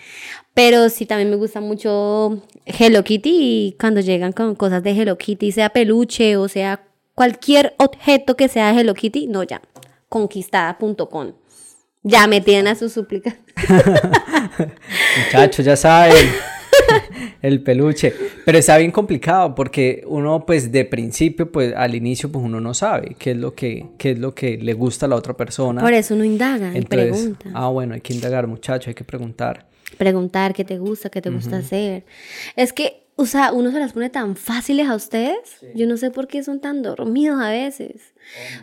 Pero 0.54 0.90
sí, 0.90 1.06
también 1.06 1.30
me 1.30 1.36
gusta 1.36 1.62
mucho 1.62 2.42
Hello 2.66 3.04
Kitty 3.04 3.30
y 3.32 3.76
cuando 3.80 4.02
llegan 4.02 4.32
con 4.32 4.56
cosas 4.56 4.84
de 4.84 4.92
Hello 4.92 5.18
Kitty, 5.18 5.52
sea 5.52 5.70
peluche 5.70 6.38
o 6.38 6.48
sea 6.48 6.84
cualquier 7.14 7.74
objeto 7.78 8.36
que 8.36 8.48
sea 8.48 8.72
de 8.72 8.82
Hello 8.82 8.94
Kitty, 8.94 9.28
no, 9.28 9.44
ya, 9.44 9.62
conquistada.com. 10.10 11.34
Ya 12.04 12.28
me 12.28 12.40
tienen 12.40 12.68
a 12.68 12.76
sus 12.76 12.94
súplicas. 12.94 13.36
Muchachos, 15.26 15.66
ya 15.66 15.76
saben. 15.76 16.28
El 17.42 17.62
peluche. 17.62 18.14
Pero 18.46 18.58
está 18.58 18.78
bien 18.78 18.92
complicado 18.92 19.56
porque 19.56 20.04
uno, 20.08 20.46
pues, 20.46 20.72
de 20.72 20.86
principio, 20.86 21.52
pues, 21.52 21.74
al 21.76 21.96
inicio, 21.96 22.32
pues, 22.32 22.44
uno 22.44 22.60
no 22.62 22.74
sabe 22.74 23.16
qué 23.18 23.32
es 23.32 23.38
lo 23.38 23.54
que, 23.54 23.88
qué 23.98 24.12
es 24.12 24.20
lo 24.20 24.34
que 24.34 24.58
le 24.58 24.74
gusta 24.74 25.06
a 25.06 25.10
la 25.10 25.16
otra 25.16 25.36
persona. 25.36 25.82
Por 25.82 25.94
eso 25.94 26.16
uno 26.16 26.24
indaga, 26.24 26.72
pregunta. 26.88 27.50
Ah, 27.54 27.70
bueno, 27.70 27.94
hay 27.94 28.02
que 28.02 28.14
indagar, 28.14 28.48
muchacho, 28.48 28.90
hay 28.90 28.94
que 28.94 29.04
preguntar. 29.04 29.68
Preguntar 29.98 30.54
qué 30.54 30.64
te 30.64 30.78
gusta, 30.78 31.10
qué 31.10 31.22
te 31.22 31.30
gusta 31.30 31.58
hacer. 31.58 32.06
Es 32.56 32.74
que, 32.74 33.08
o 33.16 33.26
sea, 33.26 33.54
uno 33.54 33.72
se 33.72 33.80
las 33.80 33.94
pone 33.94 34.10
tan 34.10 34.36
fáciles 34.36 34.88
a 34.88 34.96
ustedes. 34.96 35.38
Yo 35.74 35.88
no 35.88 35.96
sé 35.98 36.12
por 36.12 36.28
qué 36.28 36.44
son 36.44 36.60
tan 36.60 36.82
dormidos 36.82 37.42
a 37.42 37.50
veces. 37.50 38.14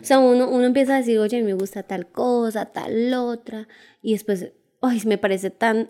O 0.01 0.05
sea, 0.05 0.19
uno, 0.19 0.49
uno 0.49 0.65
empieza 0.65 0.95
a 0.95 0.97
decir, 0.99 1.17
oye, 1.19 1.41
me 1.41 1.53
gusta 1.53 1.83
tal 1.83 2.07
cosa, 2.07 2.65
tal 2.65 3.13
otra. 3.13 3.67
Y 4.01 4.13
después, 4.13 4.51
ay, 4.81 5.01
me 5.05 5.17
parece 5.17 5.49
tan 5.49 5.89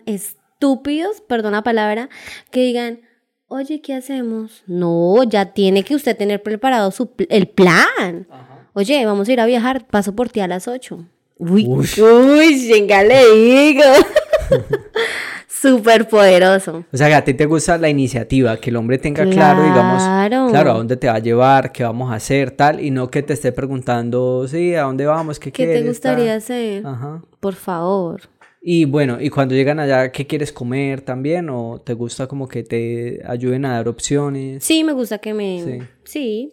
estúpidos, 0.64 1.20
perdón 1.20 1.52
la 1.52 1.62
palabra, 1.62 2.08
que 2.50 2.60
digan, 2.60 3.00
oye, 3.48 3.82
¿qué 3.82 3.94
hacemos? 3.94 4.62
No, 4.66 5.22
ya 5.24 5.52
tiene 5.52 5.82
que 5.82 5.94
usted 5.94 6.16
tener 6.16 6.42
preparado 6.42 6.90
su, 6.90 7.10
el 7.28 7.48
plan. 7.48 8.26
Oye, 8.72 9.04
vamos 9.04 9.28
a 9.28 9.32
ir 9.32 9.40
a 9.40 9.46
viajar, 9.46 9.86
paso 9.86 10.14
por 10.14 10.30
ti 10.30 10.40
a 10.40 10.48
las 10.48 10.66
8. 10.66 11.04
Uy, 11.36 11.66
uy, 11.66 11.86
uy 12.00 12.68
venga, 12.70 13.02
le 13.02 13.30
digo. 13.34 13.82
Súper 15.48 16.08
poderoso. 16.08 16.84
O 16.92 16.96
sea, 16.96 17.08
que 17.08 17.14
a 17.14 17.24
ti 17.24 17.34
te 17.34 17.46
gusta 17.46 17.76
la 17.78 17.88
iniciativa, 17.88 18.56
que 18.56 18.70
el 18.70 18.76
hombre 18.76 18.98
tenga 18.98 19.24
claro, 19.24 19.62
digamos, 19.64 20.02
claro, 20.50 20.70
a 20.70 20.74
dónde 20.74 20.96
te 20.96 21.08
va 21.08 21.14
a 21.14 21.18
llevar, 21.18 21.72
qué 21.72 21.84
vamos 21.84 22.10
a 22.10 22.16
hacer, 22.16 22.50
tal, 22.50 22.80
y 22.80 22.90
no 22.90 23.10
que 23.10 23.22
te 23.22 23.34
esté 23.34 23.52
preguntando, 23.52 24.46
sí, 24.48 24.74
a 24.74 24.82
dónde 24.82 25.06
vamos, 25.06 25.38
qué, 25.38 25.52
¿Qué 25.52 25.66
te 25.66 25.82
gustaría 25.82 26.34
hacer? 26.34 26.86
Ajá. 26.86 27.22
Por 27.40 27.54
favor. 27.54 28.22
Y 28.66 28.86
bueno, 28.86 29.20
y 29.20 29.28
cuando 29.28 29.54
llegan 29.54 29.78
allá, 29.78 30.10
¿qué 30.10 30.26
quieres 30.26 30.50
comer 30.50 31.02
también? 31.02 31.50
¿O 31.50 31.82
te 31.84 31.92
gusta 31.92 32.26
como 32.26 32.48
que 32.48 32.62
te 32.62 33.20
ayuden 33.26 33.66
a 33.66 33.74
dar 33.74 33.88
opciones? 33.88 34.64
Sí, 34.64 34.82
me 34.84 34.94
gusta 34.94 35.18
que 35.18 35.34
me... 35.34 35.86
Sí. 36.04 36.50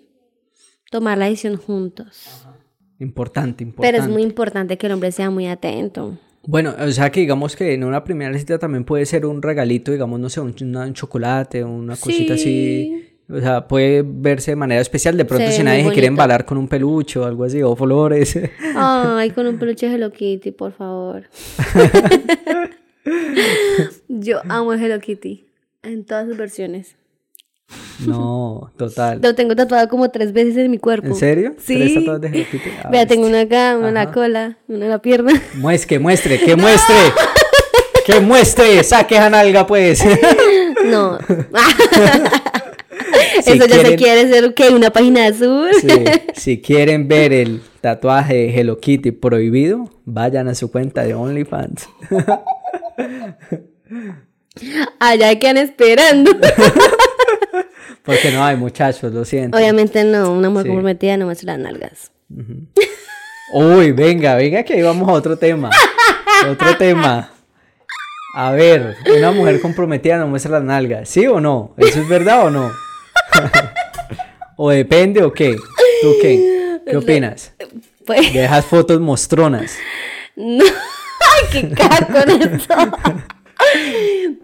Tomar 0.90 1.18
la 1.18 1.30
decisión 1.30 1.56
juntos. 1.56 2.46
Importante, 3.00 3.64
importante. 3.64 3.94
Pero 3.94 4.04
es 4.04 4.10
muy 4.10 4.24
importante 4.24 4.78
que 4.78 4.88
el 4.88 4.92
hombre 4.92 5.14
sea 5.14 5.30
muy 5.30 5.48
atento. 5.48 6.18
Bueno, 6.44 6.76
o 6.78 6.92
sea 6.92 7.10
que 7.12 7.22
digamos 7.22 7.56
que 7.56 7.74
en 7.76 7.86
una 7.86 8.04
primera 8.04 8.38
cita 8.38 8.60
también 8.60 8.84
puede 8.84 9.06
ser 9.06 9.26
un 9.26 9.42
regalito, 9.42 9.94
digamos, 9.94 10.20
no 10.20 10.30
sé, 10.30 10.42
un, 10.42 10.54
un 10.60 10.94
chocolate, 10.94 11.64
una 11.64 11.96
cosita 11.96 12.34
así 12.34 13.11
o 13.30 13.40
sea, 13.40 13.68
puede 13.68 14.04
verse 14.06 14.52
de 14.52 14.56
manera 14.56 14.82
especial. 14.82 15.16
De 15.16 15.26
pronto, 15.26 15.50
si 15.52 15.64
nadie 15.64 15.86
se 15.86 15.92
quiere 15.92 16.08
embalar 16.08 16.46
con 16.46 16.58
un 16.58 16.68
peluche 16.68 17.20
o 17.20 17.26
algo 17.26 17.44
así, 17.46 17.62
o 17.62 17.76
flores. 17.76 18.38
Ay, 18.76 19.30
con 19.32 19.48
un 19.48 19.58
peluche 19.58 19.94
Hello 19.94 20.12
Kitty, 20.12 20.52
por 20.52 20.74
favor. 20.74 21.24
Yo 24.08 24.40
amo 24.50 24.74
Hello 24.74 25.00
Kitty 25.00 25.46
en 25.84 26.06
todas 26.06 26.28
sus 26.28 26.38
versiones. 26.38 26.96
No, 28.06 28.72
total. 28.78 29.22
Lo 29.22 29.34
tengo 29.34 29.56
tatuado 29.56 29.88
como 29.88 30.10
tres 30.12 30.34
veces 30.34 30.58
en 30.58 30.70
mi 30.72 30.78
cuerpo. 30.78 31.08
¿En 31.08 31.16
serio? 31.16 31.56
Sí. 31.58 31.78
¿Tres 31.78 31.94
tatuados 31.94 32.22
de 32.22 32.28
Hello 32.28 32.46
Kitty? 32.52 32.70
Ah, 32.84 32.90
Vea, 32.92 33.06
tengo 33.08 33.28
una 33.28 33.42
acá, 33.42 33.78
una 33.78 33.88
en 33.90 33.94
la 33.94 34.12
cola, 34.12 34.58
una 34.68 34.86
en 34.86 34.92
la 34.92 35.02
pierna. 35.02 35.42
Muestre, 35.56 35.88
que 35.88 36.00
muestre, 36.00 36.40
que 36.40 36.56
muestre. 36.56 36.96
que 38.06 38.20
muestre, 38.20 38.84
saque 38.84 39.18
a 39.18 39.30
nalga, 39.30 39.66
pues. 39.66 40.04
no. 40.86 41.18
Eso 43.38 43.66
ya 43.66 43.86
se 43.86 43.96
quiere 43.96 44.30
ser 44.30 44.54
que 44.54 44.70
una 44.70 44.92
página 44.92 45.28
azul. 45.28 45.70
Si 46.36 46.62
quieren 46.62 47.08
ver 47.08 47.34
el 47.34 47.62
tatuaje 47.82 48.34
de 48.34 48.60
Hello 48.60 48.80
Kitty 48.80 49.12
prohibido, 49.12 49.90
vayan 50.06 50.48
a 50.48 50.56
su 50.56 50.72
cuenta 50.72 51.04
de 51.04 51.14
OnlyFans. 51.14 51.88
Allá 55.00 55.40
quedan 55.40 55.58
esperando. 55.58 56.32
Porque 58.04 58.32
no 58.32 58.44
hay 58.44 58.58
muchachos, 58.58 59.14
lo 59.14 59.26
siento. 59.26 59.58
Obviamente 59.58 60.04
no, 60.04 60.32
una 60.32 60.50
mujer 60.50 60.68
comprometida 60.68 61.18
no 61.18 61.26
muestra 61.26 61.54
las 61.54 61.62
nalgas. 61.62 62.12
Uy, 63.54 63.92
venga, 63.92 64.36
venga 64.36 64.64
que 64.64 64.74
ahí 64.74 64.82
vamos 64.82 65.08
a 65.08 65.12
otro 65.12 65.38
tema. 65.38 65.70
otro 66.50 66.78
tema. 66.78 67.32
A 68.34 68.52
ver, 68.52 68.96
una 69.18 69.32
mujer 69.32 69.62
comprometida 69.62 70.18
no 70.18 70.28
muestra 70.28 70.52
las 70.52 70.64
nalgas, 70.64 71.10
¿sí 71.10 71.28
o 71.28 71.40
no? 71.40 71.74
¿Eso 71.78 72.00
es 72.00 72.08
verdad 72.08 72.48
o 72.48 72.50
no? 72.50 72.72
¿O 74.58 74.70
depende 74.70 75.24
o 75.24 75.34
qué? 75.34 75.56
¿Tú 76.02 76.16
qué? 76.22 76.80
¿Qué 76.86 76.98
opinas? 76.98 77.54
Pues... 78.06 78.34
Dejas 78.34 78.66
fotos 78.66 79.00
mostronas. 79.00 79.78
No, 80.36 80.64
ay, 80.64 81.48
qué 81.52 81.70
caco 81.70 82.14
con 82.14 82.30
eso. 82.30 82.74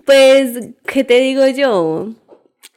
pues, 0.06 0.70
¿qué 0.86 1.04
te 1.04 1.20
digo 1.20 1.48
yo? 1.48 2.14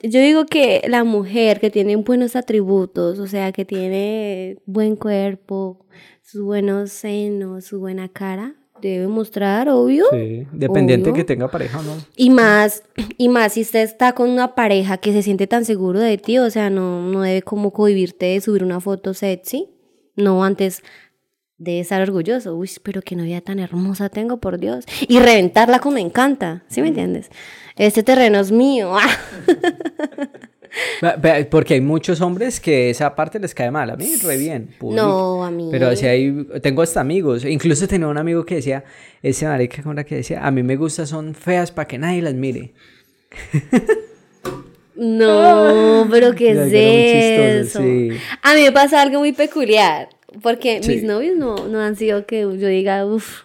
Yo 0.03 0.21
digo 0.21 0.47
que 0.47 0.83
la 0.89 1.05
mujer 1.05 1.61
que 1.61 1.71
tiene 1.71 1.97
buenos 1.97 2.35
atributos, 2.35 3.19
o 3.19 3.27
sea, 3.27 3.53
que 3.53 3.67
tiene 3.67 4.57
buen 4.65 4.97
cuerpo, 4.97 5.87
sus 6.23 6.43
buenos 6.43 6.91
senos, 6.91 7.67
su 7.67 7.81
buena 7.81 8.09
cara, 8.09 8.55
debe 8.89 9.07
mostrar, 9.07 9.69
obvio. 9.69 10.07
Sí, 10.11 10.47
dependiente 10.53 11.13
que 11.13 11.25
tenga 11.25 11.49
pareja 11.49 11.81
o 11.81 11.83
no. 11.83 11.97
Y 12.17 12.31
más, 12.31 12.83
y 13.19 13.29
más 13.29 13.55
si 13.55 13.63
usted 13.63 13.83
está 13.83 14.13
con 14.13 14.31
una 14.31 14.55
pareja 14.55 14.99
que 14.99 15.13
se 15.13 15.23
siente 15.23 15.47
tan 15.47 15.65
seguro 15.65 16.01
de 16.01 16.19
ti, 16.19 16.39
o 16.39 16.51
sea, 16.51 16.71
no, 16.71 17.03
no 17.03 17.23
debe 17.23 17.43
como 17.43 17.73
cohibirte 17.73 18.27
de 18.27 18.41
subir 18.41 18.65
una 18.65 18.81
foto 18.81 19.15
sexy. 19.15 19.69
No, 20.17 20.45
antes 20.45 20.83
debe 21.61 21.81
estar 21.81 22.01
orgulloso. 22.03 22.57
Uy, 22.57 22.71
pero 22.83 23.03
qué 23.03 23.15
novia 23.15 23.41
tan 23.41 23.59
hermosa 23.59 24.09
tengo, 24.09 24.39
por 24.39 24.59
Dios. 24.59 24.85
Y 25.07 25.19
reventarla 25.19 25.79
como 25.79 25.95
me 25.95 26.01
encanta, 26.01 26.65
¿sí 26.69 26.83
me 26.83 26.89
entiendes? 26.89 27.31
Este 27.77 28.03
terreno 28.03 28.41
es 28.41 28.51
mío. 28.51 28.95
Porque 31.51 31.75
hay 31.75 31.81
muchos 31.81 32.21
hombres 32.21 32.61
que 32.61 32.91
esa 32.91 33.15
parte 33.15 33.39
les 33.39 33.55
cae 33.55 33.71
mal. 33.71 33.91
A 33.91 33.97
mí 33.97 34.17
re 34.23 34.37
bien. 34.37 34.75
No, 34.81 35.45
a 35.45 35.51
mí. 35.51 35.69
Pero 35.71 35.95
si 35.97 36.07
hay, 36.07 36.47
tengo 36.63 36.83
hasta 36.83 37.01
amigos. 37.01 37.45
Incluso 37.45 37.89
tenía 37.89 38.07
un 38.09 38.19
amigo 38.19 38.45
que 38.45 38.57
decía, 38.57 38.85
ese 39.23 39.47
marica 39.47 39.83
con 39.83 39.97
la 39.97 40.05
que 40.05 40.17
decía, 40.17 40.47
a 40.47 40.51
mí 40.51 40.63
me 40.63 40.77
gusta 40.77 41.07
son 41.07 41.35
feas 41.35 41.73
para 41.73 41.89
que 41.89 41.99
nadie 41.99 42.23
las 42.23 42.35
mire. 42.35 42.73
No, 44.95 46.07
pero 46.11 46.35
¿qué 46.35 46.51
es 46.53 47.69
eso? 47.69 47.81
A 47.81 48.55
mí 48.55 48.63
me 48.63 48.73
pasa 48.73 49.01
algo 49.03 49.19
muy 49.21 49.33
peculiar. 49.33 50.09
Porque 50.43 50.81
Sí. 50.83 50.93
mis 50.95 51.03
novios 51.03 51.37
no, 51.37 51.67
no 51.67 51.81
han 51.81 51.97
sido 51.97 52.25
que 52.25 52.43
yo 52.43 52.69
diga, 52.69 53.05
uff, 53.05 53.43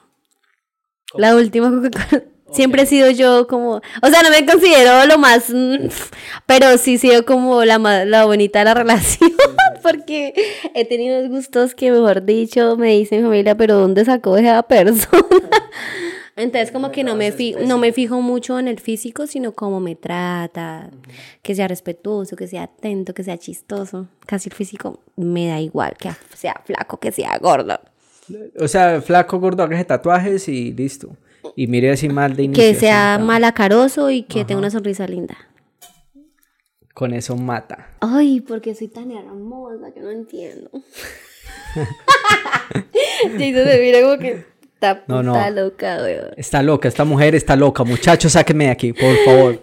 la 1.18 1.36
última 1.36 1.72
Coca-Cola. 1.72 2.24
Siempre 2.56 2.84
he 2.84 2.86
sido 2.86 3.10
yo 3.12 3.48
como, 3.48 3.82
o 4.02 4.08
sea, 4.10 4.24
no 4.24 4.30
me 4.30 4.46
considero 4.46 5.06
lo 5.06 5.18
más, 5.18 5.52
pero 6.46 6.78
sí 6.78 6.96
he 6.96 6.98
sido 6.98 7.26
como 7.26 7.64
la, 7.66 7.78
la 8.06 8.26
bonita 8.26 8.60
de 8.60 8.66
la 8.66 8.74
relación, 8.76 9.32
porque 9.84 10.34
he 10.74 10.86
tenido 10.86 11.20
unos 11.20 11.30
gustos 11.30 11.76
que, 11.76 11.92
mejor 11.92 12.24
dicho, 12.26 12.78
me 12.78 12.90
dice 12.98 13.18
mi 13.18 13.24
familia, 13.24 13.56
pero 13.56 13.76
¿dónde 13.76 14.06
sacó 14.06 14.38
esa 14.38 14.64
persona? 14.68 15.26
Entonces 16.38 16.72
como 16.72 16.92
que 16.92 17.06
no 17.06 17.16
me, 17.16 17.32
fi- 17.32 17.56
no 17.66 17.78
me 17.78 17.94
fijo 17.94 18.20
mucho 18.22 18.60
en 18.60 18.68
el 18.68 18.80
físico, 18.82 19.26
sino 19.26 19.54
cómo 19.54 19.80
me 19.80 19.96
trata, 19.96 20.90
que 21.42 21.56
sea 21.56 21.70
respetuoso, 21.70 22.36
que 22.36 22.48
sea 22.48 22.64
atento, 22.64 23.14
que 23.14 23.24
sea 23.24 23.38
chistoso. 23.38 24.08
Casi 24.26 24.50
el 24.50 24.56
físico 24.56 25.00
me 25.16 25.48
da 25.48 25.62
igual, 25.62 25.94
que 25.98 26.12
sea 26.36 26.60
flaco, 26.66 26.98
que 27.00 27.14
sea 27.14 27.38
gordo. 27.38 27.80
O 28.60 28.68
sea, 28.68 29.02
flaco, 29.02 29.40
gordo, 29.40 29.64
hágase 29.64 29.86
tatuajes 29.86 30.50
y 30.50 30.74
listo. 30.74 31.16
Y 31.56 31.68
mire 31.68 31.92
así 31.92 32.10
mal 32.10 32.36
de 32.36 32.44
inicio. 32.44 32.64
Que 32.64 32.74
sea 32.76 33.20
malacaroso 33.20 34.10
y 34.10 34.24
que 34.24 34.46
tenga 34.46 34.60
una 34.60 34.72
sonrisa 34.72 35.08
linda. 35.08 35.38
Con 36.94 37.14
eso 37.14 37.36
mata. 37.36 37.90
Ay, 38.00 38.42
porque 38.42 38.74
soy 38.74 38.88
tan 38.88 39.12
hermosa 39.12 39.92
que 39.94 40.00
no 40.00 40.12
entiendo. 40.12 40.70
Jason 43.24 43.66
me 43.66 43.80
mira 43.80 44.02
como 44.02 44.18
que 44.18 44.46
está 44.74 45.04
No, 45.08 45.22
loca, 45.24 45.98
weón. 46.02 46.32
Está 46.38 46.62
loca, 46.64 46.88
esta 46.88 47.04
mujer 47.04 47.36
está 47.36 47.56
loca. 47.56 47.84
Muchachos, 47.84 48.32
sáquenme 48.32 48.66
de 48.66 48.72
aquí, 48.72 48.94
por 48.94 49.16
favor. 49.26 49.62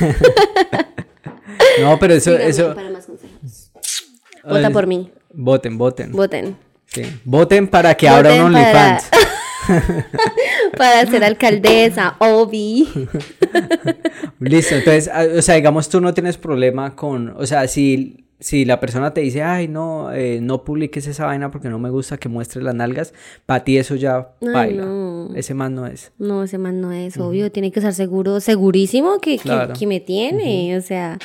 no, 1.80 1.98
pero 1.98 2.14
eso, 2.14 2.36
eso. 2.36 2.74
para 2.74 2.90
más 2.90 3.06
consejos. 3.06 3.70
Vota 4.44 4.70
por 4.70 4.86
mí. 4.86 5.10
Voten, 5.32 5.78
voten. 5.78 6.12
Voten. 6.12 6.56
Sí. 6.86 7.02
Voten 7.24 7.68
para 7.68 7.94
que 7.94 8.08
abra 8.08 8.32
un 8.44 8.52
para- 8.52 8.90
OnlyFans. 8.98 9.08
Para 10.76 11.06
ser 11.06 11.24
alcaldesa, 11.24 12.16
Obi. 12.18 12.88
Listo, 14.40 14.74
entonces, 14.74 15.10
ah, 15.12 15.24
o 15.36 15.42
sea, 15.42 15.54
digamos, 15.56 15.88
tú 15.88 16.00
no 16.00 16.12
tienes 16.14 16.36
problema 16.36 16.94
con, 16.96 17.34
o 17.36 17.46
sea, 17.46 17.68
si, 17.68 18.24
si 18.40 18.64
la 18.64 18.80
persona 18.80 19.14
te 19.14 19.20
dice, 19.20 19.42
ay, 19.42 19.68
no, 19.68 20.12
eh, 20.12 20.40
no 20.42 20.64
publiques 20.64 21.06
esa 21.06 21.26
vaina 21.26 21.50
porque 21.50 21.68
no 21.68 21.78
me 21.78 21.90
gusta 21.90 22.18
que 22.18 22.28
muestres 22.28 22.64
las 22.64 22.74
nalgas, 22.74 23.14
para 23.46 23.62
ti 23.64 23.78
eso 23.78 23.94
ya 23.94 24.28
Ay, 24.40 24.48
baila. 24.52 24.84
no. 24.84 25.30
Ese 25.36 25.54
man 25.54 25.74
no 25.74 25.86
es. 25.86 26.12
No, 26.18 26.42
ese 26.42 26.58
man 26.58 26.80
no 26.80 26.90
es 26.92 27.16
obvio. 27.18 27.52
Tiene 27.52 27.70
que 27.70 27.78
estar 27.78 27.94
seguro, 27.94 28.40
segurísimo 28.40 29.20
que, 29.20 29.38
Claro. 29.38 29.72
que 29.78 29.86
me 29.86 30.00
tiene. 30.00 30.76
O 30.76 30.80
sea, 30.82 31.18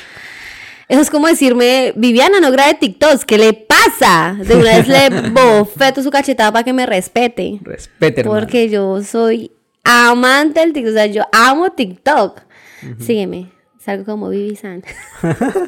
eso 0.88 1.00
es 1.02 1.10
como 1.10 1.26
decirme, 1.26 1.92
Viviana, 1.96 2.40
no 2.40 2.50
grabe 2.50 2.74
TikToks. 2.74 3.26
¿Qué 3.26 3.36
le 3.36 3.52
pasa? 3.52 4.36
De 4.42 4.56
una 4.56 4.78
vez 4.78 4.88
le 4.88 5.30
bofeto 5.30 6.02
su 6.02 6.10
cachetada 6.10 6.50
para 6.50 6.64
que 6.64 6.72
me 6.72 6.86
respete. 6.86 7.58
Respete, 7.62 8.22
hermano. 8.22 8.40
Porque 8.40 8.70
yo 8.70 9.02
soy 9.02 9.52
amante 9.84 10.60
del 10.60 10.72
TikTok. 10.72 10.90
O 10.90 10.94
sea, 10.94 11.06
yo 11.06 11.24
amo 11.32 11.70
TikTok. 11.72 12.40
Sígueme. 13.00 13.50
Salgo 13.78 14.06
como 14.06 14.30
Vivi 14.30 14.56
San. 14.56 14.82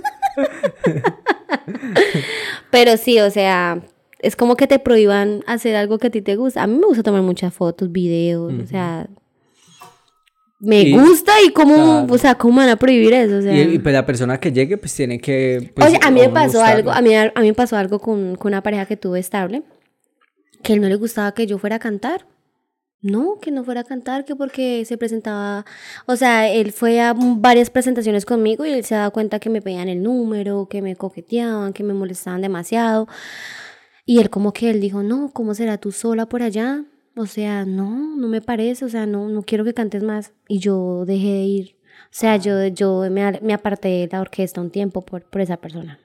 Pero 2.70 2.96
sí, 2.96 3.20
o 3.20 3.30
sea, 3.30 3.82
es 4.20 4.36
como 4.36 4.56
que 4.56 4.66
te 4.66 4.78
prohíban 4.78 5.42
hacer 5.46 5.76
algo 5.76 5.98
que 5.98 6.06
a 6.06 6.10
ti 6.10 6.22
te 6.22 6.36
gusta. 6.36 6.62
A 6.62 6.66
mí 6.66 6.78
me 6.78 6.86
gusta 6.86 7.02
tomar 7.02 7.22
muchas 7.22 7.52
fotos, 7.52 7.92
videos, 7.92 8.52
o 8.62 8.66
sea, 8.66 9.08
me 10.60 10.82
Y- 10.82 10.92
gusta 10.92 11.32
y 11.44 11.50
cómo, 11.50 11.74
Claro. 11.74 12.06
o 12.14 12.18
sea, 12.18 12.34
cómo 12.36 12.56
van 12.56 12.68
a 12.68 12.76
prohibir 12.76 13.12
eso, 13.14 13.38
o 13.38 13.42
sea. 13.42 13.52
Y, 13.56 13.74
y, 13.74 13.78
pues 13.78 13.92
la 13.94 14.04
persona 14.06 14.38
que 14.38 14.52
llegue, 14.52 14.76
pues 14.76 14.94
tiene 14.94 15.18
que. 15.20 15.72
pues, 15.74 15.88
Oye, 15.88 15.98
a 16.02 16.10
mí 16.10 16.20
me 16.20 16.28
pasó 16.28 16.58
gustarle. 16.58 16.72
algo, 16.80 16.90
a 16.92 17.00
mí, 17.00 17.14
a 17.16 17.32
mí 17.40 17.46
me 17.48 17.54
pasó 17.54 17.76
algo 17.76 17.98
con, 17.98 18.36
con 18.36 18.50
una 18.52 18.62
pareja 18.62 18.86
que 18.86 18.96
tuve 18.96 19.18
estable, 19.18 19.62
que 20.62 20.74
él 20.74 20.80
no 20.80 20.88
le 20.88 20.96
gustaba 20.96 21.32
que 21.32 21.46
yo 21.46 21.58
fuera 21.58 21.76
a 21.76 21.78
cantar. 21.80 22.26
No, 23.02 23.38
que 23.40 23.50
no 23.50 23.64
fuera 23.64 23.80
a 23.80 23.84
cantar, 23.84 24.26
que 24.26 24.36
porque 24.36 24.84
se 24.84 24.98
presentaba, 24.98 25.64
o 26.04 26.16
sea, 26.16 26.52
él 26.52 26.70
fue 26.70 27.00
a 27.00 27.14
varias 27.16 27.70
presentaciones 27.70 28.26
conmigo 28.26 28.66
y 28.66 28.72
él 28.72 28.84
se 28.84 28.94
daba 28.94 29.08
cuenta 29.08 29.38
que 29.38 29.48
me 29.48 29.62
pedían 29.62 29.88
el 29.88 30.02
número, 30.02 30.66
que 30.68 30.82
me 30.82 30.94
coqueteaban, 30.96 31.72
que 31.72 31.82
me 31.82 31.94
molestaban 31.94 32.42
demasiado. 32.42 33.08
Y 34.04 34.18
él 34.20 34.28
como 34.28 34.52
que 34.52 34.68
él 34.68 34.82
dijo, 34.82 35.02
no, 35.02 35.30
¿cómo 35.32 35.54
será 35.54 35.78
tú 35.78 35.92
sola 35.92 36.26
por 36.26 36.42
allá? 36.42 36.84
O 37.20 37.26
sea, 37.26 37.66
no, 37.66 38.16
no 38.16 38.28
me 38.28 38.40
parece, 38.40 38.84
o 38.86 38.88
sea, 38.88 39.04
no, 39.04 39.28
no 39.28 39.42
quiero 39.42 39.62
que 39.62 39.74
cantes 39.74 40.02
más. 40.02 40.32
Y 40.48 40.58
yo 40.58 41.04
dejé 41.04 41.32
de 41.32 41.42
ir. 41.42 41.76
O 42.04 42.12
sea, 42.12 42.36
yo, 42.38 42.66
yo 42.68 43.04
me, 43.10 43.52
aparté 43.52 43.88
de 43.88 44.08
la 44.10 44.22
orquesta 44.22 44.60
un 44.60 44.70
tiempo 44.70 45.02
por, 45.02 45.22
por 45.22 45.42
esa 45.42 45.58
persona. 45.58 45.98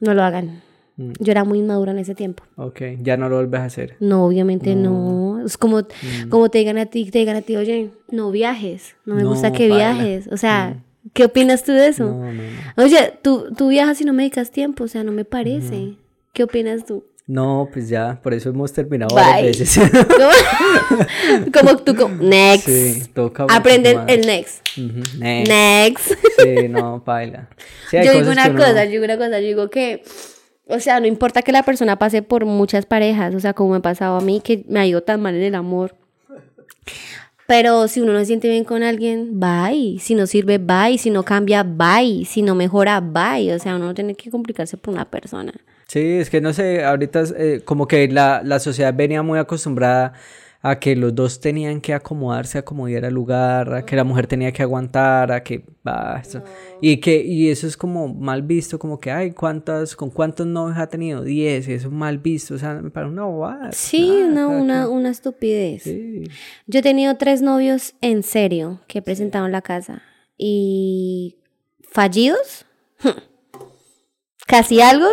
No 0.00 0.14
lo 0.14 0.22
hagan. 0.22 0.62
Mm. 0.96 1.12
Yo 1.20 1.30
era 1.30 1.44
muy 1.44 1.58
inmadura 1.58 1.92
en 1.92 1.98
ese 1.98 2.14
tiempo. 2.14 2.42
Ok, 2.56 2.80
ya 3.02 3.18
no 3.18 3.28
lo 3.28 3.36
vuelves 3.36 3.60
a 3.60 3.64
hacer. 3.66 3.96
No, 4.00 4.24
obviamente 4.24 4.74
no. 4.74 5.44
Es 5.44 5.58
como, 5.58 5.82
como 6.30 6.48
te 6.48 6.58
digan 6.58 6.78
a 6.78 6.86
ti, 6.86 7.10
te 7.10 7.18
digan 7.18 7.36
a 7.36 7.42
ti, 7.42 7.56
oye, 7.56 7.90
no 8.10 8.30
viajes. 8.30 8.96
No 9.04 9.14
me 9.14 9.22
No, 9.22 9.28
gusta 9.28 9.52
que 9.52 9.66
viajes. 9.66 10.26
O 10.32 10.38
sea, 10.38 10.82
¿qué 11.12 11.26
opinas 11.26 11.64
tú 11.64 11.72
de 11.72 11.88
eso? 11.88 12.06
No, 12.06 12.32
no, 12.32 12.42
no. 12.42 12.82
Oye, 12.82 13.12
tú, 13.20 13.52
tú 13.56 13.68
viajas 13.68 14.00
y 14.00 14.06
no 14.06 14.14
me 14.14 14.22
dedicas 14.22 14.50
tiempo, 14.50 14.84
o 14.84 14.88
sea, 14.88 15.04
no 15.04 15.12
me 15.12 15.26
parece. 15.26 15.96
¿Qué 16.32 16.44
opinas 16.44 16.86
tú? 16.86 17.04
No, 17.28 17.68
pues 17.72 17.88
ya, 17.88 18.20
por 18.22 18.34
eso 18.34 18.50
hemos 18.50 18.72
terminado 18.72 19.14
Bye. 19.16 19.24
varias 19.24 19.58
veces. 19.58 19.90
Como 21.52 21.76
tú, 21.78 21.96
como, 21.96 22.22
next. 22.22 22.66
Sí, 22.68 23.02
toca 23.12 23.46
Aprenden 23.50 23.98
el 24.06 24.24
next. 24.26 24.64
Next. 25.18 25.48
Next. 25.48 26.12
Sí, 26.38 26.68
no. 26.68 27.02
Sí, 27.90 27.96
hay 27.96 28.06
yo 28.06 28.12
digo 28.12 28.30
una 28.30 28.48
uno- 28.48 28.58
cosa, 28.58 28.84
yo 28.84 28.90
digo 28.92 29.04
una 29.04 29.16
cosa, 29.18 29.40
yo 29.40 29.46
digo 29.46 29.70
que, 29.70 30.04
o 30.68 30.78
sea, 30.78 31.00
no 31.00 31.06
importa 31.08 31.42
que 31.42 31.50
la 31.50 31.64
persona 31.64 31.98
pase 31.98 32.22
por 32.22 32.44
muchas 32.44 32.86
parejas, 32.86 33.34
o 33.34 33.40
sea, 33.40 33.54
como 33.54 33.70
me 33.72 33.76
ha 33.78 33.82
pasado 33.82 34.18
a 34.18 34.20
mí, 34.20 34.40
que 34.40 34.64
me 34.68 34.78
ha 34.78 34.86
ido 34.86 35.02
tan 35.02 35.20
mal 35.20 35.34
en 35.34 35.42
el 35.42 35.54
amor. 35.56 35.96
Pero 37.48 37.86
si 37.88 38.00
uno 38.00 38.12
no 38.12 38.18
se 38.20 38.26
siente 38.26 38.48
bien 38.48 38.64
con 38.64 38.82
alguien, 38.82 39.38
bye. 39.40 39.98
Si 40.00 40.14
no 40.14 40.26
sirve, 40.26 40.58
bye. 40.58 40.98
Si 40.98 41.10
no 41.10 41.24
cambia, 41.24 41.62
bye. 41.64 42.24
Si 42.24 42.42
no 42.42 42.54
mejora, 42.56 43.00
bye. 43.00 43.52
O 43.54 43.58
sea, 43.60 43.76
uno 43.76 43.86
no 43.86 43.94
tiene 43.94 44.14
que 44.16 44.30
complicarse 44.30 44.76
por 44.76 44.92
una 44.94 45.04
persona. 45.08 45.52
Sí, 45.88 46.00
es 46.00 46.30
que 46.30 46.40
no 46.40 46.52
sé, 46.52 46.84
ahorita 46.84 47.22
eh, 47.36 47.62
como 47.64 47.86
que 47.86 48.08
la, 48.08 48.42
la 48.44 48.58
sociedad 48.58 48.92
venía 48.94 49.22
muy 49.22 49.38
acostumbrada 49.38 50.14
a 50.62 50.80
que 50.80 50.96
los 50.96 51.14
dos 51.14 51.38
tenían 51.38 51.80
que 51.80 51.94
acomodarse 51.94 52.58
a 52.58 52.64
como 52.64 52.86
diera 52.86 53.08
lugar, 53.08 53.72
a 53.72 53.84
que 53.86 53.94
la 53.94 54.02
mujer 54.02 54.26
tenía 54.26 54.50
que 54.50 54.62
aguantar, 54.64 55.30
a 55.30 55.44
que 55.44 55.62
bah, 55.84 56.20
eso- 56.20 56.42
y 56.80 56.96
que 56.96 57.22
y 57.22 57.50
eso 57.50 57.68
es 57.68 57.76
como 57.76 58.08
mal 58.12 58.42
visto, 58.42 58.76
como 58.80 58.98
que 58.98 59.12
ay, 59.12 59.30
cuántas 59.30 59.94
con 59.94 60.10
cuántos 60.10 60.44
novios 60.48 60.76
ha 60.78 60.88
tenido 60.88 61.22
10, 61.22 61.68
eso 61.68 61.86
es 61.86 61.92
mal 61.92 62.18
visto, 62.18 62.54
o 62.54 62.58
sea, 62.58 62.74
me 62.74 62.90
parece 62.90 63.12
una 63.12 63.24
bobada. 63.26 63.70
Sí, 63.70 64.08
nada, 64.10 64.26
una, 64.26 64.46
una, 64.48 64.74
quien- 64.86 64.92
una 64.92 65.10
estupidez. 65.10 65.84
Sí. 65.84 66.24
Yo 66.66 66.80
he 66.80 66.82
tenido 66.82 67.16
tres 67.16 67.42
novios 67.42 67.94
en 68.00 68.24
serio 68.24 68.80
que 68.88 68.98
he 68.98 69.02
presentado 69.02 69.46
en 69.46 69.52
la 69.52 69.62
casa. 69.62 70.02
Y 70.36 71.36
fallidos, 71.92 72.66
casi 74.46 74.80
algo. 74.80 75.06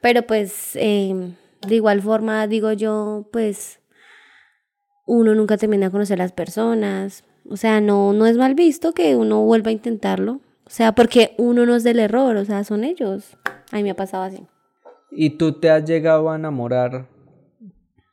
Pero 0.00 0.22
pues, 0.26 0.76
eh, 0.76 1.34
de 1.66 1.74
igual 1.74 2.02
forma, 2.02 2.46
digo 2.46 2.72
yo, 2.72 3.28
pues, 3.32 3.80
uno 5.06 5.34
nunca 5.34 5.56
termina 5.56 5.86
de 5.86 5.92
conocer 5.92 6.20
a 6.20 6.24
las 6.24 6.32
personas. 6.32 7.24
O 7.48 7.56
sea, 7.56 7.80
no, 7.80 8.12
no 8.12 8.26
es 8.26 8.36
mal 8.36 8.54
visto 8.54 8.92
que 8.92 9.16
uno 9.16 9.42
vuelva 9.42 9.70
a 9.70 9.72
intentarlo. 9.72 10.40
O 10.66 10.70
sea, 10.70 10.94
porque 10.94 11.34
uno 11.38 11.66
no 11.66 11.74
es 11.76 11.84
del 11.84 11.98
error, 11.98 12.36
o 12.36 12.44
sea, 12.44 12.64
son 12.64 12.84
ellos. 12.84 13.36
A 13.70 13.76
mí 13.76 13.82
me 13.82 13.90
ha 13.90 13.96
pasado 13.96 14.24
así. 14.24 14.46
¿Y 15.10 15.30
tú 15.36 15.60
te 15.60 15.70
has 15.70 15.84
llegado 15.84 16.30
a 16.30 16.36
enamorar 16.36 17.08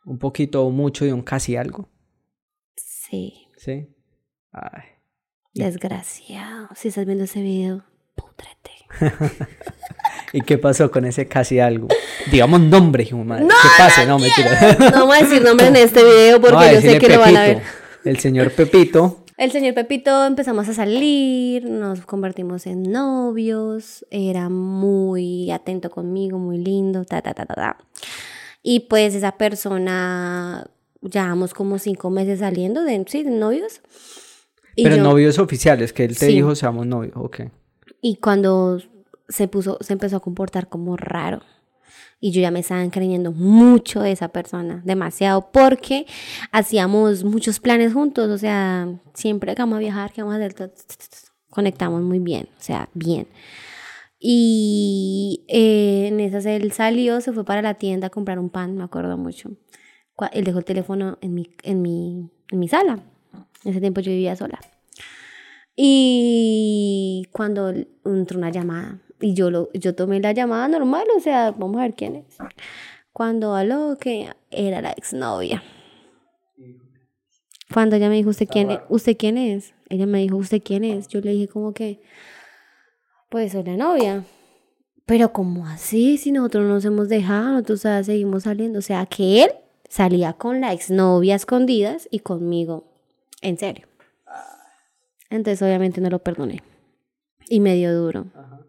un 0.06 0.20
poquito 0.20 0.66
o 0.66 0.70
mucho 0.70 1.06
de 1.06 1.14
un 1.14 1.22
casi 1.22 1.56
algo? 1.56 1.90
Sí, 2.76 3.48
Sí. 3.58 3.88
Ay. 4.52 4.82
desgraciado. 5.54 6.70
Si 6.76 6.88
estás 6.90 7.06
viendo 7.06 7.24
ese 7.26 7.42
video, 7.42 7.84
pútrete. 8.16 8.72
¿Y 10.34 10.42
qué 10.42 10.58
pasó 10.58 10.90
con 10.92 11.06
ese 11.06 11.28
casi 11.28 11.60
algo? 11.60 11.88
Digamos 12.32 12.62
nombre, 12.62 13.04
hijo 13.04 13.18
madre. 13.18 13.46
¿Qué 13.48 13.68
pasa? 13.78 14.06
No, 14.06 14.18
mentira. 14.20 14.78
No 14.92 15.08
vamos 15.08 15.16
a 15.18 15.24
decir 15.26 15.42
nombre 15.44 15.68
en 15.68 15.76
este 15.76 16.04
video 16.04 16.40
porque 16.40 16.74
yo 16.76 16.82
sé 16.82 16.98
que 17.00 17.10
lo 17.10 17.20
van 17.20 17.36
a 17.38 17.44
ver. 17.44 17.58
Pepito. 17.58 17.70
El 18.06 18.20
señor 18.20 18.52
Pepito. 18.52 19.18
El 19.38 19.52
señor 19.52 19.74
Pepito 19.74 20.26
empezamos 20.26 20.70
a 20.70 20.74
salir, 20.74 21.66
nos 21.66 22.02
convertimos 22.06 22.68
en 22.68 22.84
novios, 22.92 24.06
era 24.12 24.50
muy 24.50 25.50
atento 25.52 25.90
conmigo, 25.90 26.38
muy 26.38 26.60
lindo, 26.60 27.06
ta, 27.06 27.22
ta, 27.22 27.34
ta, 27.34 27.46
ta, 27.46 27.54
ta. 27.56 27.78
Y 28.62 28.82
pues 28.82 29.16
esa 29.16 29.32
persona, 29.38 30.68
llevamos 31.02 31.54
como 31.56 31.80
cinco 31.80 32.12
meses 32.12 32.40
saliendo 32.40 32.84
de, 32.84 33.04
sí, 33.08 33.24
de 33.24 33.32
novios. 33.32 33.82
Y 34.76 34.84
Pero 34.84 34.98
yo- 34.98 35.04
novios 35.04 35.40
oficiales, 35.40 35.92
que 35.92 36.04
él 36.06 36.18
te 36.18 36.28
Sí. 36.28 36.34
dijo 36.34 36.54
seamos 36.56 36.86
novios. 36.86 37.14
Ok. 37.16 37.42
Y 38.02 38.18
cuando 38.18 38.80
se 39.32 39.48
puso, 39.48 39.78
se 39.82 39.94
empezó 39.94 40.18
a 40.18 40.20
comportar 40.20 40.68
como 40.70 40.98
raro. 40.98 41.42
Y 42.20 42.32
yo 42.32 42.42
ya 42.42 42.52
me 42.52 42.60
estaba 42.60 42.84
encariñando 42.84 43.32
mucho 43.32 44.02
de 44.02 44.12
esa 44.12 44.28
persona, 44.28 44.82
demasiado, 44.86 45.50
porque 45.52 46.06
hacíamos 46.52 47.24
muchos 47.24 47.60
planes 47.60 47.94
juntos, 47.94 48.30
o 48.30 48.38
sea, 48.38 48.88
siempre 49.16 49.56
que 49.56 49.62
vamos 49.62 49.78
a 49.78 49.80
viajar, 49.80 50.14
que 50.14 50.22
vamos 50.22 50.36
a 50.36 50.38
hacer, 50.38 50.54
todo, 50.54 50.72
conectamos 51.50 52.04
muy 52.04 52.20
bien, 52.20 52.48
o 52.60 52.62
sea, 52.62 52.90
bien. 52.94 53.28
Y 54.20 55.46
eh, 55.48 56.10
en 56.10 56.20
esas 56.20 56.46
él 56.46 56.72
salió, 56.74 57.22
se 57.22 57.34
fue 57.34 57.44
para 57.44 57.64
la 57.64 57.74
tienda 57.74 58.08
a 58.08 58.10
comprar 58.12 58.38
un 58.38 58.52
pan, 58.52 58.78
me 58.78 58.84
acuerdo 58.84 59.18
mucho. 59.18 59.50
Él 60.32 60.44
dejó 60.44 60.60
el 60.60 60.66
teléfono 60.66 61.18
en 61.22 61.34
mi, 61.34 61.50
en 61.64 61.82
mi, 61.82 62.30
en 62.52 62.60
mi 62.60 62.68
sala. 62.68 63.00
En 63.64 63.72
ese 63.72 63.82
tiempo 63.82 64.02
yo 64.02 64.12
vivía 64.12 64.36
sola. 64.36 64.60
Y 65.76 67.28
cuando 67.32 67.74
entró 68.06 68.38
una 68.38 68.52
llamada, 68.52 69.02
y 69.22 69.34
yo, 69.34 69.52
lo, 69.52 69.72
yo 69.74 69.96
tomé 69.96 70.20
la 70.20 70.32
llamada 70.32 70.68
normal, 70.68 71.06
o 71.16 71.20
sea, 71.20 71.52
vamos 71.52 71.78
a 71.78 71.84
ver 71.84 71.94
quién 71.94 72.16
es. 72.16 72.38
Cuando 73.14 73.56
habló, 73.56 73.98
que 74.00 74.30
era 74.50 74.82
la 74.82 74.92
exnovia. 74.92 75.64
Cuando 77.74 77.96
ella 77.96 78.10
me 78.10 78.16
dijo, 78.16 78.32
¿usted 78.32 78.48
quién, 78.48 78.72
es? 78.72 78.80
¿usted 78.90 79.16
quién 79.18 79.38
es? 79.38 79.74
Ella 79.90 80.06
me 80.06 80.20
dijo, 80.20 80.36
¿usted 80.38 80.62
quién 80.62 80.84
es? 80.84 81.08
Yo 81.08 81.22
le 81.22 81.32
dije 81.32 81.48
como 81.48 81.74
que, 81.74 82.02
pues 83.30 83.54
soy 83.54 83.64
la 83.64 83.78
novia. 83.78 84.24
Pero 85.06 85.32
como 85.34 85.66
así, 85.68 86.18
si 86.18 86.32
nosotros 86.32 86.66
nos 86.66 86.86
hemos 86.86 87.10
dejado, 87.10 87.52
nosotros 87.52 87.82
sea, 87.82 88.04
seguimos 88.04 88.44
saliendo. 88.44 88.80
O 88.80 88.82
sea, 88.82 89.06
que 89.06 89.44
él 89.44 89.52
salía 89.90 90.34
con 90.34 90.62
la 90.62 90.74
exnovia 90.74 91.36
escondidas 91.36 92.08
y 92.12 92.20
conmigo, 92.20 92.86
en 93.42 93.58
serio. 93.58 93.88
Entonces 95.30 95.62
obviamente 95.62 96.02
no 96.02 96.10
lo 96.10 96.20
perdoné. 96.20 96.62
Y 97.48 97.60
me 97.60 97.76
dio 97.76 97.94
duro. 97.94 98.26
Me 98.26 98.61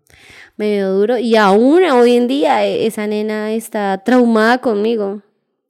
dio 0.59 0.93
duro. 0.93 1.19
Y 1.19 1.37
aún 1.37 1.83
hoy 1.85 2.13
en 2.17 2.29
día 2.29 2.67
eh, 2.67 2.87
esa 2.87 3.07
nena 3.07 3.53
está 3.53 4.03
traumada 4.05 4.59
conmigo. 4.59 5.23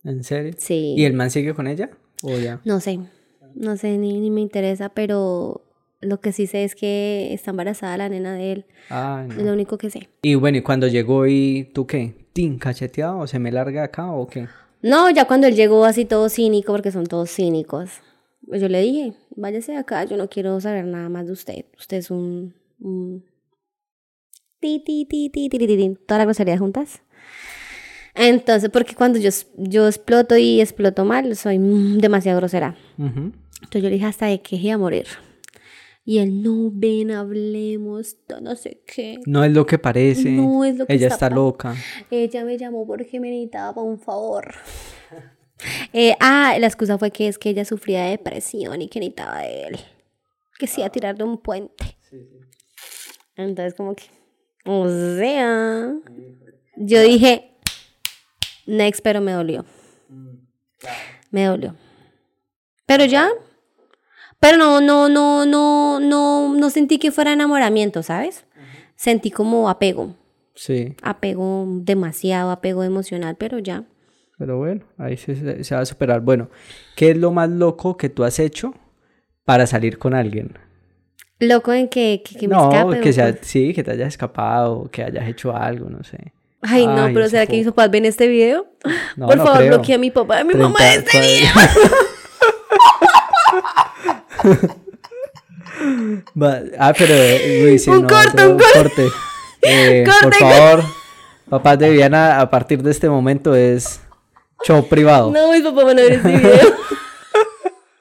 ¿En 0.05 0.25
serio? 0.25 0.53
Sí. 0.59 0.95
¿Y 0.97 1.05
el 1.05 1.13
man 1.15 1.31
sigue 1.31 1.55
con 1.55 1.67
ella? 1.67 1.91
¿O 2.23 2.37
ya? 2.39 2.61
No 2.65 2.81
sé, 2.81 2.99
no 3.55 3.77
sé, 3.77 3.99
ni, 3.99 4.21
ni 4.21 4.31
me 4.31 4.41
interesa, 4.41 4.89
pero 4.89 5.63
lo 6.01 6.21
que 6.21 6.33
sí 6.33 6.47
sé 6.47 6.65
es 6.65 6.75
que 6.75 7.33
está 7.33 7.51
embarazada 7.51 7.97
la 7.97 8.09
nena 8.09 8.35
de 8.35 8.53
él. 8.53 8.65
Ah, 8.91 9.25
Es 9.29 9.43
lo 9.45 9.53
único 9.53 9.79
que 9.79 9.91
sé. 9.91 10.09
Y 10.23 10.35
bueno, 10.35 10.59
¿y 10.59 10.63
cuando 10.63 10.89
llegó 10.89 11.27
y 11.27 11.71
tú 11.73 11.87
qué? 11.87 12.15
¿Tin 12.33 12.59
cacheteado 12.59 13.19
o 13.21 13.27
se 13.27 13.39
me 13.39 13.53
larga 13.53 13.85
acá 13.85 14.11
o 14.11 14.27
qué? 14.27 14.49
No, 14.83 15.11
ya 15.11 15.27
cuando 15.27 15.47
él 15.47 15.55
llegó 15.55 15.85
así 15.85 16.05
todo 16.05 16.29
cínico, 16.29 16.73
porque 16.73 16.91
son 16.91 17.07
todos 17.07 17.31
cínicos. 17.31 17.91
Pues 18.47 18.61
yo 18.61 18.69
le 18.69 18.81
dije, 18.81 19.13
váyase 19.37 19.73
de 19.73 19.79
acá, 19.79 20.05
yo 20.05 20.17
no 20.17 20.29
quiero 20.29 20.61
saber 20.61 20.85
nada 20.85 21.09
más 21.09 21.27
de 21.27 21.33
usted. 21.33 21.65
Usted 21.79 21.99
es 21.99 22.11
un... 22.11 22.55
un... 22.81 23.25
Ti, 24.63 24.79
ti, 24.79 25.07
ti, 25.07 25.29
ti, 25.29 25.49
ti, 25.49 25.59
ti, 25.59 25.67
ti, 25.67 25.77
ti. 25.77 25.97
Todas 26.07 26.21
las 26.21 26.27
groserías 26.27 26.61
juntas. 26.61 27.03
Entonces, 28.15 28.71
porque 28.71 28.95
cuando 28.95 29.19
yo, 29.19 29.31
yo 29.57 29.89
exploto 29.89 30.37
y 30.37 30.61
exploto 30.61 31.05
mal, 31.05 31.35
soy 31.35 31.59
demasiado 31.99 32.39
grosera. 32.39 32.77
Entonces 32.97 33.83
yo 33.83 33.89
le 33.89 33.97
dije 33.97 34.07
hasta 34.07 34.27
de 34.27 34.41
que 34.41 34.71
a 34.71 34.79
morir. 34.79 35.09
Y 36.05 36.19
él, 36.19 36.45
no, 36.45 36.71
ven, 36.73 37.11
hablemos, 37.11 38.17
no 38.41 38.55
sé 38.55 38.85
qué. 38.87 39.19
No 39.27 39.43
es 39.43 39.53
lo 39.53 39.67
que 39.67 39.81
parece. 39.81 40.31
No 40.31 40.65
es 40.65 40.77
lo 40.77 40.87
que 40.87 40.95
Ella 40.95 41.09
está 41.09 41.29
loca. 41.29 41.75
Ella 42.09 42.45
me 42.45 42.57
llamó 42.57 42.87
porque 42.87 43.19
me 43.19 43.31
necesitaba 43.31 43.83
un 43.83 43.99
favor. 43.99 44.55
Eh, 45.93 46.17
ah, 46.19 46.57
la 46.59 46.67
excusa 46.67 46.99
fue 46.99 47.13
que 47.13 47.29
es 47.29 47.39
que 47.39 47.51
ella 47.51 47.65
sufría 47.65 48.03
de 48.03 48.11
depresión 48.11 48.83
y 48.83 48.89
que 48.89 48.99
necesitaba 48.99 49.43
de 49.43 49.63
él. 49.69 49.79
Que 50.59 50.67
se 50.67 50.81
iba 50.81 50.89
a 50.89 50.91
tirar 50.91 51.17
de 51.17 51.23
un 51.23 51.39
puente. 51.39 51.97
Entonces, 53.37 53.75
como 53.75 53.95
que, 53.95 54.03
o 54.65 54.89
sea, 55.19 55.93
yo 56.77 57.01
dije, 57.03 57.51
next, 58.67 59.03
pero 59.03 59.21
me 59.21 59.33
dolió. 59.33 59.65
Me 61.31 61.45
dolió. 61.47 61.75
Pero 62.87 63.05
ya, 63.07 63.29
pero 64.41 64.59
no, 64.59 64.81
no, 64.81 65.09
no, 65.09 65.47
no, 65.47 66.01
no, 66.01 66.55
no 66.55 66.71
sentí 66.71 66.99
que 66.99 67.11
fuera 67.13 67.33
enamoramiento, 67.33 68.03
¿sabes? 68.03 68.45
Sentí 68.97 69.31
como 69.31 69.69
apego 69.69 70.15
Sí. 70.55 70.95
apego 71.03 71.65
demasiado, 71.69 72.51
apego 72.51 72.83
emocional, 72.85 73.37
pero 73.39 73.59
ya. 73.59 73.85
Pero 74.39 74.59
bueno, 74.59 74.85
ahí 74.99 75.17
se, 75.17 75.35
se- 75.37 75.65
se 75.65 75.75
va 75.75 75.81
a 75.81 75.87
superar. 75.87 76.21
Bueno, 76.21 76.51
¿qué 76.97 77.13
es 77.13 77.17
lo 77.17 77.31
más 77.33 77.49
loco 77.49 77.97
que 77.97 78.09
tú 78.11 78.25
has 78.25 78.39
hecho 78.39 78.75
para 79.45 79.67
salir 79.67 79.99
con 79.99 80.15
alguien? 80.15 80.59
Loco 81.43 81.73
en 81.73 81.89
que, 81.89 82.23
que, 82.25 82.37
que 82.39 82.47
me 82.47 82.55
no, 82.55 82.71
escape. 82.71 83.01
que 83.01 83.13
sea, 83.13 83.37
sí, 83.43 83.75
que 83.75 83.83
te 83.83 83.91
hayas 83.91 84.07
escapado, 84.09 84.89
que 84.93 85.03
hayas 85.03 85.29
hecho 85.29 85.57
algo, 85.57 85.91
no 85.91 86.05
sé. 86.05 86.33
Ay, 86.61 86.87
no, 86.87 87.07
Ay, 87.07 87.15
pero 87.15 87.29
¿será 87.29 87.47
que 87.47 87.57
mis 87.57 87.67
papás 87.67 87.91
ven 87.91 88.05
este 88.05 88.29
video? 88.29 88.67
No, 89.17 89.27
Por 89.27 89.37
no 89.37 89.45
favor, 89.45 89.59
creo. 89.59 89.71
bloquea 89.75 89.97
a 89.97 89.99
mi 89.99 90.13
papá 90.13 90.39
y 90.39 90.41
a 90.43 90.45
mi 90.45 90.55
mamá 90.55 90.79
de 90.85 91.03
30, 91.03 91.11
este 91.11 91.21
video. 91.21 91.53
Ah, 96.79 96.93
pero 96.97 97.15
eh, 97.15 97.77
sí, 97.79 97.91
Un 97.91 98.03
no, 98.03 98.09
corte, 98.09 98.47
un 98.47 98.59
corte. 98.59 98.73
corte. 98.75 99.07
Eh, 99.65 100.03
Corte, 100.05 100.25
por 100.25 100.35
favor, 100.35 100.83
papás 101.49 101.79
de 101.79 102.03
a 102.05 102.51
partir 102.51 102.83
de 102.83 102.91
este 102.91 103.09
momento 103.09 103.55
es 103.55 104.01
show 104.67 104.89
privado. 104.89 105.31
No, 105.31 105.53
mis 105.53 105.63
papás 105.63 105.85
van 105.85 106.01
a 106.01 106.03
ver 106.03 106.13
este 106.15 106.37
video. 106.37 106.75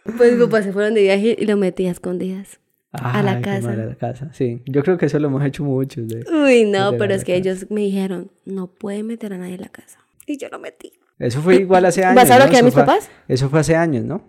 pues 0.18 0.32
mis 0.34 0.42
papás 0.44 0.66
se 0.66 0.74
fueron 0.74 0.96
de 0.96 1.04
viaje 1.04 1.38
y 1.40 1.46
lo 1.46 1.58
metí 1.58 1.86
a 1.86 1.92
escondidas. 1.92 2.60
A 2.94 3.22
la 3.24 3.42
casa. 3.42 3.68
mal, 3.70 3.80
a 3.80 3.86
la 3.86 3.96
casa, 3.96 4.30
sí. 4.34 4.62
Yo 4.66 4.84
creo 4.84 4.98
que 4.98 5.06
eso 5.06 5.18
lo 5.20 5.28
hemos 5.28 5.44
hecho 5.46 5.64
muchos. 5.64 6.08
de- 6.08 6.26
Uy, 6.32 6.66
no, 6.66 6.88
a 6.90 6.98
pero 6.98 7.14
es 7.14 7.24
que 7.24 7.34
casa. 7.34 7.50
ellos 7.50 7.66
me 7.70 7.82
dijeron, 7.82 8.32
no 8.46 8.68
puede 8.68 9.04
meter 9.04 9.34
a 9.34 9.38
nadie 9.38 9.56
en 9.56 9.62
la 9.62 9.70
casa. 9.70 10.00
Y 10.26 10.38
yo 10.38 10.50
lo 10.50 10.60
metí. 10.60 10.92
Eso 11.20 11.42
fue 11.42 11.56
igual 11.58 11.86
hace 11.86 12.04
años. 12.04 12.16
¿Vas 12.24 12.30
a 12.32 12.38
¿no? 12.40 12.46
bloquear 12.46 12.56
a 12.56 12.58
Eso 12.60 12.66
mis 12.66 12.74
fue- 12.74 12.84
papás? 12.84 13.10
Eso 13.28 13.50
fue 13.50 13.60
hace 13.60 13.76
años, 13.76 14.04
¿no? 14.06 14.24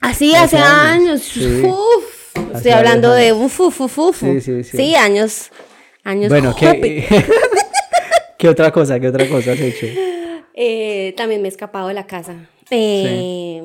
Así 0.00 0.34
Hace 0.34 0.58
hace, 0.58 0.58
años, 0.58 1.08
años. 1.08 1.22
sí. 1.22 1.62
Uf. 1.64 2.36
Hace 2.36 2.56
Estoy 2.56 2.72
hablando 2.72 3.12
de 3.12 3.32
uf, 3.32 3.60
uf, 3.60 3.80
uf, 3.80 3.98
uf. 3.98 4.16
Sí, 4.20 4.40
sí, 4.40 4.62
sí. 4.64 4.76
Sí, 4.76 4.94
años. 4.94 5.50
Años. 6.04 6.28
Bueno. 6.28 6.54
¿qué, 6.58 7.06
¿qué 8.38 8.48
otra 8.48 8.70
cosa? 8.70 9.00
¿Qué 9.00 9.08
otra 9.08 9.26
cosa 9.28 9.52
has 9.52 9.60
hecho? 9.60 9.86
Eh, 10.54 11.14
también 11.16 11.40
me 11.42 11.48
he 11.48 11.50
escapado 11.50 11.88
de 11.88 11.94
la 11.94 12.06
casa. 12.06 12.34
Eh, 12.70 13.62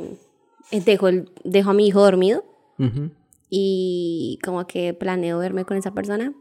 dejo, 0.71 1.07
el- 1.09 1.29
dejo 1.43 1.69
a 1.71 1.73
mi 1.73 1.87
hijo 1.87 2.01
dormido 2.01 2.43
Ujú. 2.77 3.09
Y 3.49 4.39
como 4.43 4.67
que 4.67 4.93
planeo 4.93 5.39
verme 5.39 5.65
con 5.65 5.77
esa 5.77 5.91
persona. 5.93 6.33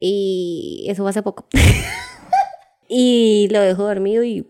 Y 0.00 0.86
eso 0.88 1.02
fue 1.02 1.10
hace 1.10 1.22
poco. 1.22 1.46
y 2.88 3.48
lo 3.50 3.60
dejo 3.60 3.84
dormido 3.84 4.24
y 4.24 4.46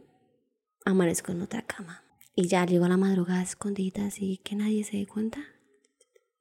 amanezco 0.84 1.32
en 1.32 1.42
otra 1.42 1.62
cama. 1.62 2.03
Y 2.34 2.49
ya 2.49 2.66
llego 2.66 2.84
a 2.84 2.88
la 2.88 2.97
madrugada 2.97 3.42
escondida 3.42 4.07
así 4.07 4.40
que 4.42 4.57
nadie 4.57 4.82
se 4.84 4.97
dé 4.97 5.07
cuenta. 5.07 5.38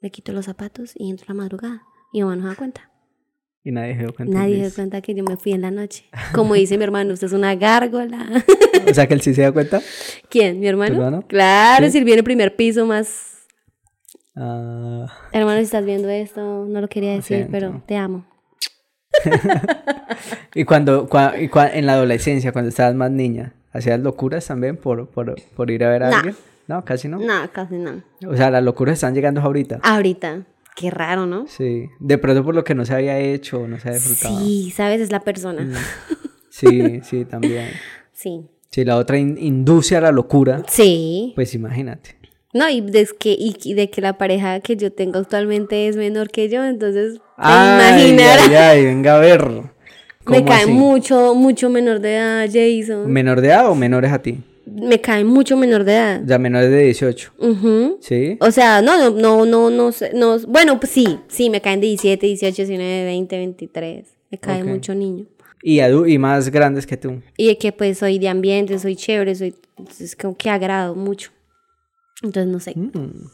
Me 0.02 0.10
quito 0.12 0.34
los 0.34 0.46
zapatos 0.46 0.94
y 0.96 1.10
entro 1.10 1.26
a 1.30 1.34
la 1.34 1.42
madrugada. 1.44 1.84
Y 2.12 2.18
mi 2.18 2.24
mamá 2.24 2.36
no 2.36 2.42
se 2.44 2.48
da 2.50 2.56
cuenta. 2.56 2.90
Y 3.64 3.72
nadie 3.72 3.94
se 3.94 4.00
dio 4.02 4.14
cuenta. 4.14 4.38
Nadie 4.38 4.56
se 4.56 4.60
da 4.60 4.66
Listo. 4.66 4.82
cuenta 4.82 5.02
que 5.02 5.14
yo 5.16 5.24
me 5.24 5.38
fui 5.38 5.54
en 5.54 5.62
la 5.62 5.72
noche. 5.72 6.06
Como 6.34 6.56
dice 6.56 6.78
mi 6.78 6.84
hermano, 6.84 7.14
usted 7.14 7.28
es 7.28 7.34
una 7.34 7.56
gárgola. 7.56 8.44
O 8.86 8.94
sea 8.94 9.08
que 9.08 9.14
él 9.14 9.22
sí 9.22 9.34
se 9.34 9.44
da 9.44 9.52
cuenta. 9.54 9.82
¿Quién? 10.30 10.60
¿Mi 10.60 10.68
hermano? 10.68 11.26
Claro, 11.28 11.86
Sí. 11.86 11.92
si 11.94 11.98
él 12.00 12.04
viene 12.04 12.22
primer 12.22 12.54
piso 12.58 12.86
más... 12.86 13.33
Ah, 14.36 15.06
Hermano, 15.32 15.60
si 15.60 15.66
estás 15.66 15.86
viendo 15.86 16.10
esto, 16.10 16.66
no 16.66 16.82
lo 16.82 16.88
quería 16.88 17.14
decir, 17.14 17.48
pero 17.52 17.82
te 17.86 17.96
amo. 17.98 18.26
y 20.56 20.66
cuando, 20.66 21.08
cua- 21.08 21.40
y 21.42 21.48
cua- 21.50 21.72
en 21.74 21.86
la 21.86 21.94
adolescencia, 21.94 22.52
cuando 22.52 22.70
estabas 22.70 22.96
más 22.96 23.12
niña, 23.12 23.54
¿hacías 23.72 24.00
locuras 24.00 24.48
también 24.48 24.78
por, 24.78 25.08
por, 25.10 25.36
por 25.56 25.72
ir 25.72 25.84
a 25.84 25.90
ver 25.90 26.04
a 26.04 26.10
alguien? 26.10 26.36
No, 26.68 26.84
casi 26.86 27.08
no. 27.08 27.20
No, 27.20 27.52
casi 27.52 27.76
no. 27.76 28.02
O 28.28 28.36
sea, 28.36 28.50
las 28.50 28.64
locuras 28.64 28.94
están 28.94 29.14
llegando 29.14 29.42
ahorita. 29.42 29.80
Ahorita. 29.84 30.44
Qué 30.76 30.90
raro, 30.90 31.26
¿no? 31.28 31.46
Sí. 31.48 31.88
De 32.00 32.18
pronto 32.18 32.44
por 32.44 32.56
lo 32.56 32.64
que 32.64 32.74
no 32.74 32.84
se 32.86 32.94
había 32.96 33.20
hecho 33.20 33.68
no 33.68 33.78
se 33.80 33.90
había 33.90 34.00
disfrutado. 34.00 34.40
Sí, 34.40 34.72
sabes, 34.72 35.02
es 35.02 35.12
la 35.12 35.20
persona. 35.22 35.68
Sí, 36.50 37.02
sí, 37.02 37.26
también. 37.26 37.70
Sí. 38.12 38.46
Si 38.70 38.86
la 38.86 38.98
otra 38.98 39.18
in- 39.18 39.38
induce 39.40 39.98
a 39.98 40.02
la 40.02 40.12
locura, 40.12 40.62
Sí. 40.68 41.32
pues 41.34 41.56
imagínate. 41.56 42.16
No, 42.54 42.70
y 42.70 42.82
de 42.82 43.08
que, 43.18 43.36
y, 43.38 43.74
de 43.74 43.90
que 43.90 44.00
la 44.00 44.18
pareja 44.18 44.60
que 44.60 44.76
yo 44.78 44.92
tengo 44.92 45.18
actualmente 45.18 45.88
es 45.88 45.96
menor 45.96 46.30
que 46.30 46.50
yo, 46.50 46.64
entonces 46.64 47.16
te 47.16 47.22
Ay, 47.38 48.18
ay, 48.20 48.54
ay, 48.56 48.86
venga 48.86 49.16
a 49.18 49.20
ver. 49.20 49.44
Me 50.26 50.38
¿Cómo 50.38 50.46
cae 50.46 50.64
así? 50.64 50.72
mucho, 50.72 51.36
mucho 51.36 51.70
menor 51.70 52.00
de 52.00 52.16
edad, 52.16 52.46
Jason. 52.48 53.12
¿Menor 53.12 53.42
de 53.42 53.48
edad 53.50 53.70
o 53.70 53.76
menores 53.76 54.12
a 54.12 54.22
ti? 54.22 54.38
Me 54.66 55.02
cae 55.02 55.26
mucho 55.26 55.58
menor 55.58 55.84
de 55.84 55.94
edad. 55.94 56.22
Sea, 56.26 56.40
menores 56.40 56.70
de 56.70 56.84
18. 56.86 57.34
Ujú. 57.40 57.98
¿Sí? 58.00 58.38
O 58.40 58.50
sea, 58.52 58.82
no, 58.82 58.98
no, 58.98 59.10
no, 59.10 59.46
no, 59.46 59.70
no, 59.70 59.92
sé, 59.92 60.12
no, 60.14 60.40
bueno, 60.48 60.80
pues 60.80 60.94
sí, 60.94 61.20
sí, 61.28 61.50
me 61.50 61.60
caen 61.60 61.82
de 61.82 61.88
17, 61.88 62.26
18, 62.26 62.56
19, 62.56 63.04
20, 63.04 63.38
23. 63.38 64.08
Me 64.32 64.38
cae 64.38 64.64
mucho 64.64 64.96
niño. 64.96 65.26
Y, 65.62 65.82
y 65.82 66.18
más 66.18 66.50
grandes 66.50 66.88
que 66.88 66.96
tú. 66.96 67.22
Y 67.36 67.48
de 67.48 67.58
que 67.58 67.74
pues 67.74 67.98
soy 67.98 68.18
de 68.20 68.30
ambiente, 68.30 68.80
soy 68.80 68.96
chévere, 68.96 69.36
soy, 69.36 69.56
es 70.00 70.16
como 70.16 70.38
que 70.38 70.50
agrado 70.50 70.96
mucho. 70.96 71.32
Entonces, 72.24 72.48
no 72.52 72.60
sé. 72.60 72.74
Mm. 72.76 73.28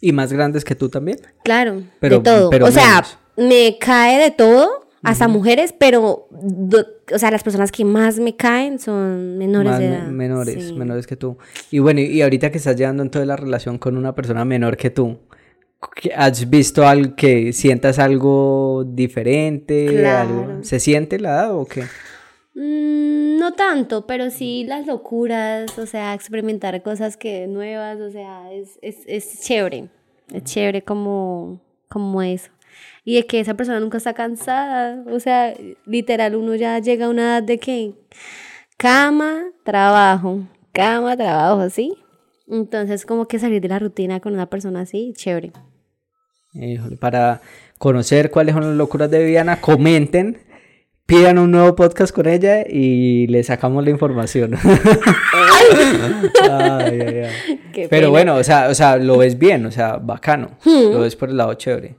¿Y 0.00 0.12
más 0.12 0.32
grandes 0.32 0.64
que 0.64 0.74
tú 0.74 0.88
también? 0.88 1.18
Claro, 1.44 1.82
Pero- 2.00 2.18
de 2.18 2.22
todo. 2.24 2.50
pero 2.50 2.66
o 2.66 2.70
sea, 2.70 3.04
me 3.36 3.78
cae 3.80 4.20
de 4.20 4.30
todo, 4.32 4.68
hasta 5.04 5.26
mujeres, 5.28 5.72
pero, 5.78 6.28
do- 6.30 6.86
o 7.14 7.18
sea, 7.18 7.30
las 7.30 7.42
personas 7.42 7.72
que 7.72 7.84
más 7.84 8.18
me 8.18 8.36
caen 8.36 8.78
son 8.78 9.38
menores 9.38 9.70
Más 9.72 9.80
de 9.80 9.88
me- 9.88 9.96
edad. 9.96 10.06
menores, 10.08 10.64
Sí. 10.66 10.72
menores 10.74 11.06
que 11.06 11.16
tú. 11.16 11.38
Y 11.70 11.78
bueno, 11.80 12.00
y, 12.00 12.20
ahorita 12.22 12.50
que 12.50 12.58
estás 12.58 12.76
llevando 12.76 13.02
entonces 13.02 13.26
la 13.26 13.36
relación 13.36 13.78
con 13.78 13.96
una 13.96 14.14
persona 14.14 14.44
menor 14.44 14.76
que 14.76 14.90
tú, 14.90 15.18
¿Has 16.16 16.48
visto 16.48 16.86
algo 16.86 17.16
que 17.16 17.52
sientas 17.52 17.98
algo 17.98 18.84
diferente? 18.86 19.86
Claro. 19.88 20.28
algo- 20.46 20.62
¿Se 20.64 20.78
siente 20.78 21.18
la 21.18 21.30
edad 21.30 21.56
o 21.56 21.64
qué? 21.64 21.82
Mm, 22.54 23.38
no 23.38 23.54
tanto, 23.54 24.06
pero 24.06 24.30
sí 24.30 24.64
las 24.64 24.86
locuras, 24.86 25.78
o 25.78 25.86
sea, 25.86 26.14
experimentar 26.14 26.82
cosas 26.82 27.16
que 27.16 27.46
nuevas, 27.46 27.98
o 28.00 28.10
sea, 28.10 28.52
es, 28.52 28.78
es, 28.82 28.98
es 29.06 29.40
chévere. 29.40 29.88
Es 30.32 30.44
chévere 30.44 30.82
como, 30.82 31.60
como 31.88 32.22
eso. 32.22 32.50
Y 33.04 33.16
de 33.16 33.26
que 33.26 33.40
esa 33.40 33.54
persona 33.54 33.80
nunca 33.80 33.98
está 33.98 34.14
cansada. 34.14 35.04
O 35.10 35.20
sea, 35.20 35.54
literal, 35.86 36.36
uno 36.36 36.54
ya 36.54 36.78
llega 36.78 37.06
a 37.06 37.10
una 37.10 37.22
edad 37.22 37.42
de 37.42 37.58
que 37.58 37.92
cama, 38.76 39.44
trabajo, 39.64 40.40
cama, 40.72 41.16
trabajo, 41.16 41.68
¿sí? 41.70 41.94
Entonces, 42.48 43.06
como 43.06 43.26
que 43.26 43.38
salir 43.38 43.60
de 43.60 43.68
la 43.68 43.78
rutina 43.78 44.20
con 44.20 44.34
una 44.34 44.46
persona 44.46 44.80
así, 44.80 45.12
chévere. 45.16 45.52
Híjole, 46.54 46.96
para 46.96 47.40
conocer 47.78 48.30
cuáles 48.30 48.54
son 48.54 48.64
las 48.64 48.76
locuras 48.76 49.10
de 49.10 49.24
Viviana, 49.24 49.60
comenten, 49.60 50.38
pidan 51.12 51.38
un 51.38 51.50
nuevo 51.50 51.74
podcast 51.76 52.14
con 52.14 52.26
ella 52.26 52.64
y 52.66 53.26
le 53.26 53.42
sacamos 53.44 53.84
la 53.84 53.90
información. 53.90 54.54
Ay, 56.50 57.00
ay, 57.00 57.18
ay. 57.18 57.60
Qué 57.72 57.88
Pero 57.88 58.10
bueno, 58.10 58.34
o 58.36 58.42
sea, 58.44 58.68
o 58.68 58.74
sea, 58.74 58.96
lo 58.96 59.18
ves 59.18 59.38
bien, 59.38 59.64
o 59.66 59.70
sea, 59.70 59.96
bacano. 59.98 60.56
Lo 60.64 61.00
ves 61.00 61.14
por 61.16 61.28
el 61.28 61.36
lado 61.36 61.54
chévere. 61.54 61.96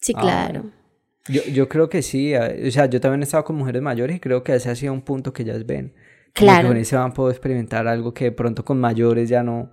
Sí, 0.00 0.12
Ah, 0.16 0.20
claro. 0.20 0.64
Yo, 1.28 1.42
yo 1.44 1.68
creo 1.68 1.88
que 1.88 2.02
sí, 2.02 2.34
o 2.34 2.70
sea, 2.70 2.86
yo 2.86 3.00
también 3.00 3.20
he 3.20 3.24
estado 3.24 3.44
con 3.44 3.56
mujeres 3.56 3.80
mayores 3.82 4.16
y 4.16 4.20
creo 4.20 4.42
que 4.42 4.54
ese 4.54 4.70
ha 4.70 4.74
sido 4.74 4.92
un 4.92 5.02
punto 5.02 5.32
que 5.32 5.42
ellas 5.42 5.64
ven. 5.66 5.88
Como 5.92 6.32
que 6.34 6.44
Claro. 6.44 6.68
con 6.68 6.76
ese 6.78 6.96
van 6.96 7.12
poder 7.12 7.32
experimentar 7.36 7.86
algo 7.86 8.12
que 8.14 8.24
de 8.24 8.32
pronto 8.32 8.64
con 8.64 8.80
mayores 8.80 9.28
ya 9.28 9.42
no. 9.42 9.70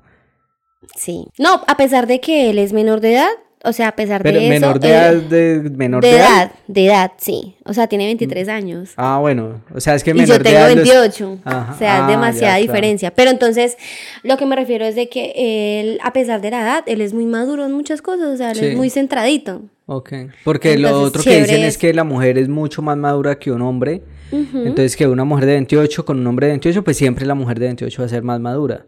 Sí. 0.96 1.26
No, 1.40 1.62
a 1.68 1.78
pesar 1.78 2.06
de 2.08 2.20
que 2.20 2.50
él 2.50 2.60
es 2.60 2.74
menor 2.74 3.00
de 3.00 3.14
edad, 3.14 3.30
o 3.64 3.74
sea, 3.74 3.90
a 3.90 3.96
pesar 3.96 4.24
Pero 4.24 4.40
de 4.40 4.46
eso. 4.46 4.50
menor 4.50 4.80
de 4.80 4.88
él- 4.88 4.94
edad, 4.94 5.14
de, 5.16 5.70
menor 5.76 6.02
de 6.02 6.10
de 6.12 6.16
edad, 6.18 6.52
de 6.68 6.86
edad, 6.86 7.12
sí. 7.18 7.56
O 7.66 7.74
sea, 7.74 7.88
tiene 7.88 8.06
23 8.06 8.48
años. 8.48 8.92
Ah, 8.96 9.18
bueno, 9.20 9.62
o 9.76 9.80
sea, 9.80 9.96
es 9.96 10.04
que 10.04 10.12
Y 10.12 10.14
menor 10.14 10.28
yo 10.28 10.38
de 10.38 10.44
tengo 10.44 10.58
edad. 10.58 10.68
los- 10.70 10.76
28. 10.88 11.40
Ajá. 11.44 11.74
O 11.74 11.78
sea, 11.78 11.98
Ah, 11.98 12.02
es 12.02 12.08
demasiada 12.08 12.40
ya, 12.40 12.48
claro. 12.48 12.62
diferencia. 12.62 13.12
Pero 13.12 13.32
entonces, 13.32 13.78
lo 14.24 14.38
que 14.38 14.46
me 14.46 14.56
refiero 14.56 14.86
es 14.86 14.96
de 14.96 15.10
que 15.10 15.34
él, 15.82 16.00
a 16.04 16.14
pesar 16.14 16.42
de 16.42 16.52
la 16.52 16.62
edad, 16.62 16.84
él 16.86 17.02
es 17.02 17.14
muy 17.14 17.26
maduro 17.26 17.66
en 17.66 17.72
muchas 17.74 18.02
cosas. 18.02 18.28
O 18.30 18.38
sea, 18.38 18.52
él 18.52 18.58
Sí. 18.58 18.66
es 18.68 18.76
muy 18.78 18.90
centradito. 18.90 19.62
Ok, 19.88 20.14
porque 20.44 20.78
lo 20.78 21.02
otro 21.02 21.24
que 21.24 21.42
dicen 21.42 21.64
es- 21.64 21.78
que 21.78 21.94
la 21.94 22.04
mujer 22.04 22.38
es 22.38 22.48
mucho 22.48 22.82
más 22.82 22.96
madura 22.96 23.40
que 23.40 23.52
un 23.52 23.62
hombre. 23.64 24.02
Entonces 24.32 24.96
que 24.96 25.08
una 25.08 25.24
mujer 25.26 25.48
de 25.48 25.54
28 25.54 26.06
con 26.06 26.20
un 26.20 26.28
hombre 26.28 26.46
de 26.46 26.52
28, 26.54 26.84
pues 26.84 26.96
siempre 26.98 27.26
la 27.26 27.34
mujer 27.34 27.60
de 27.60 27.66
28 27.66 28.04
va 28.04 28.06
a 28.06 28.10
ser 28.10 28.22
más 28.22 28.40
madura. 28.40 28.86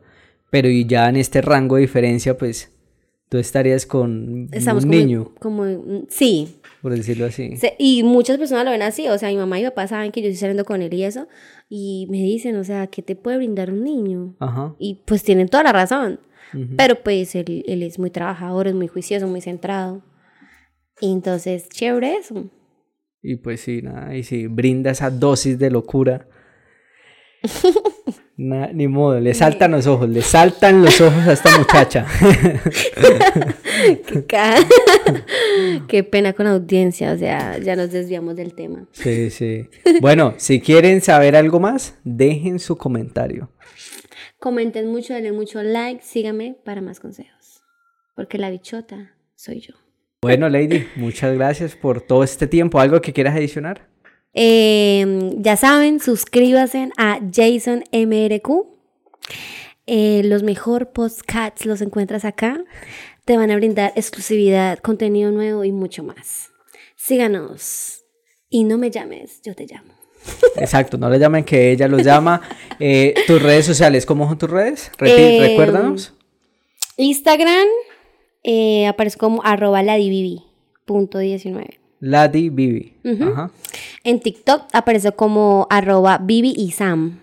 Pero 0.52 0.70
y 0.70 0.86
ya 0.86 1.10
en 1.10 1.16
este 1.16 1.42
rango 1.42 1.78
de 1.78 1.82
diferencia, 1.82 2.38
pues 2.38 2.70
tú 3.32 3.38
estarías 3.38 3.86
con 3.86 4.50
Estamos 4.52 4.84
un 4.84 4.90
como, 4.90 5.00
niño, 5.02 5.32
como. 5.40 5.64
Sí. 6.10 6.58
por 6.82 6.94
decirlo 6.94 7.26
así. 7.28 7.56
Se- 7.56 7.76
Y 7.80 8.04
muchas 8.04 8.38
personas 8.38 8.66
lo 8.66 8.72
ven 8.72 8.82
así. 8.82 9.08
O 9.08 9.18
sea, 9.18 9.30
mi 9.30 9.38
mamá 9.38 9.58
y 9.58 9.64
mi 9.64 9.70
papá 9.70 9.88
saben 9.88 10.12
que 10.12 10.22
yo 10.22 10.28
estoy 10.28 10.42
saliendo 10.42 10.66
con 10.66 10.82
él 10.82 10.94
y 10.94 11.04
eso. 11.06 11.30
Y 11.70 12.08
me 12.10 12.18
dicen, 12.18 12.58
o 12.58 12.64
sea, 12.66 12.88
¿qué 12.88 13.02
te 13.02 13.16
puede 13.16 13.38
brindar 13.38 13.72
un 13.72 13.86
niño? 13.86 14.36
Ajá. 14.42 14.76
Y 14.80 15.02
pues 15.06 15.24
tienen 15.24 15.48
toda 15.48 15.64
la 15.64 15.72
razón. 15.72 16.20
Pero 16.76 16.96
pues 17.02 17.34
él, 17.36 17.64
él 17.66 17.82
es 17.82 17.98
muy 17.98 18.10
trabajador, 18.10 18.68
es 18.68 18.74
muy 18.74 18.88
juicioso, 18.90 19.26
muy 19.28 19.40
centrado. 19.40 20.04
Y 21.00 21.10
entonces, 21.14 21.70
chévere 21.70 22.16
eso. 22.18 22.50
Y 23.22 23.38
pues 23.38 23.62
sí, 23.62 23.82
nada, 23.82 24.14
y 24.18 24.24
sí, 24.24 24.48
brinda 24.48 24.92
esa 24.92 25.10
dosis 25.10 25.58
de 25.58 25.72
locura. 25.72 26.28
Na- 28.38 28.72
ni 28.72 28.88
modo, 28.88 29.20
le 29.20 29.34
saltan 29.34 29.72
los 29.72 29.88
ojos, 29.88 30.10
le 30.10 30.22
saltan 30.22 30.82
los 30.82 31.00
ojos 31.02 31.28
a 31.28 31.34
esta 31.34 31.58
muchacha. 31.58 32.06
Qué, 35.88 36.04
pena 36.04 36.34
con 36.34 36.46
la 36.46 36.54
audiencia, 36.54 37.12
o 37.12 37.18
sea, 37.18 37.58
ya 37.60 37.76
nos 37.76 37.92
desviamos 37.92 38.36
del 38.36 38.54
tema. 38.54 38.88
Sí, 38.92 39.30
sí. 39.30 39.68
Bueno, 40.00 40.34
si 40.38 40.62
quieren 40.62 41.02
saber 41.02 41.36
algo 41.36 41.60
más, 41.60 42.00
dejen 42.04 42.60
su 42.60 42.78
comentario. 42.78 43.52
Comenten 44.40 44.88
mucho, 44.88 45.14
denle 45.14 45.34
mucho 45.34 45.62
like, 45.62 46.02
síganme 46.04 46.56
para 46.66 46.82
más 46.82 47.00
consejos. 47.00 47.62
Porque 48.16 48.38
la 48.38 48.50
bichota 48.50 49.16
soy 49.36 49.60
yo. 49.60 49.74
Bueno, 50.24 50.50
Lady, 50.50 50.88
muchas 50.96 51.36
gracias 51.36 51.76
por 51.76 52.02
todo 52.02 52.24
este 52.24 52.48
tiempo. 52.48 52.80
¿Algo 52.80 53.02
que 53.02 53.14
quieras 53.14 53.36
adicionar? 53.36 53.91
Em, 54.34 55.42
ya 55.42 55.58
saben, 55.58 56.00
suscríbanse 56.00 56.90
a 56.98 57.20
Jason 57.32 57.84
MRQ. 57.92 58.66
Eh, 59.88 60.22
los 60.24 60.44
mejores 60.44 60.88
podcasts 60.94 61.66
los 61.66 61.82
encuentras 61.82 62.24
acá. 62.26 62.64
Te 63.26 63.38
van 63.38 63.52
a 63.52 63.56
brindar 63.56 63.94
exclusividad, 63.96 64.80
contenido 64.80 65.32
nuevo 65.32 65.64
y 65.64 65.72
mucho 65.72 66.04
más. 66.04 66.52
Síganos. 66.96 68.06
Y 68.50 68.64
no 68.64 68.78
me 68.78 68.90
llames, 68.90 69.42
yo 69.44 69.56
te 69.56 69.66
llamo. 69.66 69.94
Exacto, 70.56 70.98
no 70.98 71.10
le 71.10 71.20
llamen 71.20 71.44
que 71.44 71.72
ella 71.72 71.88
los 71.88 72.04
llama. 72.04 72.42
Eh, 72.84 73.14
tus 73.28 73.40
redes 73.40 73.68
sociales, 73.68 74.08
¿cómo 74.08 74.28
son 74.28 74.40
tus 74.40 74.50
redes? 74.50 74.92
Repi 74.98 75.22
em, 75.22 75.40
recuérdanos. 75.40 76.16
Instagram, 76.98 77.68
eh, 78.44 78.88
aparezco 78.88 79.28
como 79.28 79.44
arroba 79.44 79.84
Lati 82.02 82.50
Bibi. 82.50 82.98
En 84.04 84.20
TikTok 84.20 84.64
aparece 84.74 85.14
como 85.14 85.68
arroba 85.70 86.18
Bibi 86.18 86.54
y 86.58 86.72
Sam. 86.72 87.20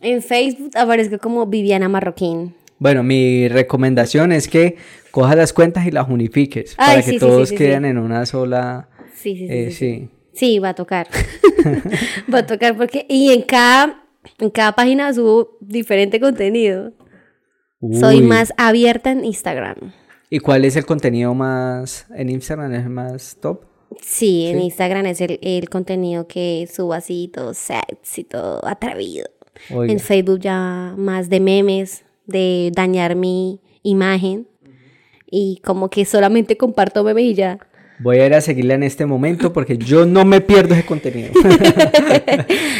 En 0.00 0.22
Facebook 0.22 0.70
aparezco 0.76 1.18
como 1.18 1.46
Viviana 1.46 1.88
Marroquín. 1.88 2.54
Bueno, 2.78 3.02
mi 3.02 3.48
recomendación 3.48 4.32
es 4.32 4.46
que 4.46 4.76
cojas 5.10 5.36
las 5.36 5.52
cuentas 5.52 5.86
y 5.86 5.90
las 5.90 6.08
unifiques 6.08 6.74
para 6.74 7.02
que 7.02 7.18
todos 7.18 7.50
queden 7.50 7.84
en 7.84 7.98
una 7.98 8.26
sola. 8.26 8.88
Eh, 9.00 9.08
sí, 9.14 9.36
sí, 9.36 9.70
sí. 9.70 10.08
Sí, 10.34 10.58
va 10.58 10.70
a 10.70 10.74
tocar. 10.74 11.08
va 12.34 12.38
a 12.38 12.46
tocar 12.46 12.76
porque. 12.76 13.06
Y 13.08 13.32
en 13.32 13.42
cada, 13.42 14.04
en 14.38 14.50
cada 14.50 14.72
página 14.72 15.12
subo 15.14 15.56
diferente 15.60 16.20
contenido. 16.20 16.92
Soy 17.92 18.22
más 18.22 18.52
abierta 18.56 19.10
en 19.10 19.24
Instagram. 19.24 19.92
¿Y 20.30 20.38
cuál 20.40 20.64
es 20.64 20.76
el 20.76 20.86
contenido 20.86 21.34
más 21.34 22.06
en 22.14 22.30
Instagram? 22.30 22.72
¿Es 22.74 22.82
el 22.84 22.90
más 22.90 23.36
top? 23.40 23.62
Sí, 24.00 24.46
en 24.46 24.60
Instagram 24.60 25.06
es 25.06 25.20
el, 25.20 25.38
el 25.42 25.68
contenido 25.68 26.26
que 26.26 26.68
subo 26.72 26.94
así, 26.94 27.30
todo 27.32 27.54
sexy, 27.54 28.24
todo 28.24 28.66
atrevido. 28.66 29.28
Oiga. 29.72 29.92
En 29.92 30.00
Facebook 30.00 30.40
ya 30.40 30.94
más 30.96 31.28
de 31.28 31.38
memes, 31.40 32.04
de 32.26 32.72
dañar 32.74 33.14
mi 33.14 33.60
imagen. 33.82 34.48
Y 35.30 35.60
como 35.64 35.90
que 35.90 36.04
solamente 36.04 36.56
comparto 36.56 37.04
memes 37.04 37.24
y 37.24 37.34
ya. 37.34 37.58
Voy 38.00 38.18
a 38.18 38.26
ir 38.26 38.34
a 38.34 38.40
seguirla 38.40 38.74
en 38.74 38.82
este 38.82 39.06
momento 39.06 39.52
porque 39.52 39.78
yo 39.78 40.04
no 40.04 40.24
me 40.24 40.40
pierdo 40.40 40.74
ese 40.74 40.84
contenido. 40.84 41.30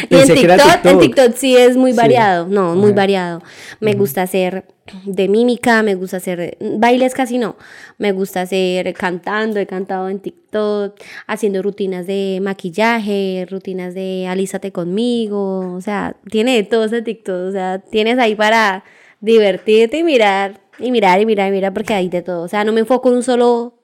Y 0.09 0.15
en 0.17 0.27
TikTok, 0.27 0.85
en 0.85 0.99
TikTok. 0.99 1.35
Sí 1.35 1.55
es 1.57 1.75
muy 1.77 1.91
Sí. 1.91 1.97
variado, 1.97 2.47
no, 2.47 2.75
muy 2.75 2.91
variado. 2.91 3.41
Me 3.79 3.93
gusta 3.93 4.21
hacer 4.21 4.65
de 5.05 5.27
mímica, 5.27 5.81
me 5.81 5.95
gusta 5.95 6.17
hacer 6.17 6.57
bailes 6.59 7.15
casi 7.15 7.39
no, 7.39 7.55
me 7.97 8.11
gusta 8.11 8.41
hacer 8.41 8.93
cantando, 8.93 9.59
he 9.59 9.65
cantado 9.65 10.09
en 10.09 10.19
TikTok, 10.19 10.95
haciendo 11.25 11.63
rutinas 11.63 12.05
de 12.05 12.39
maquillaje, 12.41 13.47
rutinas 13.49 13.95
de 13.95 14.27
alízate 14.27 14.71
conmigo, 14.71 15.73
o 15.73 15.81
sea, 15.81 16.15
tiene 16.29 16.55
de 16.55 16.63
todo 16.63 16.85
ese 16.85 17.01
TikTok, 17.01 17.49
o 17.49 17.51
sea, 17.51 17.79
tienes 17.79 18.19
ahí 18.19 18.35
para 18.35 18.83
divertirte 19.21 19.97
y 19.97 20.03
mirar, 20.03 20.61
y 20.77 20.91
mirar, 20.91 21.19
y 21.19 21.25
mirar, 21.25 21.49
y 21.49 21.51
mirar, 21.51 21.73
porque 21.73 21.95
hay 21.95 22.07
de 22.09 22.21
todo, 22.21 22.43
o 22.43 22.47
sea, 22.47 22.63
no 22.63 22.71
me 22.71 22.81
enfoco 22.81 23.09
en 23.09 23.15
un 23.15 23.23
solo 23.23 23.81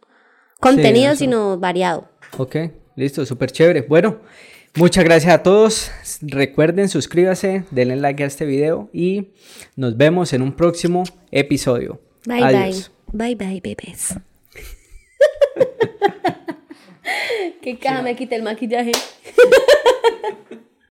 contenido, 0.60 1.16
sino 1.16 1.58
variado. 1.58 2.10
Ok, 2.38 2.56
listo, 2.96 3.26
súper 3.26 3.52
chévere. 3.52 3.82
Bueno, 3.82 4.20
muchas 4.76 5.04
gracias 5.04 5.34
a 5.34 5.44
todos. 5.44 5.92
Recuerden, 6.22 6.90
suscríbase, 6.90 7.64
denle 7.72 7.96
like 7.96 8.24
a 8.24 8.28
este 8.28 8.46
video 8.46 8.90
y 8.94 9.30
nos 9.76 9.98
vemos 9.98 10.34
en 10.34 10.42
un 10.42 10.54
próximo 10.54 11.04
episodio. 11.32 12.00
Bye 12.26 12.44
Adiós. 12.44 12.92
bye. 13.12 13.36
Bye 13.36 13.38
bye, 13.48 13.62
bebés. 13.62 14.16
Qué 17.62 17.78
caja 17.78 18.02
me 18.02 18.16
quité 18.16 18.36
el 18.36 18.44
maquillaje. 18.44 18.92